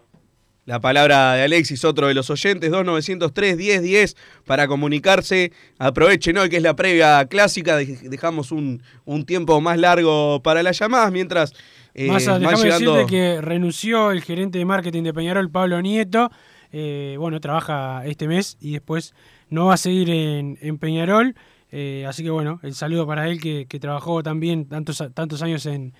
La 0.70 0.78
palabra 0.80 1.34
de 1.34 1.42
Alexis, 1.42 1.84
otro 1.84 2.06
de 2.06 2.14
los 2.14 2.30
oyentes, 2.30 2.70
2903 2.70 3.56
1010 3.56 4.16
para 4.46 4.68
comunicarse. 4.68 5.50
Aprovechen 5.80 6.38
hoy 6.38 6.48
que 6.48 6.58
es 6.58 6.62
la 6.62 6.76
previa 6.76 7.26
clásica, 7.26 7.80
dej- 7.80 8.02
dejamos 8.08 8.52
un, 8.52 8.80
un 9.04 9.24
tiempo 9.26 9.60
más 9.60 9.78
largo 9.78 10.40
para 10.44 10.62
las 10.62 10.78
llamadas 10.78 11.10
mientras 11.10 11.54
eh, 11.94 12.06
Más 12.06 12.24
van 12.24 12.40
déjame 12.40 12.62
llegando. 12.62 12.92
decirte 12.94 13.10
que 13.10 13.40
renunció 13.40 14.12
el 14.12 14.22
gerente 14.22 14.58
de 14.58 14.64
marketing 14.64 15.02
de 15.02 15.12
Peñarol, 15.12 15.50
Pablo 15.50 15.82
Nieto. 15.82 16.30
Eh, 16.70 17.16
bueno, 17.18 17.40
trabaja 17.40 18.06
este 18.06 18.28
mes 18.28 18.56
y 18.60 18.74
después 18.74 19.12
no 19.48 19.66
va 19.66 19.74
a 19.74 19.76
seguir 19.76 20.08
en, 20.08 20.56
en 20.62 20.78
Peñarol. 20.78 21.34
Eh, 21.72 22.04
así 22.08 22.22
que 22.22 22.30
bueno, 22.30 22.60
el 22.62 22.74
saludo 22.76 23.08
para 23.08 23.28
él 23.28 23.40
que, 23.40 23.66
que 23.68 23.80
trabajó 23.80 24.22
también 24.22 24.66
tantos, 24.66 25.02
tantos 25.14 25.42
años 25.42 25.66
en, 25.66 25.94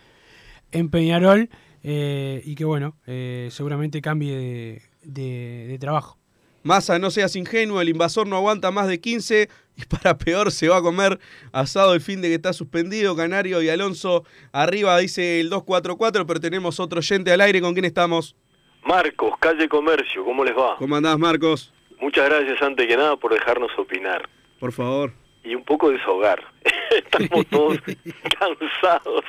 en 0.71 0.91
Peñarol 0.91 1.51
eh, 1.83 2.43
y 2.45 2.55
que 2.55 2.65
bueno, 2.65 2.97
eh, 3.07 3.49
seguramente 3.51 4.01
cambie 4.01 4.35
de, 4.37 4.83
de- 5.03 5.67
de 5.69 5.79
trabajo. 5.79 6.17
Massa, 6.63 6.99
no 6.99 7.11
seas 7.11 7.37
ingenuo, 7.37 7.81
el 7.81 7.89
invasor 7.89 8.27
no 8.27 8.37
aguanta 8.37 8.71
más 8.71 8.87
de 8.87 9.01
15 9.01 9.49
y 9.77 9.85
para 9.87 10.19
peor 10.19 10.53
se 10.53 10.69
va 10.69 10.77
a 10.77 10.83
comer 10.83 11.19
asado 11.53 11.95
el 11.95 12.03
fin 12.03 12.21
de 12.21 12.29
que 12.29 12.35
está 12.35 12.53
suspendido. 12.53 13.17
Canario 13.17 13.63
y 13.63 13.71
Alonso 13.71 14.25
arriba 14.53 14.99
dice 14.99 15.41
el 15.41 15.49
244, 15.49 16.27
pero 16.27 16.39
tenemos 16.39 16.79
otro 16.79 16.99
oyente 16.99 17.33
al 17.33 17.41
aire. 17.41 17.63
¿Con 17.63 17.73
quién 17.73 17.87
estamos? 17.87 18.37
Marcos, 18.85 19.33
Calle 19.41 19.69
Comercio, 19.71 20.23
¿cómo 20.25 20.45
les 20.45 20.55
va? 20.55 20.77
¿Cómo 20.77 20.97
andás, 20.97 21.19
Marcos? 21.19 21.73
Muchas 21.99 22.29
gracias 22.29 22.61
antes 22.63 22.87
que 22.87 22.97
nada 22.97 23.17
por 23.17 23.33
dejarnos 23.33 23.71
opinar 23.79 24.29
Por 24.59 24.73
favor. 24.73 25.13
y 25.45 25.55
un 25.55 25.65
poco 25.65 25.91
deshogar. 25.91 26.43
Estamos 26.91 27.47
todos 27.49 27.79
cansados 28.39 29.25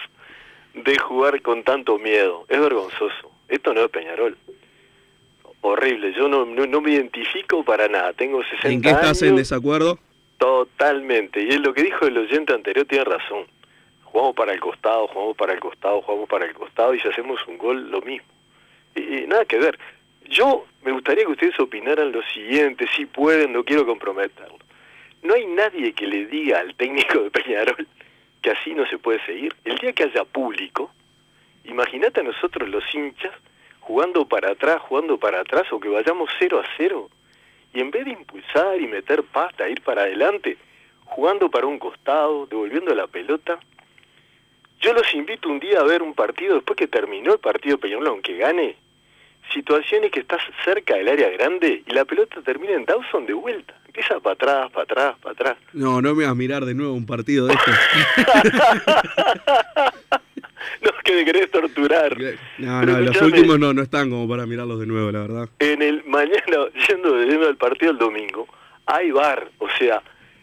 de 0.73 0.97
jugar 0.97 1.41
con 1.41 1.63
tanto 1.63 1.97
miedo. 1.97 2.45
Es 2.49 2.59
vergonzoso. 2.59 3.31
Esto 3.47 3.73
no 3.73 3.81
es 3.81 3.89
Peñarol. 3.89 4.37
Horrible. 5.61 6.13
Yo 6.13 6.27
no, 6.27 6.45
no, 6.45 6.65
no 6.65 6.81
me 6.81 6.91
identifico 6.91 7.63
para 7.63 7.87
nada. 7.87 8.13
Tengo 8.13 8.43
60 8.43 8.67
¿En 8.69 8.81
qué 8.81 8.89
estás 8.89 9.21
en 9.21 9.29
años. 9.29 9.39
desacuerdo? 9.39 9.99
Totalmente. 10.37 11.43
Y 11.43 11.49
es 11.49 11.59
lo 11.59 11.73
que 11.73 11.83
dijo 11.83 12.05
el 12.07 12.17
oyente 12.17 12.53
anterior, 12.53 12.85
tiene 12.85 13.03
razón. 13.03 13.45
Jugamos 14.03 14.35
para 14.35 14.53
el 14.53 14.59
costado, 14.59 15.07
jugamos 15.07 15.37
para 15.37 15.53
el 15.53 15.59
costado, 15.59 16.01
jugamos 16.01 16.27
para 16.27 16.45
el 16.45 16.53
costado 16.53 16.93
y 16.93 16.99
si 16.99 17.07
hacemos 17.07 17.39
un 17.47 17.57
gol, 17.57 17.91
lo 17.91 18.01
mismo. 18.01 18.27
Y, 18.95 19.19
y 19.19 19.27
nada 19.27 19.45
que 19.45 19.57
ver. 19.57 19.77
Yo 20.29 20.65
me 20.83 20.91
gustaría 20.91 21.25
que 21.25 21.31
ustedes 21.31 21.59
opinaran 21.59 22.11
lo 22.11 22.21
siguiente, 22.23 22.85
si 22.95 23.05
pueden, 23.05 23.53
no 23.53 23.63
quiero 23.63 23.85
comprometerlo. 23.85 24.57
No 25.21 25.35
hay 25.35 25.45
nadie 25.45 25.93
que 25.93 26.07
le 26.07 26.25
diga 26.25 26.59
al 26.59 26.73
técnico 26.75 27.19
de 27.19 27.31
Peñarol 27.31 27.87
que 28.41 28.51
así 28.51 28.73
no 28.73 28.85
se 28.87 28.97
puede 28.97 29.23
seguir. 29.25 29.53
El 29.63 29.77
día 29.77 29.93
que 29.93 30.03
haya 30.03 30.23
público, 30.25 30.91
imagínate 31.65 32.21
a 32.21 32.23
nosotros 32.23 32.67
los 32.69 32.83
hinchas 32.93 33.33
jugando 33.81 34.25
para 34.25 34.51
atrás, 34.51 34.79
jugando 34.81 35.17
para 35.17 35.41
atrás, 35.41 35.71
o 35.71 35.79
que 35.79 35.89
vayamos 35.89 36.29
0 36.39 36.59
a 36.59 36.67
0, 36.77 37.09
y 37.73 37.79
en 37.79 37.91
vez 37.91 38.05
de 38.05 38.11
impulsar 38.11 38.79
y 38.79 38.87
meter 38.87 39.23
pasta, 39.23 39.67
ir 39.67 39.81
para 39.81 40.03
adelante, 40.03 40.57
jugando 41.05 41.49
para 41.49 41.67
un 41.67 41.79
costado, 41.79 42.45
devolviendo 42.45 42.93
la 42.93 43.07
pelota, 43.07 43.59
yo 44.79 44.93
los 44.93 45.13
invito 45.13 45.49
un 45.49 45.59
día 45.59 45.79
a 45.79 45.83
ver 45.83 46.01
un 46.01 46.13
partido, 46.13 46.55
después 46.55 46.77
que 46.77 46.87
terminó 46.87 47.33
el 47.33 47.39
partido 47.39 47.77
Peñarol, 47.77 48.07
aunque 48.07 48.37
gane, 48.37 48.75
situaciones 49.53 50.11
que 50.11 50.21
estás 50.21 50.41
cerca 50.63 50.95
del 50.95 51.07
área 51.07 51.29
grande 51.29 51.83
y 51.85 51.93
la 51.93 52.05
pelota 52.05 52.41
termina 52.41 52.73
en 52.73 52.85
Dawson 52.85 53.25
de 53.25 53.33
vuelta. 53.33 53.73
Empieza 53.85 54.19
para 54.19 54.33
atrás, 54.33 54.71
para 54.71 54.83
atrás, 54.83 55.15
para 55.21 55.33
atrás. 55.33 55.57
No, 55.73 56.01
no 56.01 56.15
me 56.15 56.23
vas 56.23 56.31
a 56.31 56.35
mirar 56.35 56.65
de 56.65 56.73
nuevo 56.73 56.93
un 56.93 57.05
partido 57.05 57.47
de 57.47 57.53
estos. 57.53 57.75
No, 60.81 60.91
que 61.03 61.15
me 61.15 61.25
querés 61.25 61.51
torturar. 61.51 62.17
No, 62.57 62.79
Pero 62.79 62.93
no, 62.93 63.01
los 63.01 63.21
últimos 63.21 63.59
no, 63.59 63.73
no 63.73 63.81
están 63.81 64.09
como 64.09 64.27
para 64.27 64.45
mirarlos 64.45 64.79
de 64.79 64.85
nuevo, 64.85 65.11
la 65.11 65.19
verdad. 65.19 65.49
En 65.59 65.81
el 65.81 66.03
mañana, 66.05 66.41
yendo, 66.87 67.23
yendo 67.23 67.47
al 67.47 67.57
partido 67.57 67.91
el 67.91 67.97
domingo, 67.97 68.47
hay 68.85 69.11
bar, 69.11 69.49
o 69.59 69.67
sea, 69.77 70.01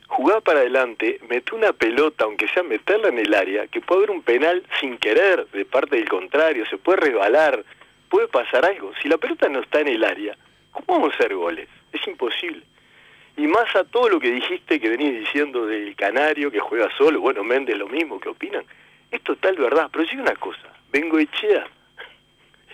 jugar 0.09 0.43
para 0.43 0.61
adelante, 0.61 1.21
mete 1.29 1.55
una 1.55 1.73
pelota, 1.73 2.25
aunque 2.25 2.49
sea 2.49 2.63
meterla 2.63 3.09
en 3.09 3.19
el 3.19 3.35
área, 3.35 3.67
que 3.67 3.81
puede 3.81 4.01
haber 4.01 4.11
un 4.11 4.23
penal 4.23 4.63
sin 4.81 4.97
querer 4.99 5.47
de 5.53 5.65
parte 5.65 5.97
del 5.97 6.09
contrario, 6.09 6.65
se 6.67 6.79
puede 6.79 7.01
resbalar, 7.01 7.65
puede 8.09 8.29
pasar 8.29 8.65
algo. 8.65 8.93
Si 9.03 9.09
la 9.09 9.19
pelota 9.19 9.49
no 9.49 9.61
está 9.61 9.81
en 9.81 9.89
el 9.89 10.05
área, 10.05 10.37
¿cómo 10.73 10.99
vamos 10.99 11.13
a 11.13 11.15
hacer 11.17 11.35
goles? 11.35 11.69
Es 11.93 12.07
imposible. 12.07 12.63
Y 13.37 13.47
más 13.47 13.75
a 13.77 13.85
todo 13.85 14.09
lo 14.09 14.21
que 14.21 14.31
dijiste 14.31 14.81
que 14.81 14.89
venís 14.89 15.21
diciendo 15.21 15.67
del 15.67 15.95
Canario 15.95 16.51
que 16.51 16.59
juega 16.59 16.91
solo, 16.97 17.21
bueno, 17.21 17.45
Méndez 17.45 17.77
lo 17.77 17.87
mismo, 17.87 18.19
¿qué 18.19 18.29
opinan? 18.29 18.65
Es 19.11 19.23
total 19.23 19.57
verdad, 19.57 19.89
pero 19.93 20.05
sí 20.07 20.17
una 20.17 20.35
cosa, 20.35 20.69
vengo 20.91 21.19
Echea, 21.19 21.67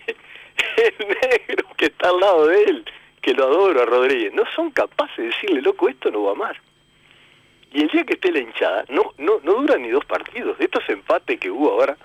el 0.77 1.09
negro 1.09 1.69
que 1.77 1.87
está 1.87 2.09
al 2.09 2.19
lado 2.19 2.47
de 2.47 2.65
él, 2.65 2.85
que 3.21 3.35
lo 3.35 3.45
adoro 3.45 3.83
a 3.83 3.85
Rodríguez, 3.85 4.33
no 4.33 4.45
son 4.55 4.71
capaces 4.71 5.17
de 5.17 5.25
decirle, 5.25 5.61
loco, 5.61 5.89
esto 5.89 6.11
no 6.11 6.23
va 6.23 6.35
más. 6.35 6.57
Y 7.75 7.83
el 7.83 7.89
día 7.89 8.05
que 8.05 8.15
esté 8.15 8.31
la 8.31 8.39
hinchada, 8.39 8.85
no, 8.89 9.15
no, 9.19 9.41
no 9.43 9.55
duran 9.55 9.83
ni 9.83 9.89
dos 9.89 10.05
partidos. 10.05 10.57
Estos 10.61 10.89
empates 10.89 11.41
que 11.41 11.51
hubo 11.51 11.73
ahora, 11.73 11.97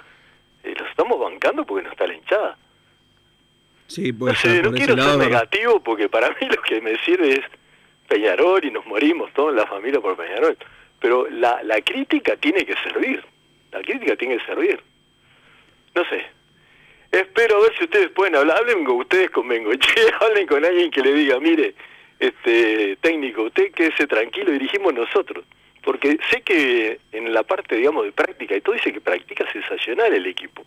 eh, 0.64 0.74
los 0.78 0.90
estamos 0.90 1.20
bancando 1.20 1.64
porque 1.64 1.84
no 1.84 1.92
está 1.92 2.08
la 2.08 2.16
hinchada. 2.16 2.58
Sí, 3.90 4.14
No 4.14 4.28
quiero 4.72 4.94
ser 4.94 4.98
lado, 4.98 5.18
¿verdad? 5.18 5.18
negativo 5.18 5.82
porque 5.82 6.08
para 6.08 6.30
mí 6.42 6.48
lo 6.48 6.62
que 6.62 6.80
me 6.80 6.98
sirve 7.00 7.34
es 7.34 7.42
Peñarol 8.08 8.64
y 8.64 8.72
nos 8.72 8.86
morimos 8.86 9.34
todos 9.34 9.50
en 9.50 9.58
la 9.58 9.66
familia 9.66 10.00
por 10.00 10.16
Peñarol. 10.16 10.58
Pero 11.00 11.28
la, 11.30 11.64
la 11.64 11.82
crítica 11.82 12.38
tiene 12.38 12.66
que 12.66 12.76
servir. 12.84 13.24
La 13.72 13.82
crítica 13.82 14.16
tiene 14.16 14.38
que 14.38 14.46
servir. 14.46 14.80
No 15.96 16.06
sé. 16.06 16.26
Espero 17.12 17.58
a 17.58 17.62
ver 17.62 17.78
si 17.78 17.86
ustedes 17.86 18.10
pueden 18.12 18.36
hablar. 18.36 18.58
Hablen 18.60 18.86
con 18.86 18.98
ustedes 18.98 19.32
con 19.32 19.48
Bengoche, 19.48 20.02
hablen 20.20 20.46
con 20.46 20.64
alguien 20.64 20.92
que 20.92 21.02
le 21.02 21.14
diga, 21.14 21.40
mire, 21.40 21.74
este 22.20 22.98
técnico, 22.98 23.44
usted 23.44 23.72
quédese 23.72 24.06
tranquilo, 24.06 24.52
dirigimos 24.52 24.94
nosotros. 24.94 25.46
Porque 25.82 26.20
sé 26.30 26.42
que 26.42 27.00
en 27.12 27.34
la 27.34 27.42
parte, 27.42 27.76
digamos, 27.76 28.06
de 28.06 28.12
práctica 28.12 28.56
y 28.56 28.62
todo 28.62 28.76
dice 28.76 28.94
que 28.94 29.02
practica 29.02 29.50
sensacional 29.52 30.14
el 30.14 30.28
equipo. 30.28 30.64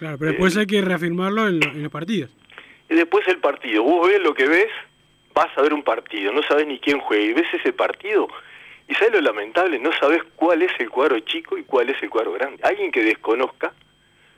Claro, 0.00 0.16
pero 0.18 0.30
después 0.30 0.56
hay 0.56 0.66
que 0.66 0.80
reafirmarlo 0.80 1.46
en, 1.46 1.60
lo- 1.60 1.66
en 1.72 1.82
los 1.82 1.92
partidos. 1.92 2.30
Y 2.88 2.94
después 2.94 3.28
el 3.28 3.36
partido, 3.38 3.82
vos 3.82 4.08
ves 4.08 4.18
lo 4.22 4.32
que 4.32 4.48
ves, 4.48 4.68
vas 5.34 5.56
a 5.56 5.60
ver 5.60 5.74
un 5.74 5.82
partido, 5.82 6.32
no 6.32 6.42
sabes 6.42 6.66
ni 6.66 6.78
quién 6.80 6.98
juega, 7.00 7.22
y 7.22 7.32
ves 7.34 7.46
ese 7.52 7.74
partido, 7.74 8.26
y 8.88 8.94
sabes 8.94 9.12
lo 9.12 9.20
lamentable, 9.20 9.78
no 9.78 9.90
sabes 10.00 10.22
cuál 10.36 10.62
es 10.62 10.72
el 10.78 10.88
cuadro 10.88 11.20
chico 11.20 11.58
y 11.58 11.64
cuál 11.64 11.90
es 11.90 12.02
el 12.02 12.08
cuadro 12.08 12.32
grande. 12.32 12.62
Alguien 12.62 12.90
que 12.90 13.04
desconozca, 13.04 13.74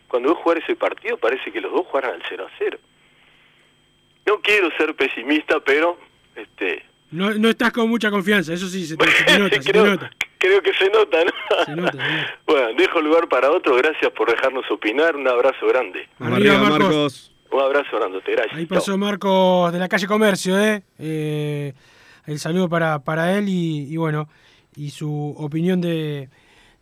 cuando 0.09 0.31
ves 0.31 0.39
jugar 0.43 0.59
ese 0.59 0.75
partido, 0.75 1.17
parece 1.17 1.53
que 1.53 1.61
los 1.61 1.71
dos 1.73 1.87
jugaran 1.87 2.15
al 2.15 2.23
0 2.29 2.45
a 2.47 2.51
0. 2.59 2.79
No 4.27 4.41
quiero 4.41 4.69
ser 4.77 4.95
pesimista, 4.97 5.61
pero 5.61 5.97
este 6.35 6.85
No, 7.13 7.31
no 7.35 7.49
estás 7.51 7.73
con 7.73 7.89
mucha 7.89 8.11
confianza, 8.11 8.53
eso 8.53 8.67
sí, 8.67 8.85
se 8.85 8.97
te, 8.97 9.07
se 9.07 9.25
te 9.25 9.39
nota, 9.39 9.57
se 9.57 9.63
te 9.63 9.71
creo, 9.71 9.87
nota. 9.87 10.11
Creo 10.43 10.61
que 10.61 10.74
se 10.74 10.90
nota, 10.90 11.18
¿no? 11.24 11.64
Se 11.64 11.76
nota. 11.76 11.99
Bueno, 12.47 12.68
dejo 12.76 13.01
lugar 13.01 13.28
para 13.28 13.51
otro, 13.51 13.76
gracias 13.76 14.11
por 14.12 14.28
dejarnos 14.28 14.68
opinar, 14.70 15.14
un 15.16 15.26
abrazo 15.26 15.66
grande. 15.68 16.09
Arriba, 16.18 16.59
Marcos. 16.59 16.80
Marcos. 16.80 17.32
Un 17.53 17.61
abrazo 17.61 17.97
grandote, 17.99 18.32
gracias. 18.32 18.57
Ahí 18.57 18.66
pasó 18.66 18.99
Marcos 18.99 19.72
de 19.72 19.78
la 19.78 19.88
calle 19.88 20.07
Comercio, 20.07 20.59
¿eh? 20.59 20.82
Eh, 20.99 21.72
el 22.26 22.38
saludo 22.38 22.68
para, 22.68 22.99
para 23.01 23.36
él 23.38 23.49
y, 23.49 23.93
y 23.93 23.97
bueno, 23.97 24.28
y 24.74 24.90
su 24.90 25.34
opinión 25.38 25.80
de, 25.80 26.28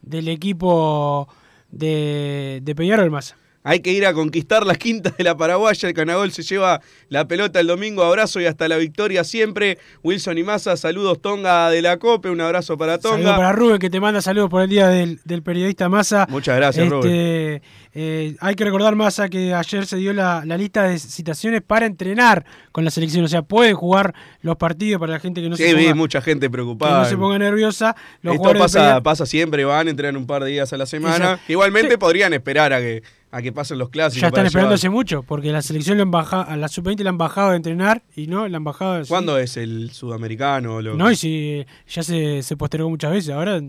del 0.01 0.29
equipo 0.29 1.29
de, 1.71 2.61
de 2.63 2.75
Peñarol 2.75 3.11
Massa. 3.11 3.37
Hay 3.63 3.81
que 3.81 3.93
ir 3.93 4.07
a 4.07 4.15
conquistar 4.15 4.65
las 4.67 4.79
quintas 4.79 5.17
de 5.19 5.25
la 5.25 5.37
Paraguaya. 5.37 5.87
El 5.89 5.95
Canagol 5.95 6.33
se 6.33 6.43
lleva 6.43 6.81
la 7.09 7.29
pelota 7.29 7.61
el 7.61 7.67
domingo. 7.67 8.03
Abrazo 8.03 8.41
y 8.41 8.47
hasta 8.47 8.69
la 8.69 8.79
victoria 8.79 9.23
siempre. 9.23 9.77
Wilson 10.03 10.39
y 10.39 10.43
Massa, 10.43 10.79
saludos 10.79 11.21
Tonga 11.21 11.69
de 11.69 11.83
la 11.83 11.99
Cope. 11.99 12.31
Un 12.31 12.41
abrazo 12.41 12.79
para 12.79 12.97
Tonga. 12.99 13.19
Saludo 13.19 13.37
para 13.37 13.53
Rubén 13.53 13.79
que 13.79 13.91
te 13.91 14.01
manda 14.01 14.23
saludos 14.23 14.49
por 14.49 14.63
el 14.63 14.71
día 14.71 14.89
del, 14.89 15.21
del 15.25 15.43
periodista 15.43 15.91
Massa. 15.91 16.27
Muchas 16.31 16.57
gracias, 16.57 16.91
Este, 16.91 17.61
eh, 17.93 18.37
hay 18.41 18.55
que 18.55 18.65
recordar, 18.65 18.97
Massa, 18.97 19.29
que 19.29 19.53
ayer 19.53 19.85
se 19.85 19.97
dio 19.97 20.13
la, 20.15 20.43
la 20.47 20.57
lista 20.57 20.85
de 20.85 20.99
citaciones 20.99 21.61
para 21.61 21.85
entrenar 21.85 22.47
con 22.73 22.85
la 22.87 22.91
selección. 22.91 23.25
O 23.25 23.29
sea, 23.29 23.43
pueden 23.43 23.75
jugar 23.75 24.15
los 24.41 24.57
partidos 24.57 25.01
para 25.01 25.13
la 25.15 25.21
gente 25.21 25.43
que 25.43 25.51
no, 25.51 25.57
sí, 25.57 25.65
se, 25.65 25.75
vi 25.75 25.83
ponga, 25.85 25.95
mucha 25.97 26.23
gente 26.23 26.47
que 26.47 26.51
preocupada. 26.51 27.01
no 27.01 27.05
se 27.05 27.17
ponga 27.19 27.39
nerviosa. 27.39 27.95
Los 28.23 28.37
Esto 28.37 28.55
pasa, 28.55 29.03
pasa 29.03 29.27
siempre, 29.27 29.65
van, 29.67 29.89
entrenan 29.89 30.17
un 30.17 30.27
par 30.27 30.45
de 30.45 30.51
días 30.51 30.73
a 30.73 30.79
la 30.79 30.87
semana. 30.87 31.17
Exacto. 31.17 31.53
Igualmente 31.53 31.91
Sí. 31.93 31.97
podrían 31.99 32.33
esperar 32.33 32.73
a 32.73 32.79
que, 32.81 33.03
a 33.33 33.43
que 33.43 33.53
pasen 33.53 33.79
los 33.79 33.91
clásicos. 33.91 34.21
Ya 34.23 34.29
están 34.29 34.47
esperando 34.47 34.71
llevar. 34.71 34.75
hace 34.79 34.91
mucho, 34.91 35.23
porque 35.23 35.53
la 35.53 35.63
selección 35.63 35.97
lo 35.99 36.03
han 36.03 36.11
bajado, 36.11 36.45
a 36.49 36.57
la 36.57 36.69
sub-20 36.69 37.03
la 37.03 37.11
han 37.11 37.19
bajado 37.19 37.51
de 37.51 37.57
entrenar 37.57 38.03
y 38.17 38.27
no, 38.27 38.49
la 38.49 38.57
han 38.57 38.65
bajado 38.65 38.95
de 38.95 39.07
¿Cuándo 39.07 39.39
es 39.39 39.57
el 39.57 39.91
sudamericano? 39.93 40.81
Lo... 40.83 40.97
No, 40.97 41.11
y 41.11 41.17
si 41.17 41.65
ya 41.89 42.03
se, 42.03 42.43
se 42.43 42.57
postergó 42.57 42.91
muchas 42.91 43.13
veces, 43.13 43.31
ahora 43.31 43.61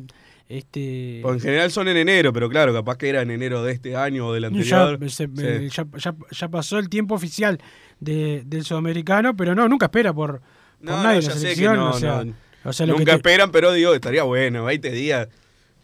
este 0.49 1.19
Pues 1.23 1.35
en 1.35 1.41
general 1.41 1.71
son 1.71 1.87
en 1.87 1.97
enero, 1.97 2.33
pero 2.33 2.49
claro, 2.49 2.73
capaz 2.73 2.97
que 2.97 3.09
era 3.09 3.21
en 3.21 3.31
enero 3.31 3.63
de 3.63 3.71
este 3.73 3.95
año 3.95 4.27
o 4.27 4.33
del 4.33 4.43
ya, 4.63 4.83
anterior. 4.83 5.09
se- 5.09 5.27
Sí. 5.27 5.69
ya- 5.69 5.85
ya- 5.97 6.15
ya 6.31 6.49
pasó 6.49 6.77
el 6.79 6.89
tiempo 6.89 7.15
oficial 7.15 7.59
de- 7.99 8.43
del 8.45 8.63
sudamericano, 8.65 9.35
pero 9.35 9.55
no, 9.55 9.67
nunca 9.69 9.85
espera 9.85 10.11
por, 10.13 10.39
por 10.39 10.41
No, 10.81 11.03
nadie 11.03 11.21
la 11.21 11.31
selección. 11.31 11.75
no, 11.77 11.91
o 11.91 11.93
sea, 11.93 12.23
o 12.63 12.85
Nunca 12.85 13.05
te- 13.05 13.11
esperan, 13.13 13.51
pero 13.51 13.71
digo, 13.71 13.93
estaría 13.93 14.23
bueno, 14.23 14.65
20 14.65 14.91
días. 14.91 15.27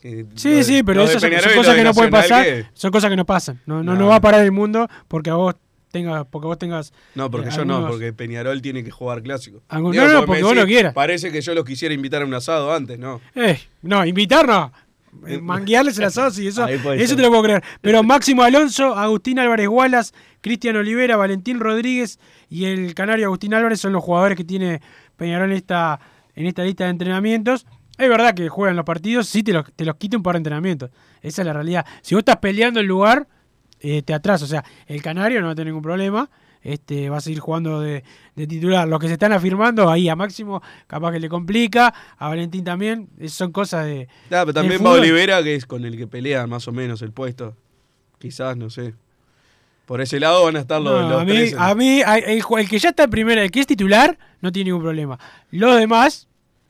Eh, 0.07 0.25
Sí, 0.35 0.63
sí, 0.63 0.83
pero 0.83 1.03
esas 1.03 1.21
son, 1.21 1.31
cosas 1.55 1.75
que 1.75 1.83
no 1.83 1.93
pueden 1.93 2.11
pasar. 2.11 2.45
Son 2.73 2.91
cosas 2.91 3.09
que 3.09 3.15
no 3.15 3.25
pasan. 3.25 3.61
No, 3.65 3.83
no, 3.83 3.93
No. 3.93 3.99
no 3.99 4.07
va 4.07 4.15
a 4.15 4.21
parar 4.21 4.43
el 4.43 4.51
mundo 4.51 4.87
porque 5.07 5.29
a 5.29 5.35
vos 5.35 5.55
tengas, 5.91 6.25
porque 6.29 6.47
vos 6.47 6.57
tengas. 6.57 6.93
No, 7.15 7.29
porque 7.29 7.49
eh, 7.49 7.53
yo 7.55 7.65
no, 7.65 7.87
porque 7.87 8.13
Peñarol 8.13 8.61
tiene 8.61 8.83
que 8.83 8.91
jugar 8.91 9.21
clásico. 9.21 9.61
Digo, 9.71 9.93
no, 9.93 10.07
no, 10.07 10.25
porque 10.25 10.43
vos 10.43 10.55
lo 10.55 10.65
quieras. 10.65 10.93
Parece 10.93 11.31
que 11.31 11.41
yo 11.41 11.53
los 11.53 11.65
quisiera 11.65 11.93
invitar 11.93 12.21
a 12.21 12.25
un 12.25 12.33
asado 12.33 12.73
antes, 12.73 12.97
¿no? 12.99 13.19
Eh, 13.35 13.59
no, 13.81 14.05
invitarnos. 14.05 14.71
Eh, 15.25 15.39
Manguearles 15.39 15.97
el 15.97 16.03
asado, 16.11 16.29
sí, 16.31 16.47
eso, 16.47 16.67
eso 16.67 17.15
te 17.15 17.21
lo 17.21 17.29
puedo 17.29 17.43
creer. 17.43 17.63
Pero 17.81 18.03
Máximo 18.03 18.43
Alonso, 18.43 18.95
Agustín 18.95 19.39
Álvarez 19.39 19.67
Gualas, 19.67 20.13
Cristian 20.41 20.75
Olivera, 20.75 21.17
Valentín 21.17 21.59
Rodríguez 21.59 22.19
y 22.49 22.65
el 22.65 22.93
canario 22.93 23.25
Agustín 23.25 23.53
Álvarez 23.53 23.79
son 23.79 23.93
los 23.93 24.03
jugadores 24.03 24.37
que 24.37 24.43
tiene 24.43 24.81
Peñarol 25.15 25.49
en 25.51 25.57
esta, 25.57 25.99
en 26.35 26.45
esta 26.45 26.63
lista 26.63 26.83
de 26.83 26.91
entrenamientos. 26.91 27.65
Es 27.97 28.09
verdad 28.09 28.33
que 28.35 28.47
juegan 28.49 28.75
los 28.75 28.85
partidos, 28.85 29.27
sí 29.27 29.41
te 29.43 29.53
los, 29.53 29.65
te 29.75 29.83
los 29.85 29.95
quita 29.95 30.17
un 30.17 30.23
par 30.23 30.33
de 30.35 30.37
entrenamientos. 30.37 30.91
Esa 31.21 31.41
es 31.41 31.45
la 31.45 31.53
realidad. 31.53 31.85
Si 32.01 32.13
vos 32.15 32.19
estás 32.21 32.37
peleando 32.37 32.79
el 32.79 32.85
lugar, 32.85 33.27
eh, 33.79 34.01
te 34.03 34.13
atrasa. 34.13 34.45
O 34.45 34.47
sea, 34.47 34.63
el 34.85 35.01
canario 35.01 35.39
no 35.41 35.47
va 35.47 35.53
a 35.53 35.55
tener 35.55 35.67
ningún 35.67 35.81
problema. 35.83 36.29
Este, 36.61 37.09
va 37.09 37.17
a 37.17 37.21
seguir 37.21 37.39
jugando 37.39 37.79
de, 37.79 38.03
de 38.35 38.47
titular. 38.47 38.87
Los 38.87 38.99
que 38.99 39.07
se 39.07 39.13
están 39.13 39.31
afirmando, 39.31 39.89
ahí 39.89 40.09
a 40.09 40.15
Máximo, 40.15 40.61
capaz 40.85 41.13
que 41.13 41.19
le 41.19 41.29
complica. 41.29 41.93
A 42.17 42.27
Valentín 42.29 42.63
también. 42.63 43.09
Es- 43.19 43.33
Son 43.33 43.51
cosas 43.51 43.85
de. 43.85 44.07
Ah, 44.25 44.41
pero 44.45 44.53
también 44.53 44.83
va. 44.85 44.91
Olivera, 44.91 45.41
que 45.43 45.55
es 45.55 45.65
con 45.65 45.85
el 45.85 45.95
que 45.97 46.07
pelea 46.07 46.45
más 46.45 46.67
o 46.67 46.71
menos 46.71 47.01
el 47.01 47.11
puesto. 47.13 47.55
Quizás, 48.19 48.57
no 48.57 48.69
sé. 48.69 48.95
Por 49.85 50.01
ese 50.01 50.19
lado 50.19 50.43
van 50.43 50.57
a 50.57 50.59
estar 50.59 50.81
los, 50.81 51.01
No, 51.01 51.09
los 51.09 51.21
a 51.21 51.25
mí, 51.25 51.31
tres. 51.31 51.55
a 51.57 51.73
mí 51.75 52.01
el, 52.01 52.43
el 52.57 52.69
que 52.69 52.77
ya 52.79 52.89
está 52.89 53.03
en 53.05 53.09
primera, 53.09 53.41
el 53.41 53.49
que 53.51 53.61
es 53.61 53.67
titular, 53.67 54.17
no 54.41 54.51
tiene 54.51 54.69
ningún 54.69 54.81
problema. 54.83 55.17
Los 55.51 55.77
demás, 55.77 56.27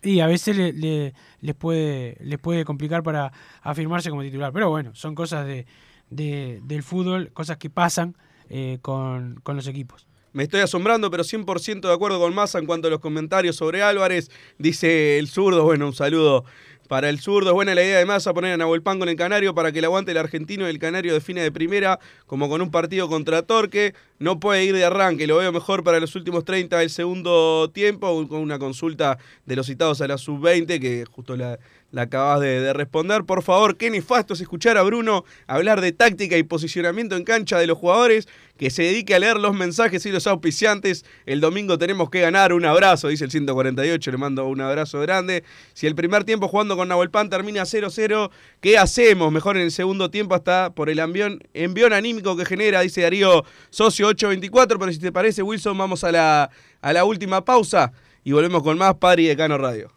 y 0.07 0.19
a 0.21 0.27
veces 0.27 0.55
le- 0.57 0.73
le- 0.73 1.13
les, 1.41 1.55
puede, 1.55 2.17
les 2.21 2.39
puede 2.39 2.65
complicar 2.65 3.03
para 3.03 3.31
afirmarse 3.61 4.09
como 4.09 4.21
titular. 4.23 4.51
Pero 4.53 4.69
bueno, 4.69 4.91
son 4.95 5.15
cosas 5.15 5.45
de- 5.45 5.65
del 6.09 6.83
fútbol, 6.83 7.31
cosas 7.33 7.57
que 7.57 7.69
pasan 7.69 8.15
eh, 8.49 8.77
con, 8.81 9.39
con 9.43 9.55
los 9.57 9.67
equipos. 9.67 10.07
Me 10.33 10.43
estoy 10.43 10.61
asombrando, 10.61 11.09
pero 11.09 11.23
100% 11.23 11.81
de 11.87 11.93
acuerdo 11.93 12.19
con 12.19 12.33
Massa 12.35 12.59
en 12.59 12.65
cuanto 12.65 12.87
a 12.87 12.91
los 12.91 12.99
comentarios 12.99 13.55
sobre 13.55 13.81
Álvarez. 13.81 14.29
Dice 14.57 15.17
el 15.19 15.27
zurdo, 15.27 15.63
bueno, 15.63 15.87
un 15.87 15.93
saludo 15.93 16.45
para 16.87 17.09
el 17.09 17.19
zurdo. 17.19 17.49
Es 17.49 17.53
buena 17.53 17.75
la 17.75 17.83
idea 17.83 17.97
de 17.97 18.05
Massa 18.05 18.33
poner 18.33 18.53
a 18.53 18.57
Nahuel 18.57 18.81
Pan 18.81 18.99
con 18.99 19.09
el 19.09 19.15
Canario 19.15 19.53
para 19.53 19.71
que 19.71 19.79
el 19.79 19.85
aguante 19.85 20.11
el 20.11 20.17
argentino 20.17 20.65
y 20.67 20.69
el 20.69 20.79
Canario 20.79 21.13
define 21.13 21.41
de 21.41 21.51
primera, 21.51 21.99
como 22.25 22.49
con 22.49 22.61
un 22.61 22.71
partido 22.71 23.07
contra 23.07 23.43
Torque. 23.43 23.93
No 24.19 24.39
puede 24.39 24.65
ir 24.65 24.73
de 24.73 24.83
arranque, 24.83 25.27
lo 25.27 25.37
veo 25.37 25.51
mejor 25.51 25.83
para 25.83 25.99
los 25.99 26.15
últimos 26.15 26.43
30 26.43 26.79
del 26.79 26.89
segundo 26.89 27.69
tiempo, 27.71 28.27
con 28.27 28.39
una 28.39 28.57
consulta 28.57 29.19
de 29.45 29.55
los 29.55 29.67
citados 29.67 30.01
a 30.01 30.07
la 30.07 30.17
sub-20, 30.17 30.79
que 30.79 31.05
justo 31.05 31.37
la, 31.37 31.59
la 31.91 32.03
acabas 32.03 32.41
de, 32.41 32.61
de 32.61 32.73
responder. 32.73 33.25
Por 33.25 33.43
favor, 33.43 33.77
qué 33.77 33.89
nefasto 33.89 34.33
es 34.33 34.41
escuchar 34.41 34.77
a 34.77 34.83
Bruno 34.83 35.23
hablar 35.45 35.81
de 35.81 35.91
táctica 35.91 36.37
y 36.37 36.43
posicionamiento 36.43 37.15
en 37.15 37.23
cancha 37.23 37.59
de 37.59 37.67
los 37.67 37.77
jugadores, 37.77 38.27
que 38.57 38.69
se 38.69 38.83
dedique 38.83 39.13
a 39.15 39.19
leer 39.19 39.37
los 39.37 39.55
mensajes 39.55 40.05
y 40.05 40.11
los 40.11 40.27
auspiciantes. 40.27 41.05
El 41.25 41.41
domingo 41.41 41.77
tenemos 41.77 42.09
que 42.09 42.21
ganar. 42.21 42.53
Un 42.53 42.65
abrazo, 42.65 43.07
dice 43.07 43.25
el 43.25 43.31
148, 43.31 44.11
le 44.11 44.17
mando 44.17 44.47
un 44.47 44.61
abrazo 44.61 44.99
grande. 44.99 45.43
Si 45.73 45.87
el 45.87 45.95
primer 45.95 46.23
tiempo 46.23 46.47
jugando 46.47 46.75
con 46.77 46.87
Nahuel 46.87 47.09
Pan 47.09 47.29
termina 47.29 47.63
0-0, 47.63 48.29
¿qué 48.61 48.77
hacemos? 48.77 49.31
Mejor 49.31 49.57
en 49.57 49.63
el 49.63 49.71
segundo 49.71 50.09
tiempo 50.09 50.35
hasta 50.35 50.69
por 50.69 50.89
el 50.89 50.99
envión, 50.99 51.43
envión 51.53 51.91
anímico 51.91 52.37
que 52.37 52.45
genera, 52.45 52.81
dice 52.81 53.01
Darío 53.01 53.43
Socio 53.69 54.07
824. 54.07 54.79
Pero 54.79 54.91
si 54.93 54.99
te 54.99 55.11
parece, 55.11 55.41
Wilson, 55.41 55.77
vamos 55.77 56.03
a 56.03 56.11
la, 56.11 56.49
a 56.81 56.93
la 56.93 57.03
última 57.03 57.43
pausa 57.43 57.91
y 58.23 58.31
volvemos 58.31 58.63
con 58.63 58.77
más 58.77 58.95
Padre 58.95 59.23
y 59.23 59.27
Decano 59.27 59.57
Radio. 59.57 59.96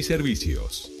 servicios. 0.03 1.00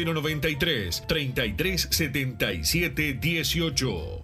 093 0.03 1.01
3377 1.07 3.19
18. 3.19 4.23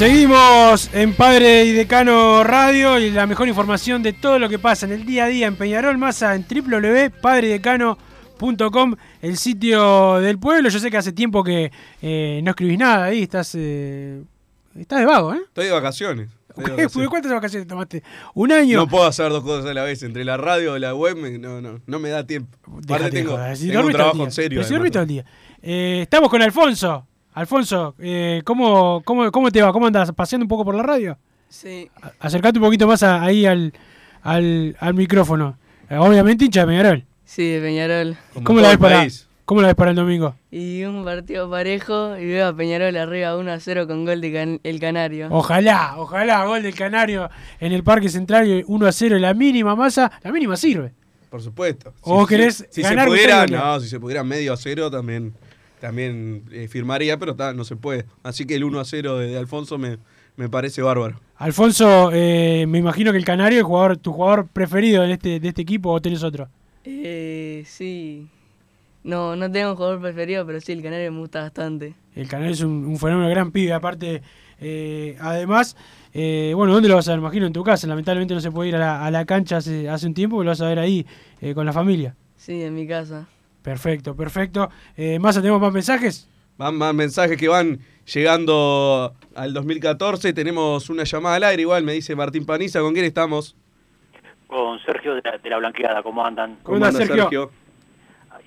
Seguimos 0.00 0.88
en 0.94 1.12
Padre 1.12 1.66
y 1.66 1.72
Decano 1.72 2.42
Radio 2.42 2.98
y 2.98 3.10
la 3.10 3.26
mejor 3.26 3.48
información 3.48 4.02
de 4.02 4.14
todo 4.14 4.38
lo 4.38 4.48
que 4.48 4.58
pasa 4.58 4.86
en 4.86 4.92
el 4.92 5.04
día 5.04 5.26
a 5.26 5.28
día 5.28 5.46
en 5.46 5.56
Peñarol 5.56 5.98
Masa 5.98 6.34
en 6.34 6.46
www.padredecano.com, 6.48 8.96
el 9.20 9.36
sitio 9.36 10.18
del 10.20 10.38
pueblo. 10.38 10.70
Yo 10.70 10.78
sé 10.78 10.90
que 10.90 10.96
hace 10.96 11.12
tiempo 11.12 11.44
que 11.44 11.70
eh, 12.00 12.40
no 12.42 12.52
escribís 12.52 12.78
nada 12.78 13.04
ahí, 13.04 13.24
estás, 13.24 13.54
eh, 13.58 14.22
estás 14.74 15.00
de 15.00 15.04
vago, 15.04 15.34
¿eh? 15.34 15.40
Estoy 15.48 15.66
de 15.66 15.72
vacaciones. 15.72 16.30
¿Cuántas 17.10 17.32
vacaciones 17.32 17.68
tomaste? 17.68 18.02
¿Un 18.32 18.52
año? 18.52 18.78
No 18.78 18.88
puedo 18.88 19.04
hacer 19.04 19.28
dos 19.28 19.44
cosas 19.44 19.66
a 19.66 19.74
la 19.74 19.82
vez, 19.82 20.02
entre 20.02 20.24
la 20.24 20.38
radio 20.38 20.78
y 20.78 20.80
la 20.80 20.94
web, 20.94 21.18
no, 21.38 21.60
no, 21.60 21.78
no 21.84 21.98
me 21.98 22.08
da 22.08 22.26
tiempo. 22.26 22.56
Aparte 22.84 23.10
tengo, 23.10 23.32
joder, 23.32 23.54
si 23.54 23.68
tengo 23.68 23.84
un 23.84 23.92
trabajo 23.92 24.24
en 24.24 24.32
serio. 24.32 24.62
Pero 24.66 24.82
si 24.82 24.90
todo 24.90 25.02
el 25.02 25.08
día. 25.08 25.26
Eh, 25.60 25.98
estamos 26.04 26.30
con 26.30 26.40
Alfonso. 26.40 27.06
Alfonso, 27.40 27.94
eh, 27.98 28.42
¿cómo, 28.44 29.00
cómo, 29.02 29.32
¿cómo 29.32 29.50
te 29.50 29.62
va? 29.62 29.72
¿Cómo 29.72 29.86
andas? 29.86 30.12
¿Paseando 30.12 30.44
un 30.44 30.48
poco 30.48 30.62
por 30.62 30.74
la 30.74 30.82
radio? 30.82 31.16
Sí, 31.48 31.88
A- 32.02 32.12
Acercate 32.26 32.58
un 32.58 32.64
poquito 32.66 32.86
más 32.86 33.02
a- 33.02 33.22
ahí 33.22 33.46
al, 33.46 33.72
al, 34.22 34.76
al 34.78 34.92
micrófono. 34.94 35.56
Eh, 35.88 35.96
obviamente 35.96 36.44
hincha 36.44 36.60
de 36.60 36.66
Peñarol. 36.66 37.04
sí, 37.24 37.48
de 37.48 37.60
Peñarol. 37.62 38.16
¿Cómo 38.44 38.60
la, 38.60 38.68
ves 38.68 38.76
para, 38.78 39.06
¿Cómo 39.46 39.62
la 39.62 39.68
ves 39.68 39.74
para 39.74 39.90
el 39.92 39.96
domingo? 39.96 40.34
Y 40.50 40.84
un 40.84 41.02
partido 41.02 41.48
parejo 41.48 42.18
y 42.18 42.26
veo 42.26 42.48
a 42.48 42.54
Peñarol 42.54 42.94
arriba 42.98 43.34
1 43.34 43.50
a 43.52 43.58
0 43.58 43.86
con 43.86 44.04
gol 44.04 44.20
de 44.20 44.32
Can- 44.34 44.60
El 44.62 44.78
Canario. 44.78 45.28
Ojalá, 45.30 45.94
ojalá, 45.96 46.44
gol 46.44 46.62
del 46.62 46.74
Canario 46.74 47.30
en 47.58 47.72
el 47.72 47.82
Parque 47.82 48.10
Central 48.10 48.64
1 48.66 48.86
a 48.86 48.92
0, 48.92 49.18
la 49.18 49.32
mínima 49.32 49.74
masa, 49.74 50.12
la 50.22 50.30
mínima 50.30 50.58
sirve. 50.58 50.92
Por 51.30 51.40
supuesto. 51.40 51.94
¿O 52.02 52.16
vos 52.16 52.28
querés 52.28 52.66
si 52.70 52.82
ganar 52.82 53.06
se 53.06 53.10
pudiera, 53.10 53.46
no, 53.46 53.80
si 53.80 53.88
se 53.88 53.98
pudiera 53.98 54.22
medio 54.24 54.52
a 54.52 54.56
cero 54.58 54.90
también, 54.90 55.32
también 55.80 56.44
eh, 56.52 56.68
firmaría, 56.68 57.18
pero 57.18 57.34
ta, 57.34 57.52
no 57.52 57.64
se 57.64 57.76
puede. 57.76 58.04
Así 58.22 58.46
que 58.46 58.54
el 58.54 58.64
1 58.64 58.80
a 58.80 58.84
0 58.84 59.18
de, 59.18 59.28
de 59.28 59.38
Alfonso 59.38 59.78
me, 59.78 59.98
me 60.36 60.48
parece 60.48 60.82
bárbaro. 60.82 61.20
Alfonso, 61.36 62.10
eh, 62.12 62.66
me 62.68 62.78
imagino 62.78 63.12
que 63.12 63.18
el 63.18 63.24
Canario 63.24 63.58
es 63.58 63.64
jugador, 63.64 63.96
tu 63.96 64.12
jugador 64.12 64.46
preferido 64.46 65.02
de 65.02 65.12
este, 65.12 65.40
de 65.40 65.48
este 65.48 65.62
equipo 65.62 65.90
o 65.90 66.00
tenés 66.00 66.22
otro. 66.22 66.48
Eh, 66.84 67.64
sí. 67.66 68.28
No, 69.02 69.34
no 69.36 69.50
tengo 69.50 69.70
un 69.70 69.76
jugador 69.76 70.00
preferido, 70.00 70.44
pero 70.46 70.60
sí, 70.60 70.72
el 70.72 70.82
Canario 70.82 71.10
me 71.12 71.18
gusta 71.18 71.40
bastante. 71.40 71.94
El 72.14 72.28
Canario 72.28 72.52
es 72.52 72.60
un, 72.60 72.84
un 72.84 72.98
fenómeno 72.98 73.30
gran 73.30 73.50
pibe, 73.50 73.72
aparte, 73.72 74.22
eh, 74.60 75.16
además, 75.20 75.76
eh, 76.12 76.52
bueno, 76.54 76.74
¿dónde 76.74 76.88
lo 76.88 76.96
vas 76.96 77.08
a 77.08 77.12
ver? 77.12 77.20
Imagino 77.20 77.46
en 77.46 77.52
tu 77.52 77.64
casa, 77.64 77.86
lamentablemente 77.86 78.34
no 78.34 78.40
se 78.40 78.50
puede 78.50 78.68
ir 78.68 78.76
a 78.76 78.78
la, 78.78 79.04
a 79.06 79.10
la 79.10 79.24
cancha 79.24 79.56
hace, 79.56 79.88
hace 79.88 80.06
un 80.06 80.14
tiempo, 80.14 80.42
lo 80.44 80.50
vas 80.50 80.60
a 80.60 80.68
ver 80.68 80.78
ahí 80.78 81.06
eh, 81.40 81.54
con 81.54 81.64
la 81.64 81.72
familia. 81.72 82.14
Sí, 82.36 82.62
en 82.62 82.74
mi 82.74 82.86
casa. 82.86 83.26
Perfecto, 83.62 84.14
perfecto. 84.16 84.70
Eh, 84.96 85.18
Massa, 85.18 85.40
¿tenemos 85.40 85.60
más 85.60 85.72
mensajes? 85.72 86.28
Van 86.56 86.76
más 86.76 86.94
mensajes 86.94 87.36
que 87.36 87.48
van 87.48 87.78
llegando 88.12 89.14
al 89.34 89.52
2014. 89.54 90.32
Tenemos 90.32 90.90
una 90.90 91.04
llamada 91.04 91.36
al 91.36 91.44
aire, 91.44 91.62
igual 91.62 91.84
me 91.84 91.92
dice 91.92 92.14
Martín 92.16 92.44
Paniza. 92.46 92.80
¿Con 92.80 92.92
quién 92.92 93.04
estamos? 93.04 93.56
con 94.46 94.80
Sergio 94.80 95.14
de 95.14 95.22
la, 95.24 95.38
de 95.38 95.48
la 95.48 95.58
Blanqueada, 95.58 96.02
¿cómo 96.02 96.26
andan? 96.26 96.56
¿Cómo 96.64 96.74
anda, 96.84 96.90
Sergio? 96.90 97.52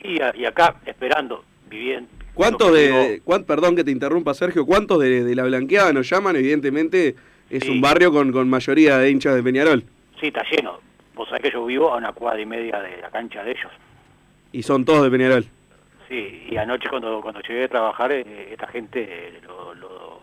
Y, 0.03 0.21
a- 0.21 0.33
y 0.35 0.43
acá, 0.43 0.75
esperando, 0.85 1.45
viviendo. 1.69 2.09
¿Cuántos 2.33 2.73
de, 2.73 3.21
cuán- 3.23 3.45
perdón 3.45 3.73
que 3.77 3.85
te 3.85 3.91
interrumpa, 3.91 4.33
Sergio, 4.33 4.65
cuántos 4.65 4.99
de, 4.99 5.23
de 5.23 5.33
la 5.33 5.43
Blanqueada 5.43 5.93
nos 5.93 6.09
llaman? 6.09 6.35
Evidentemente 6.35 7.15
es 7.49 7.63
Sí. 7.63 7.69
un 7.69 7.79
barrio 7.79 8.11
con, 8.11 8.33
con 8.33 8.49
mayoría 8.49 8.97
de 8.97 9.11
hinchas 9.11 9.33
de 9.35 9.43
Peñarol. 9.43 9.85
Sí, 10.19 10.27
está 10.27 10.43
lleno. 10.51 10.79
Vos 11.15 11.29
sabés 11.29 11.43
que 11.43 11.51
yo 11.51 11.65
vivo 11.65 11.93
a 11.93 11.97
una 11.97 12.11
cuadra 12.11 12.41
y 12.41 12.45
media 12.47 12.79
de 12.81 12.97
la 13.01 13.09
cancha 13.09 13.41
de 13.41 13.51
ellos. 13.51 13.71
Y 14.53 14.63
son 14.63 14.85
todos 14.85 15.03
de 15.03 15.11
Peñarol. 15.11 15.45
Sí, 16.07 16.45
y 16.49 16.55
anoche 16.57 16.87
cuando 16.89 17.19
cuando 17.21 17.41
llegué 17.41 17.65
a 17.65 17.67
trabajar, 17.67 18.11
eh, 18.13 18.49
esta 18.51 18.67
gente, 18.67 19.01
eh, 19.03 19.41
lo, 19.45 19.73
lo, 19.73 20.19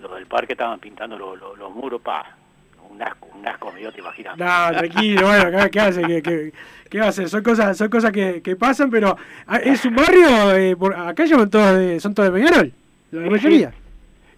lo 0.00 0.14
del 0.14 0.26
parque 0.26 0.52
estaban 0.52 0.78
pintando 0.80 1.16
lo- 1.16 1.36
lo- 1.36 1.56
los 1.56 1.70
muros, 1.74 2.00
pa, 2.02 2.36
un 2.90 3.00
asco, 3.02 3.28
un 3.34 3.46
asco, 3.46 3.70
me 3.72 3.80
dio, 3.80 3.92
te 3.92 4.00
imaginas. 4.00 4.36
No, 4.36 4.76
tranquilo, 4.78 5.26
bueno, 5.26 5.68
¿qué, 5.70 5.80
hace? 5.80 6.02
¿Qué, 6.22 6.52
qué, 6.90 7.00
hacer? 7.00 7.28
Son 7.28 7.42
cosas, 7.42 7.76
son 7.76 7.88
cosas 7.88 8.10
que, 8.12 8.42
que 8.42 8.56
pasan, 8.56 8.90
pero 8.90 9.16
ah, 9.46 9.58
es 9.58 9.84
un 9.84 9.94
barrio, 9.94 10.54
eh, 10.56 10.74
por- 10.76 10.94
acá 10.96 11.24
llaman 11.24 11.50
todos 11.50 11.76
de, 11.76 12.00
son 12.00 12.14
todos 12.14 12.32
de 12.32 12.38
Peñarol, 12.40 12.72
la 13.12 13.30
mayoría. 13.30 13.72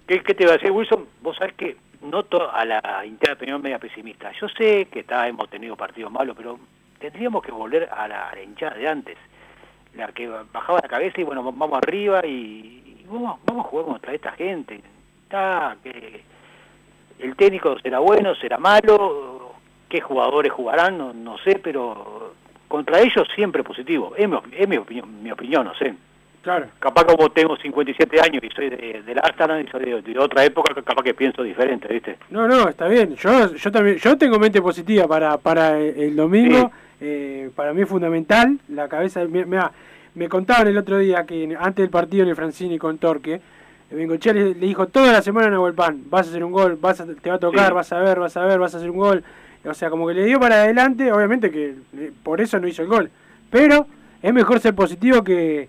¿Qué, 0.07 0.21
qué 0.23 0.35
te 0.35 0.45
va 0.45 0.51
a 0.53 0.55
decir, 0.57 0.71
Wilson? 0.73 1.07
Vos 1.23 1.37
sabés 1.37 1.55
que 1.55 1.77
noto 2.03 2.51
a 2.53 2.65
la 2.65 3.07
interna 3.07 3.35
opinión 3.37 3.63
media 3.63 3.79
pesimista. 3.79 4.33
Yo 4.41 4.49
sé 4.49 4.89
que 4.93 5.01
está, 5.01 5.29
hemos 5.29 5.49
tenido 5.49 5.77
partidos 5.77 6.11
malos, 6.11 6.35
pero 6.37 6.59
tendríamos 7.01 7.43
que 7.43 7.51
volver 7.51 7.89
a 7.91 8.07
la, 8.07 8.29
a 8.29 8.35
la 8.35 8.43
hinchada 8.43 8.77
de 8.77 8.89
antes. 8.89 9.19
La 9.95 10.09
que 10.09 10.29
bajaba 10.29 10.81
la 10.83 10.89
cabeza 10.89 11.21
y 11.21 11.25
bueno, 11.25 11.43
vamos 11.43 11.79
arriba 11.83 12.25
y, 12.25 13.01
y 13.03 13.07
vamos, 13.09 13.41
vamos 13.45 13.67
a 13.67 13.69
jugar 13.69 13.87
contra 13.87 14.15
esta 14.15 14.33
gente. 14.33 14.81
Está, 15.25 15.77
que 15.83 16.23
el 17.19 17.35
técnico 17.37 17.79
será 17.81 17.99
bueno, 17.99 18.35
será 18.37 18.59
malo, 18.59 19.55
qué 19.89 20.01
jugadores 20.01 20.53
jugarán, 20.53 20.99
no, 20.99 21.13
no 21.13 21.39
sé, 21.39 21.61
pero 21.63 22.35
contra 22.69 23.01
ellos 23.01 23.27
siempre 23.35 23.65
positivo. 23.65 24.15
Es 24.17 24.29
mi, 24.29 24.37
es 24.57 24.69
mi 24.69 24.77
opinión, 24.77 25.23
mi 25.23 25.33
opinión, 25.33 25.65
no 25.65 25.75
sé. 25.75 25.95
Claro. 26.43 26.69
Capaz 26.79 27.05
como 27.05 27.29
tengo 27.31 27.55
57 27.57 28.19
años 28.21 28.43
y 28.43 28.49
soy 28.55 28.71
de, 28.71 29.03
de 29.03 29.15
la 29.15 29.21
Amsterdam 29.23 29.61
y 29.61 29.71
soy 29.71 29.85
de, 29.85 30.01
de 30.01 30.19
otra 30.19 30.45
época, 30.45 30.73
capaz 30.75 31.03
que 31.03 31.13
pienso 31.13 31.43
diferente, 31.43 31.87
¿viste? 31.93 32.17
No, 32.31 32.49
no, 32.49 32.69
está 32.69 32.89
bien. 32.89 33.15
Yo, 33.17 33.55
yo 33.55 33.71
también, 33.71 33.97
yo 33.99 34.17
tengo 34.17 34.39
mente 34.39 34.63
positiva 34.63 35.07
para, 35.07 35.37
para 35.37 35.79
el, 35.79 35.99
el 35.99 36.17
domingo. 36.17 36.71
Eh, 37.01 37.51
para 37.55 37.73
mí 37.73 37.83
es 37.83 37.89
fundamental. 37.89 38.59
La 38.69 38.89
cabeza, 38.89 39.25
mi- 39.25 39.45
mirá, 39.45 39.73
me 40.15 40.29
contaban 40.29 40.67
el 40.69 40.77
otro 40.79 40.99
día 40.99 41.25
que 41.25 41.57
antes 41.59 41.83
del 41.83 41.91
partido 41.91 42.25
en 42.25 42.31
el 42.31 42.37
Francini 42.37 42.79
con 42.79 42.99
Torque, 42.99 43.41
Bengochea 43.91 44.33
le, 44.33 44.55
le 44.55 44.67
dijo 44.67 44.87
toda 44.87 45.13
la 45.13 45.23
semana 45.23 45.49
a 45.49 45.51
Nahuel 45.51 45.75
Pan, 45.75 46.03
vas 46.09 46.27
a 46.27 46.31
hacer 46.31 46.45
un 46.45 46.53
gol, 46.53 46.77
vas 46.81 47.01
a- 47.01 47.07
te 47.07 47.29
va 47.31 47.37
a 47.37 47.41
tocar, 47.41 47.69
Sí. 47.69 47.73
vas 47.75 47.93
a 47.93 47.99
ver, 48.01 48.19
vas 48.21 48.37
a 48.37 48.45
ver, 48.45 48.59
vas 48.59 48.75
a 48.75 48.77
hacer 48.79 48.91
un 48.91 48.99
gol. 48.99 49.25
O 49.65 49.75
sea, 49.75 49.91
como 49.91 50.07
que 50.07 50.15
le 50.15 50.25
dio 50.25 50.39
para 50.41 50.63
adelante, 50.63 51.11
obviamente 51.13 51.51
que 51.51 51.75
por 52.23 52.41
eso 52.41 52.59
no 52.61 52.69
hizo 52.69 52.83
el 52.83 52.89
gol. 52.89 53.11
Pero 53.51 53.87
es 54.23 54.33
mejor 54.33 54.61
ser 54.61 54.75
positivo 54.75 55.23
que, 55.25 55.69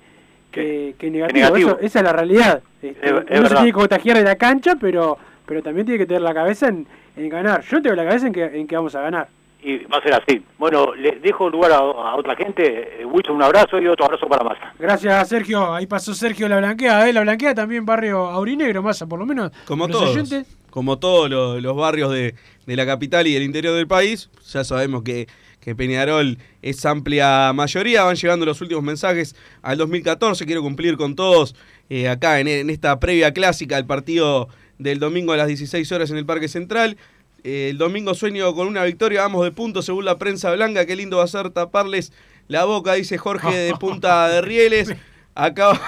que, 0.51 0.95
que 0.97 1.09
negativo. 1.09 1.39
negativo. 1.45 1.69
Eso- 1.71 1.79
esa 1.79 1.99
es 1.99 2.05
la 2.05 2.13
realidad. 2.13 2.61
Este, 2.81 3.07
Es- 3.09 3.23
es 3.29 3.39
uno 3.39 3.47
se 3.49 3.55
tiene 3.55 3.67
que 3.69 3.73
contagiar 3.73 4.17
de 4.17 4.23
la 4.23 4.35
cancha, 4.35 4.75
pero 4.79 5.17
pero 5.45 5.61
también 5.63 5.85
tiene 5.85 5.97
que 5.97 6.05
tener 6.05 6.21
la 6.21 6.33
cabeza 6.33 6.67
en, 6.69 6.87
en 7.17 7.27
ganar. 7.27 7.61
Yo 7.63 7.81
tengo 7.81 7.93
la 7.95 8.05
cabeza 8.05 8.27
en 8.27 8.31
que, 8.33 8.43
en 8.45 8.67
que 8.67 8.75
vamos 8.77 8.95
a 8.95 9.01
ganar. 9.01 9.27
Y 9.63 9.77
va 9.85 9.97
a 9.97 10.01
ser 10.01 10.13
así. 10.13 10.43
Bueno, 10.57 10.95
le 10.95 11.19
dejo 11.19 11.47
lugar 11.49 11.71
a, 11.71 11.75
a 11.77 12.15
otra 12.15 12.35
gente. 12.35 13.01
Eh, 13.01 13.05
Wilson, 13.05 13.35
un 13.35 13.43
abrazo 13.43 13.79
y 13.79 13.87
otro 13.87 14.05
abrazo 14.05 14.27
para 14.27 14.43
Massa. 14.43 14.73
Gracias, 14.79 15.29
Sergio. 15.29 15.73
Ahí 15.73 15.85
pasó 15.85 16.13
Sergio 16.15 16.47
La 16.49 16.57
Blanqueada. 16.57 17.07
¿eh? 17.07 17.13
La 17.13 17.21
Blanqueada 17.21 17.53
también 17.53 17.85
barrio 17.85 18.25
aurinegro, 18.27 18.81
Massa, 18.81 19.05
por 19.05 19.19
lo 19.19 19.25
menos. 19.25 19.51
Como 19.67 19.87
los 19.87 19.95
todos. 19.97 20.09
oyentes. 20.15 20.47
como 20.71 20.97
todos 20.97 21.29
los, 21.29 21.61
los 21.61 21.75
barrios 21.75 22.11
de, 22.11 22.33
de 22.65 22.75
la 22.75 22.85
capital 22.87 23.27
y 23.27 23.33
del 23.33 23.43
interior 23.43 23.75
del 23.75 23.87
país. 23.87 24.31
Ya 24.51 24.63
sabemos 24.63 25.03
que, 25.03 25.27
que 25.59 25.75
Peñarol 25.75 26.39
es 26.63 26.83
amplia 26.87 27.53
mayoría. 27.53 28.03
Van 28.03 28.15
llegando 28.15 28.47
los 28.47 28.59
últimos 28.61 28.83
mensajes 28.83 29.35
al 29.61 29.77
2014. 29.77 30.43
Quiero 30.47 30.63
cumplir 30.63 30.97
con 30.97 31.15
todos 31.15 31.55
eh, 31.89 32.09
acá 32.09 32.39
en, 32.39 32.47
en 32.47 32.71
esta 32.71 32.99
previa 32.99 33.31
clásica 33.31 33.75
del 33.75 33.85
partido 33.85 34.47
del 34.79 34.97
domingo 34.97 35.33
a 35.33 35.37
las 35.37 35.47
16 35.47 35.91
horas 35.91 36.09
en 36.09 36.17
el 36.17 36.25
Parque 36.25 36.47
Central. 36.47 36.97
Eh, 37.43 37.69
el 37.71 37.77
domingo 37.77 38.13
sueño 38.13 38.53
con 38.53 38.67
una 38.67 38.83
victoria, 38.83 39.21
vamos 39.21 39.43
de 39.43 39.51
punto 39.51 39.81
según 39.81 40.05
la 40.05 40.17
prensa 40.17 40.51
blanca. 40.51 40.85
Qué 40.85 40.95
lindo 40.95 41.17
va 41.17 41.23
a 41.23 41.27
ser 41.27 41.49
taparles 41.49 42.11
la 42.47 42.65
boca, 42.65 42.93
dice 42.93 43.17
Jorge 43.17 43.55
de 43.55 43.73
Punta 43.75 44.27
de 44.29 44.41
Rieles. 44.41 44.93
Acá. 45.33 45.79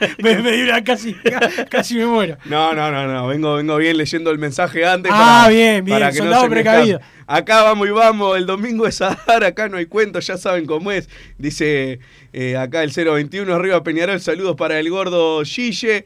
me, 0.18 0.38
me- 0.42 0.82
casi, 0.84 1.14
casi 1.70 1.94
me 1.96 2.06
muero. 2.06 2.36
No, 2.46 2.74
no, 2.74 2.90
no, 2.90 3.06
no. 3.06 3.26
Vengo, 3.28 3.54
vengo 3.56 3.76
bien 3.76 3.96
leyendo 3.96 4.30
el 4.30 4.38
mensaje 4.38 4.84
antes. 4.84 5.12
Ah, 5.14 5.46
bien, 5.48 5.84
bien, 5.84 6.12
soldado 6.12 6.42
se 6.44 6.48
me 6.48 6.54
precavido. 6.56 7.00
Acá 7.26 7.62
vamos 7.62 7.86
y 7.86 7.90
vamos. 7.90 8.36
El 8.36 8.46
domingo 8.46 8.86
es 8.86 9.00
a 9.00 9.16
dar. 9.26 9.44
Acá 9.44 9.68
no 9.68 9.76
hay 9.76 9.86
cuento, 9.86 10.20
ya 10.20 10.36
saben 10.36 10.66
cómo 10.66 10.90
es. 10.90 11.08
Dice 11.38 12.00
eh, 12.32 12.56
acá 12.56 12.82
el 12.82 12.90
021 12.92 13.54
arriba 13.54 13.82
Peñarol. 13.82 14.20
Saludos 14.20 14.56
para 14.56 14.78
el 14.78 14.90
gordo 14.90 15.42
Gille. 15.44 16.04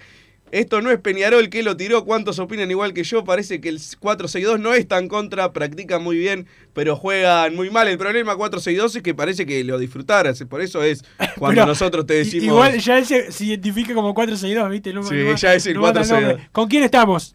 Esto 0.52 0.80
no 0.80 0.90
es 0.92 1.00
Peñarol 1.00 1.48
que 1.48 1.62
lo 1.64 1.76
tiró. 1.76 2.04
¿Cuántos 2.04 2.38
opinan 2.38 2.70
igual 2.70 2.94
que 2.94 3.02
yo? 3.02 3.24
Parece 3.24 3.60
que 3.60 3.68
el 3.68 3.78
462 3.98 4.60
no 4.60 4.72
es 4.72 4.86
tan 4.86 5.08
contra, 5.08 5.52
practican 5.52 6.02
muy 6.02 6.16
bien, 6.16 6.46
pero 6.74 6.94
juegan 6.94 7.56
muy 7.56 7.70
mal. 7.70 7.88
El 7.88 7.98
problema 7.98 8.36
462 8.36 8.96
es 8.96 9.02
que 9.02 9.14
parece 9.14 9.46
que 9.46 9.64
lo 9.64 9.78
disfrutaras. 9.78 10.44
Por 10.48 10.60
eso 10.60 10.82
es 10.84 11.02
cuando 11.38 11.62
Pero, 11.62 11.66
nosotros 11.66 12.06
te 12.06 12.14
decimos. 12.14 12.44
Igual 12.46 12.78
ya 12.78 12.98
él 12.98 13.04
se, 13.04 13.32
se 13.32 13.44
identifica 13.46 13.94
como 13.94 14.14
462, 14.14 14.70
¿viste? 14.70 14.92
No- 14.92 15.02
Sí, 15.02 15.14
no- 15.16 15.34
ya 15.34 15.54
es 15.54 15.66
el 15.66 15.74
no 15.74 15.80
manda 15.82 16.00
462. 16.02 16.28
nombre. 16.34 16.48
¿Con 16.52 16.68
quién 16.68 16.84
estamos? 16.84 17.34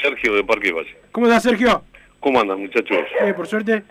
Sergio 0.00 0.34
de 0.34 0.44
Parque 0.44 0.72
Valle. 0.72 0.96
¿Cómo 1.12 1.26
estás, 1.26 1.42
Sergio? 1.42 1.82
¿Cómo 2.20 2.40
andan, 2.40 2.60
muchachos? 2.60 2.98
Eh, 3.20 3.34
por 3.34 3.46
suerte. 3.46 3.82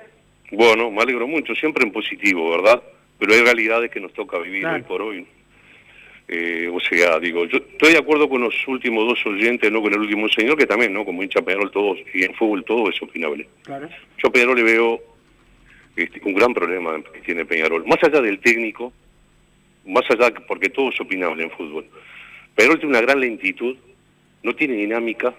Bueno, 0.52 0.90
me 0.90 1.02
alegro 1.02 1.28
mucho, 1.28 1.54
siempre 1.54 1.84
en 1.84 1.92
positivo, 1.92 2.50
¿verdad? 2.52 2.82
Pero 3.20 3.34
hay 3.34 3.42
realidades 3.42 3.92
que 3.92 4.00
nos 4.00 4.14
toca 4.14 4.40
vivir 4.40 4.62
Claro. 4.62 4.76
hoy 4.78 4.82
por 4.84 5.02
hoy. 5.02 5.28
Eh, 6.30 6.70
o 6.72 6.80
sea, 6.82 7.20
digo, 7.20 7.46
yo 7.46 7.58
estoy 7.58 7.94
de 7.94 8.00
acuerdo 8.00 8.28
con 8.28 8.42
los 8.42 8.54
últimos 8.68 9.08
dos 9.08 9.26
oyentes, 9.26 9.72
no 9.72 9.82
con 9.82 9.94
el 9.94 10.00
último 10.00 10.28
señor, 10.28 10.58
que 10.58 10.66
también, 10.66 10.94
¿no? 10.94 11.06
Como 11.06 11.24
hincha 11.24 11.42
Peñarol 11.42 11.72
todos, 11.72 12.00
y 12.14 12.24
en 12.24 12.34
fútbol 12.34 12.66
todo 12.66 12.90
es 12.90 13.02
opinable. 13.02 13.48
Claro. 13.64 13.88
Yo 14.18 14.28
a 14.28 14.32
Peñarol 14.32 14.58
le 14.58 14.64
veo 14.64 15.02
este, 15.96 16.22
un 16.26 16.34
gran 16.34 16.54
problema 16.54 17.02
que 17.14 17.22
tiene 17.22 17.46
Peñarol. 17.46 17.86
Más 17.86 18.04
allá 18.04 18.20
del 18.22 18.40
técnico, 18.40 18.92
más 19.86 20.04
allá, 20.10 20.34
porque 20.48 20.70
todo 20.70 20.90
es 20.90 21.00
opinable 21.00 21.44
en 21.44 21.52
fútbol. 21.52 21.86
Peñarol 22.56 22.80
tiene 22.80 22.98
una 22.98 23.02
gran 23.02 23.22
lentitud, 23.22 23.78
no 24.44 24.54
tiene 24.54 24.74
dinámica, 24.74 25.34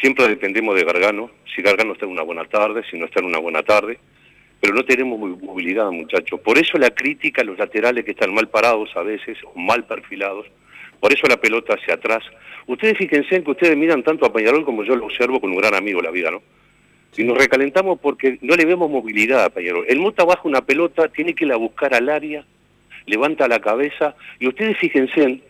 siempre 0.00 0.26
dependemos 0.26 0.74
de 0.74 0.84
Gargano, 0.84 1.30
si 1.54 1.62
Gargano 1.62 1.92
está 1.92 2.06
en 2.06 2.12
una 2.12 2.22
buena 2.22 2.44
tarde, 2.46 2.82
si 2.90 2.98
no 2.98 3.06
está 3.06 3.20
en 3.20 3.26
una 3.26 3.38
buena 3.38 3.62
tarde, 3.62 3.98
pero 4.60 4.74
no 4.74 4.84
tenemos 4.84 5.18
mo- 5.18 5.38
movilidad, 5.42 5.90
muchachos. 5.90 6.38
Por 6.40 6.58
eso 6.58 6.78
la 6.78 6.90
crítica 6.90 7.42
a 7.42 7.44
los 7.44 7.58
laterales 7.58 8.04
que 8.04 8.10
están 8.12 8.34
mal 8.34 8.48
parados 8.48 8.90
a 8.96 9.02
veces, 9.02 9.38
o 9.44 9.58
mal 9.58 9.84
perfilados, 9.84 10.46
por 11.00 11.12
eso 11.12 11.26
la 11.26 11.40
pelota 11.40 11.74
hacia 11.74 11.94
atrás. 11.94 12.22
Ustedes 12.66 12.98
fíjense 12.98 13.36
en 13.36 13.44
que 13.44 13.50
ustedes 13.52 13.76
miran 13.76 14.02
tanto 14.02 14.26
a 14.26 14.32
Peñarol 14.32 14.64
como 14.64 14.84
yo 14.84 14.94
lo 14.96 15.06
observo 15.06 15.40
con 15.40 15.50
un 15.50 15.56
gran 15.56 15.74
amigo 15.74 16.02
la 16.02 16.10
vida, 16.10 16.30
¿no? 16.30 16.42
Y 17.16 17.24
nos 17.24 17.36
recalentamos 17.36 17.98
porque 18.00 18.38
no 18.40 18.54
le 18.54 18.64
vemos 18.64 18.88
movilidad 18.90 19.44
a 19.44 19.50
Peñarol. 19.50 19.84
El 19.88 19.98
Mota 19.98 20.24
baja 20.24 20.42
una 20.44 20.60
pelota, 20.60 21.08
tiene 21.08 21.34
que 21.34 21.44
ir 21.44 21.52
a 21.52 21.56
buscar 21.56 21.92
al 21.94 22.08
área, 22.08 22.44
levanta 23.06 23.48
la 23.48 23.60
cabeza, 23.60 24.14
y 24.38 24.46
ustedes 24.46 24.78
fíjense 24.78 25.22
en 25.22 25.42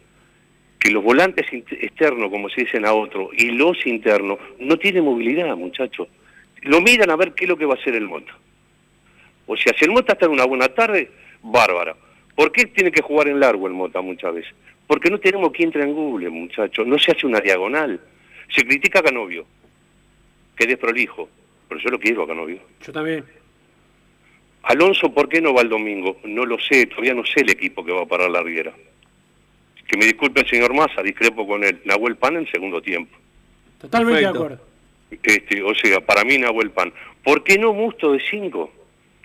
que 0.78 0.90
los 0.90 1.04
volantes 1.04 1.46
externos, 1.52 2.30
como 2.30 2.48
se 2.48 2.62
dicen 2.62 2.86
a 2.86 2.94
otro, 2.94 3.28
y 3.36 3.50
los 3.50 3.86
internos, 3.86 4.38
no 4.58 4.78
tienen 4.78 5.04
movilidad, 5.04 5.54
muchachos. 5.56 6.08
Lo 6.62 6.80
miran 6.80 7.10
a 7.10 7.16
ver 7.16 7.34
qué 7.34 7.44
es 7.44 7.50
lo 7.50 7.58
que 7.58 7.66
va 7.66 7.74
a 7.74 7.78
hacer 7.78 7.94
el 7.94 8.06
Mota. 8.08 8.32
O 9.52 9.56
sea, 9.56 9.74
si 9.76 9.84
el 9.84 9.90
Mota 9.90 10.12
está 10.12 10.26
en 10.26 10.30
una 10.30 10.44
buena 10.44 10.68
tarde, 10.68 11.10
bárbara. 11.42 11.96
¿Por 12.36 12.52
qué 12.52 12.66
tiene 12.66 12.92
que 12.92 13.02
jugar 13.02 13.26
en 13.26 13.40
largo 13.40 13.66
el 13.66 13.72
Mota 13.72 14.00
muchas 14.00 14.32
veces? 14.32 14.54
Porque 14.86 15.10
no 15.10 15.18
tenemos 15.18 15.50
quien 15.50 15.72
triangule, 15.72 16.30
muchachos. 16.30 16.86
No 16.86 16.96
se 17.00 17.10
hace 17.10 17.26
una 17.26 17.40
diagonal. 17.40 18.00
Se 18.54 18.64
critica 18.64 19.00
a 19.00 19.02
Canovio, 19.02 19.44
que 20.54 20.62
es 20.64 20.68
desprolijo, 20.68 21.28
pero 21.68 21.80
yo 21.80 21.90
lo 21.90 21.98
quiero 21.98 22.22
a 22.22 22.28
Canovio. 22.28 22.60
Yo 22.80 22.92
también. 22.92 23.24
Alonso, 24.62 25.12
¿por 25.12 25.28
qué 25.28 25.40
no 25.40 25.52
va 25.52 25.62
el 25.62 25.68
domingo? 25.68 26.18
No 26.22 26.46
lo 26.46 26.56
sé, 26.60 26.86
todavía 26.86 27.14
no 27.14 27.26
sé 27.26 27.40
el 27.40 27.50
equipo 27.50 27.84
que 27.84 27.90
va 27.90 28.02
a 28.02 28.06
parar 28.06 28.30
la 28.30 28.44
Riera. 28.44 28.72
Que 29.88 29.96
me 29.96 30.04
disculpe 30.04 30.42
el 30.42 30.48
señor 30.48 30.72
Massa, 30.74 31.02
discrepo 31.02 31.44
con 31.44 31.64
él. 31.64 31.80
Nahuel 31.84 32.14
Pan 32.14 32.36
en 32.36 32.48
segundo 32.52 32.80
tiempo. 32.80 33.16
Totalmente 33.80 34.22
Perfecto. 34.22 34.38
de 34.38 34.54
acuerdo. 34.54 34.66
Este, 35.24 35.62
o 35.64 35.74
sea, 35.74 36.00
para 36.00 36.22
mí 36.22 36.38
Nahuel 36.38 36.70
Pan. 36.70 36.92
¿Por 37.24 37.42
qué 37.42 37.58
no 37.58 37.72
Musto 37.72 38.12
de 38.12 38.20
5? 38.20 38.74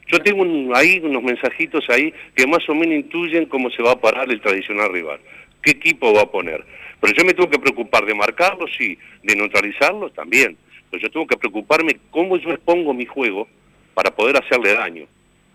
Yo 0.07 0.19
tengo 0.19 0.41
un- 0.43 0.71
ahí 0.75 0.99
unos 1.03 1.23
mensajitos 1.23 1.89
ahí 1.89 2.13
que 2.35 2.45
más 2.47 2.67
o 2.69 2.75
menos 2.75 2.95
intuyen 2.95 3.45
cómo 3.47 3.69
se 3.71 3.81
va 3.81 3.91
a 3.93 3.99
parar 3.99 4.29
el 4.31 4.39
tradicional 4.41 4.91
rival. 4.93 5.19
¿Qué 5.61 5.71
equipo 5.71 6.13
va 6.13 6.21
a 6.21 6.31
poner? 6.31 6.63
Pero 7.01 7.13
yo 7.13 7.25
me 7.25 7.33
tengo 7.33 7.49
que 7.49 7.59
preocupar 7.59 8.05
de 8.05 8.13
marcarlos, 8.13 8.69
sí, 8.77 8.97
de 9.23 9.35
neutralizarlos 9.35 10.13
también. 10.13 10.57
Pero 10.91 11.01
yo 11.01 11.09
tengo 11.11 11.25
que 11.27 11.37
preocuparme 11.37 11.97
cómo 12.11 12.37
yo 12.37 12.51
expongo 12.51 12.93
mi 12.93 13.05
juego 13.05 13.47
para 13.93 14.11
poder 14.11 14.37
hacerle 14.37 14.73
daño. 14.73 15.05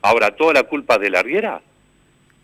Ahora, 0.03 0.31
¿toda 0.35 0.53
la 0.55 0.63
culpa 0.65 0.99
de 0.99 1.11
la 1.11 1.23
Riera? 1.23 1.61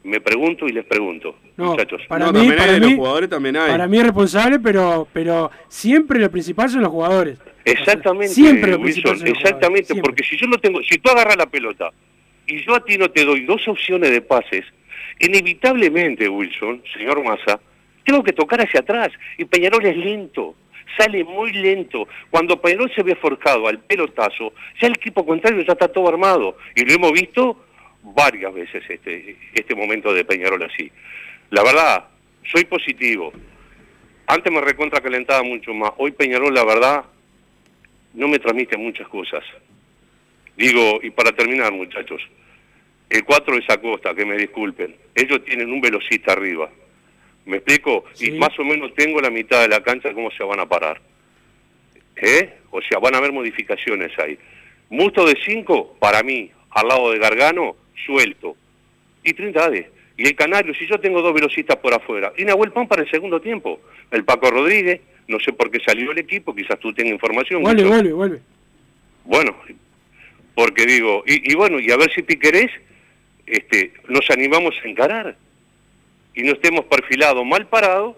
Me 0.07 0.21
pregunto 0.21 0.67
y 0.69 0.73
les 0.73 0.85
pregunto, 0.85 1.37
No, 1.57 1.73
muchachos. 1.73 2.01
para 2.09 2.27
No, 2.27 2.33
mí, 2.33 2.47
también 2.49 2.61
hay 2.61 2.81
los 2.81 2.95
jugadores, 2.95 3.29
también 3.29 3.57
hay. 3.57 3.71
Para 3.73 3.89
mí 3.89 3.99
es 3.99 4.05
responsable, 4.05 4.59
pero, 4.61 5.09
pero 5.13 5.51
siempre 5.69 6.21
lo 6.21 6.31
principal 6.31 6.69
son 6.69 6.83
los 6.83 6.91
jugadores. 6.91 7.39
Exactamente, 7.65 8.29
Siempre 8.33 8.71
lo 8.71 8.81
principal 8.81 9.13
Wilson, 9.15 9.27
son 9.27 9.35
los 9.35 9.43
exactamente, 9.45 9.89
jugadores, 9.89 10.03
porque 10.05 10.23
si 10.23 10.37
yo 10.37 10.47
no 10.47 10.59
tengo, 10.59 10.81
si 10.85 10.99
tú 10.99 11.11
agarras 11.11 11.37
la 11.37 11.47
pelota 11.47 11.91
y 12.47 12.65
yo 12.65 12.77
a 12.77 12.85
ti 12.85 12.97
no 12.97 13.11
te 13.11 13.25
doy 13.25 13.45
dos 13.45 13.67
opciones 13.67 14.11
de 14.13 14.21
pases, 14.21 14.65
inevitablemente, 15.19 16.29
Wilson, 16.29 16.83
señor 16.97 17.23
Massa, 17.25 17.61
tengo 18.05 18.23
que 18.23 18.33
tocar 18.33 18.61
hacia 18.61 18.81
atrás 18.81 19.11
y 19.37 19.45
Peñarol 19.45 19.85
es 19.85 19.97
lento, 19.97 20.55
sale 20.97 21.25
muy 21.25 21.53
lento. 21.53 22.07
Cuando 22.31 22.61
Peñarol 22.61 22.93
se 22.95 23.03
ve 23.03 23.17
forjado 23.17 23.67
al 23.67 23.81
pelotazo, 23.81 24.53
ya 24.81 24.87
el 24.87 24.95
equipo 24.95 25.27
contrario 25.27 25.63
ya 25.67 25.73
está 25.73 25.89
todo 25.89 26.09
armado 26.09 26.57
y 26.77 26.85
lo 26.85 26.93
hemos 26.95 27.13
visto 27.13 27.61
varias 28.15 28.53
veces 28.55 28.83
este 28.89 29.37
este 29.55 29.75
momento 29.75 30.13
de 30.13 30.25
Peñarol 30.25 30.63
así. 30.63 30.91
La 31.51 31.63
verdad, 31.63 32.05
soy 32.51 32.65
positivo. 32.65 33.33
Antes 34.27 34.53
me 34.53 34.61
recontra 34.61 35.01
calentaba 35.01 35.43
mucho 35.43 35.73
más. 35.75 35.93
Hoy 35.99 36.13
Peñarol, 36.13 36.55
la 36.55 36.65
verdad, 36.65 37.05
no 38.15 38.29
me 38.29 38.39
transmite 38.39 38.77
muchas 38.77 39.09
cosas. 39.09 39.45
Digo, 40.57 41.01
y 41.03 41.11
para 41.11 41.33
terminar, 41.33 41.73
muchachos, 41.73 42.21
el 43.11 43.25
4 43.25 43.59
es 43.59 43.71
Acosta, 43.71 44.15
que 44.15 44.25
me 44.25 44.37
disculpen. 44.37 44.97
Ellos 45.15 45.45
tienen 45.45 45.71
un 45.71 45.81
velocista 45.81 46.33
arriba. 46.33 46.69
¿Me 47.45 47.59
explico? 47.59 48.05
Y 48.21 48.33
más 48.33 48.59
o 48.59 48.65
menos 48.65 48.93
tengo 48.95 49.21
la 49.21 49.31
mitad 49.31 49.63
de 49.63 49.69
la 49.69 49.83
cancha 49.83 50.13
cómo 50.13 50.31
se 50.33 50.43
van 50.43 50.59
a 50.59 50.67
parar. 50.67 51.01
¿Eh? 52.17 52.55
O 52.71 52.81
sea, 52.83 52.99
van 52.99 53.15
a 53.15 53.19
haber 53.19 53.33
modificaciones 53.33 54.19
ahí. 54.19 54.37
Musto 54.91 55.25
de 55.25 55.37
5, 55.45 55.97
para 56.01 56.23
mí, 56.23 56.51
al 56.71 56.89
lado 56.89 57.13
de 57.13 57.19
Gargano, 57.19 57.77
suelto. 58.05 58.57
Y 59.23 59.33
30 59.33 59.65
AD. 59.65 59.75
Y 60.19 60.27
el 60.27 60.35
Canario, 60.35 60.75
si 60.75 60.87
yo 60.87 60.99
tengo 60.99 61.21
dos 61.21 61.35
velocistas 61.35 61.77
por 61.77 61.93
afuera. 61.93 62.33
Y 62.37 62.45
Nahuel 62.45 62.73
Pan 62.73 62.89
para 62.89 63.03
el 63.03 63.11
segundo 63.11 63.41
tiempo. 63.41 63.81
El 64.11 64.25
Paco 64.25 64.51
Rodríguez, 64.51 65.01
no 65.29 65.39
sé 65.41 65.53
por 65.53 65.71
qué 65.71 65.81
salió 65.81 66.13
el 66.13 66.19
equipo, 66.19 66.55
quizás 66.55 66.79
tú 66.79 66.93
tengas 66.93 67.13
información. 67.13 67.63
Vuelve, 67.63 67.83
Gucho. 67.83 67.95
vuelve, 67.95 68.13
vuelve. 68.13 68.41
Bueno, 69.25 69.57
porque 70.55 70.87
digo, 70.87 71.23
y, 71.27 71.53
y 71.53 71.55
bueno, 71.55 71.79
y 71.81 71.91
a 71.91 71.97
ver 71.97 72.11
si 72.13 72.23
Piquerés 72.23 72.71
este, 73.47 73.93
nos 74.09 74.29
animamos 74.31 74.75
a 74.83 74.89
encarar 74.89 75.37
y 76.35 76.43
no 76.43 76.53
estemos 76.53 76.85
perfilados 76.85 77.45
mal 77.45 77.67
parados 77.67 78.17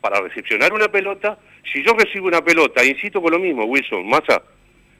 para 0.00 0.20
recepcionar 0.20 0.72
una 0.72 0.88
pelota. 0.88 1.38
Si 1.72 1.82
yo 1.82 1.94
recibo 1.94 2.26
una 2.26 2.44
pelota, 2.44 2.84
insisto 2.84 3.22
con 3.22 3.32
lo 3.32 3.38
mismo, 3.38 3.64
Wilson, 3.64 4.06
Massa, 4.08 4.42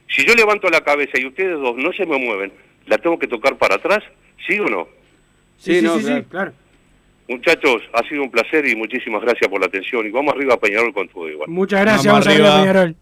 si 0.07 0.25
yo 0.25 0.33
levanto 0.35 0.69
la 0.69 0.81
cabeza 0.81 1.19
y 1.19 1.25
ustedes 1.25 1.59
dos 1.59 1.75
no 1.75 1.91
se 1.93 2.05
me 2.05 2.17
mueven, 2.17 2.51
¿la 2.87 2.97
tengo 2.97 3.17
que 3.19 3.27
tocar 3.27 3.57
para 3.57 3.75
atrás? 3.75 4.03
¿Sí 4.47 4.59
o 4.59 4.65
no? 4.65 4.87
Sí, 5.57 5.81
no, 5.81 5.97
claro. 5.99 6.25
claro. 6.29 6.53
Muchachos, 7.27 7.81
ha 7.93 8.07
sido 8.07 8.23
un 8.23 8.31
placer 8.31 8.67
y 8.67 8.75
muchísimas 8.75 9.21
gracias 9.21 9.49
por 9.49 9.59
la 9.59 9.67
atención. 9.67 10.05
Y 10.05 10.09
vamos 10.09 10.33
arriba 10.33 10.55
a 10.55 10.59
Peñarol 10.59 10.93
con 10.93 11.07
todo 11.07 11.29
igual. 11.29 11.49
Muchas 11.49 11.81
gracias, 11.81 12.05
Vamos 12.05 12.25
vamos 12.25 12.35
arriba, 12.35 12.55
arriba. 12.55 12.73
Peñarol. 12.73 12.95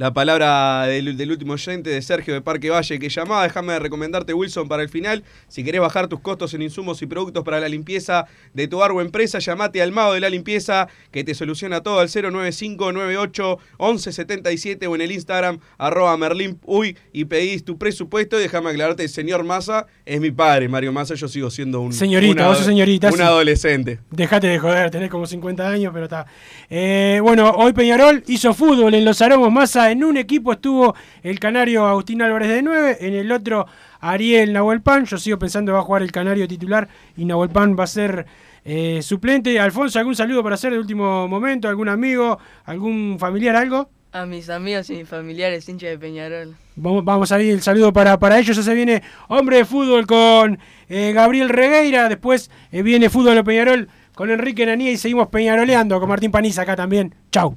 La 0.00 0.12
palabra 0.14 0.86
del, 0.86 1.14
del 1.18 1.30
último 1.30 1.52
oyente 1.52 1.90
de 1.90 2.00
Sergio 2.00 2.32
de 2.32 2.40
Parque 2.40 2.70
Valle 2.70 2.98
que 2.98 3.10
llamaba. 3.10 3.42
Déjame 3.42 3.78
recomendarte, 3.78 4.32
Wilson, 4.32 4.66
para 4.66 4.82
el 4.82 4.88
final. 4.88 5.22
Si 5.46 5.62
querés 5.62 5.82
bajar 5.82 6.08
tus 6.08 6.20
costos 6.20 6.54
en 6.54 6.62
insumos 6.62 7.02
y 7.02 7.06
productos 7.06 7.44
para 7.44 7.60
la 7.60 7.68
limpieza 7.68 8.24
de 8.54 8.66
tu 8.66 8.78
bar 8.78 8.92
o 8.92 9.02
empresa, 9.02 9.40
llamate 9.40 9.82
al 9.82 9.92
mago 9.92 10.14
de 10.14 10.20
la 10.20 10.30
limpieza 10.30 10.88
que 11.10 11.22
te 11.22 11.34
soluciona 11.34 11.82
todo 11.82 11.98
al 12.00 12.08
095981177 12.08 14.88
o 14.88 14.94
en 14.94 15.02
el 15.02 15.12
Instagram 15.12 15.58
arroba 15.76 16.16
merlin 16.16 16.58
uy 16.64 16.96
y 17.12 17.26
pedís 17.26 17.62
tu 17.66 17.76
presupuesto. 17.76 18.38
Y 18.38 18.42
déjame 18.44 18.70
aclararte, 18.70 19.02
el 19.02 19.10
señor 19.10 19.44
Massa 19.44 19.86
es 20.06 20.18
mi 20.18 20.30
padre, 20.30 20.66
Mario 20.70 20.94
Massa. 20.94 21.14
Yo 21.14 21.28
sigo 21.28 21.50
siendo 21.50 21.82
un. 21.82 21.92
Señorita, 21.92 22.32
una- 22.32 22.46
vos 22.48 22.64
señorita, 22.64 23.08
Un 23.10 23.16
sí. 23.18 23.22
adolescente. 23.22 23.98
Dejate 24.10 24.46
de 24.46 24.58
joder, 24.58 24.90
tenés 24.90 25.10
como 25.10 25.26
50 25.26 25.68
años, 25.68 25.92
pero 25.92 26.06
está. 26.06 26.24
Eh, 26.70 27.20
bueno, 27.22 27.50
hoy 27.50 27.74
Peñarol 27.74 28.24
hizo 28.28 28.54
fútbol 28.54 28.94
en 28.94 29.04
los 29.04 29.20
aromos 29.20 29.52
En 29.90 30.04
un 30.04 30.16
equipo 30.16 30.52
estuvo 30.52 30.94
el 31.22 31.40
canario 31.40 31.84
Agustín 31.84 32.22
Álvarez 32.22 32.48
de 32.48 32.62
9, 32.62 32.98
en 33.00 33.14
el 33.14 33.32
otro 33.32 33.66
Ariel 33.98 34.52
Nahuelpan. 34.52 35.04
Yo 35.04 35.18
sigo 35.18 35.38
pensando 35.38 35.70
que 35.70 35.74
va 35.74 35.80
a 35.80 35.84
jugar 35.84 36.02
el 36.02 36.12
canario 36.12 36.46
titular 36.46 36.88
y 37.16 37.24
Nahuelpan 37.24 37.76
va 37.78 37.84
a 37.84 37.88
ser 37.88 38.26
eh, 38.64 39.00
suplente. 39.02 39.58
Alfonso, 39.58 39.98
¿algún 39.98 40.14
saludo 40.14 40.44
para 40.44 40.54
hacer 40.54 40.72
de 40.72 40.78
último 40.78 41.26
momento? 41.26 41.68
¿Algún 41.68 41.88
amigo? 41.88 42.38
¿Algún 42.64 43.16
familiar? 43.18 43.56
¿Algo? 43.56 43.90
A 44.12 44.26
mis 44.26 44.48
amigos 44.48 44.88
y 44.90 44.94
mis 44.94 45.08
familiares 45.08 45.68
hinchas 45.68 45.90
de 45.90 45.98
Peñarol. 45.98 46.54
Vamos, 46.76 47.04
vamos 47.04 47.32
a 47.32 47.42
ir 47.42 47.52
el 47.52 47.62
saludo 47.62 47.92
para, 47.92 48.16
para 48.18 48.38
ellos. 48.38 48.56
Ya 48.56 48.62
se 48.62 48.74
viene 48.74 49.02
hombre 49.26 49.56
de 49.56 49.64
fútbol 49.64 50.06
con 50.06 50.58
eh, 50.88 51.12
Gabriel 51.12 51.48
Regueira. 51.48 52.08
Después 52.08 52.48
eh, 52.70 52.82
viene 52.82 53.10
fútbol 53.10 53.34
de 53.34 53.42
Peñarol 53.42 53.88
con 54.14 54.30
Enrique 54.30 54.66
Nanía 54.66 54.92
y 54.92 54.96
seguimos 54.96 55.28
peñaroleando 55.28 55.98
con 55.98 56.08
Martín 56.08 56.30
Paniza 56.30 56.62
acá 56.62 56.76
también. 56.76 57.14
Chau. 57.32 57.56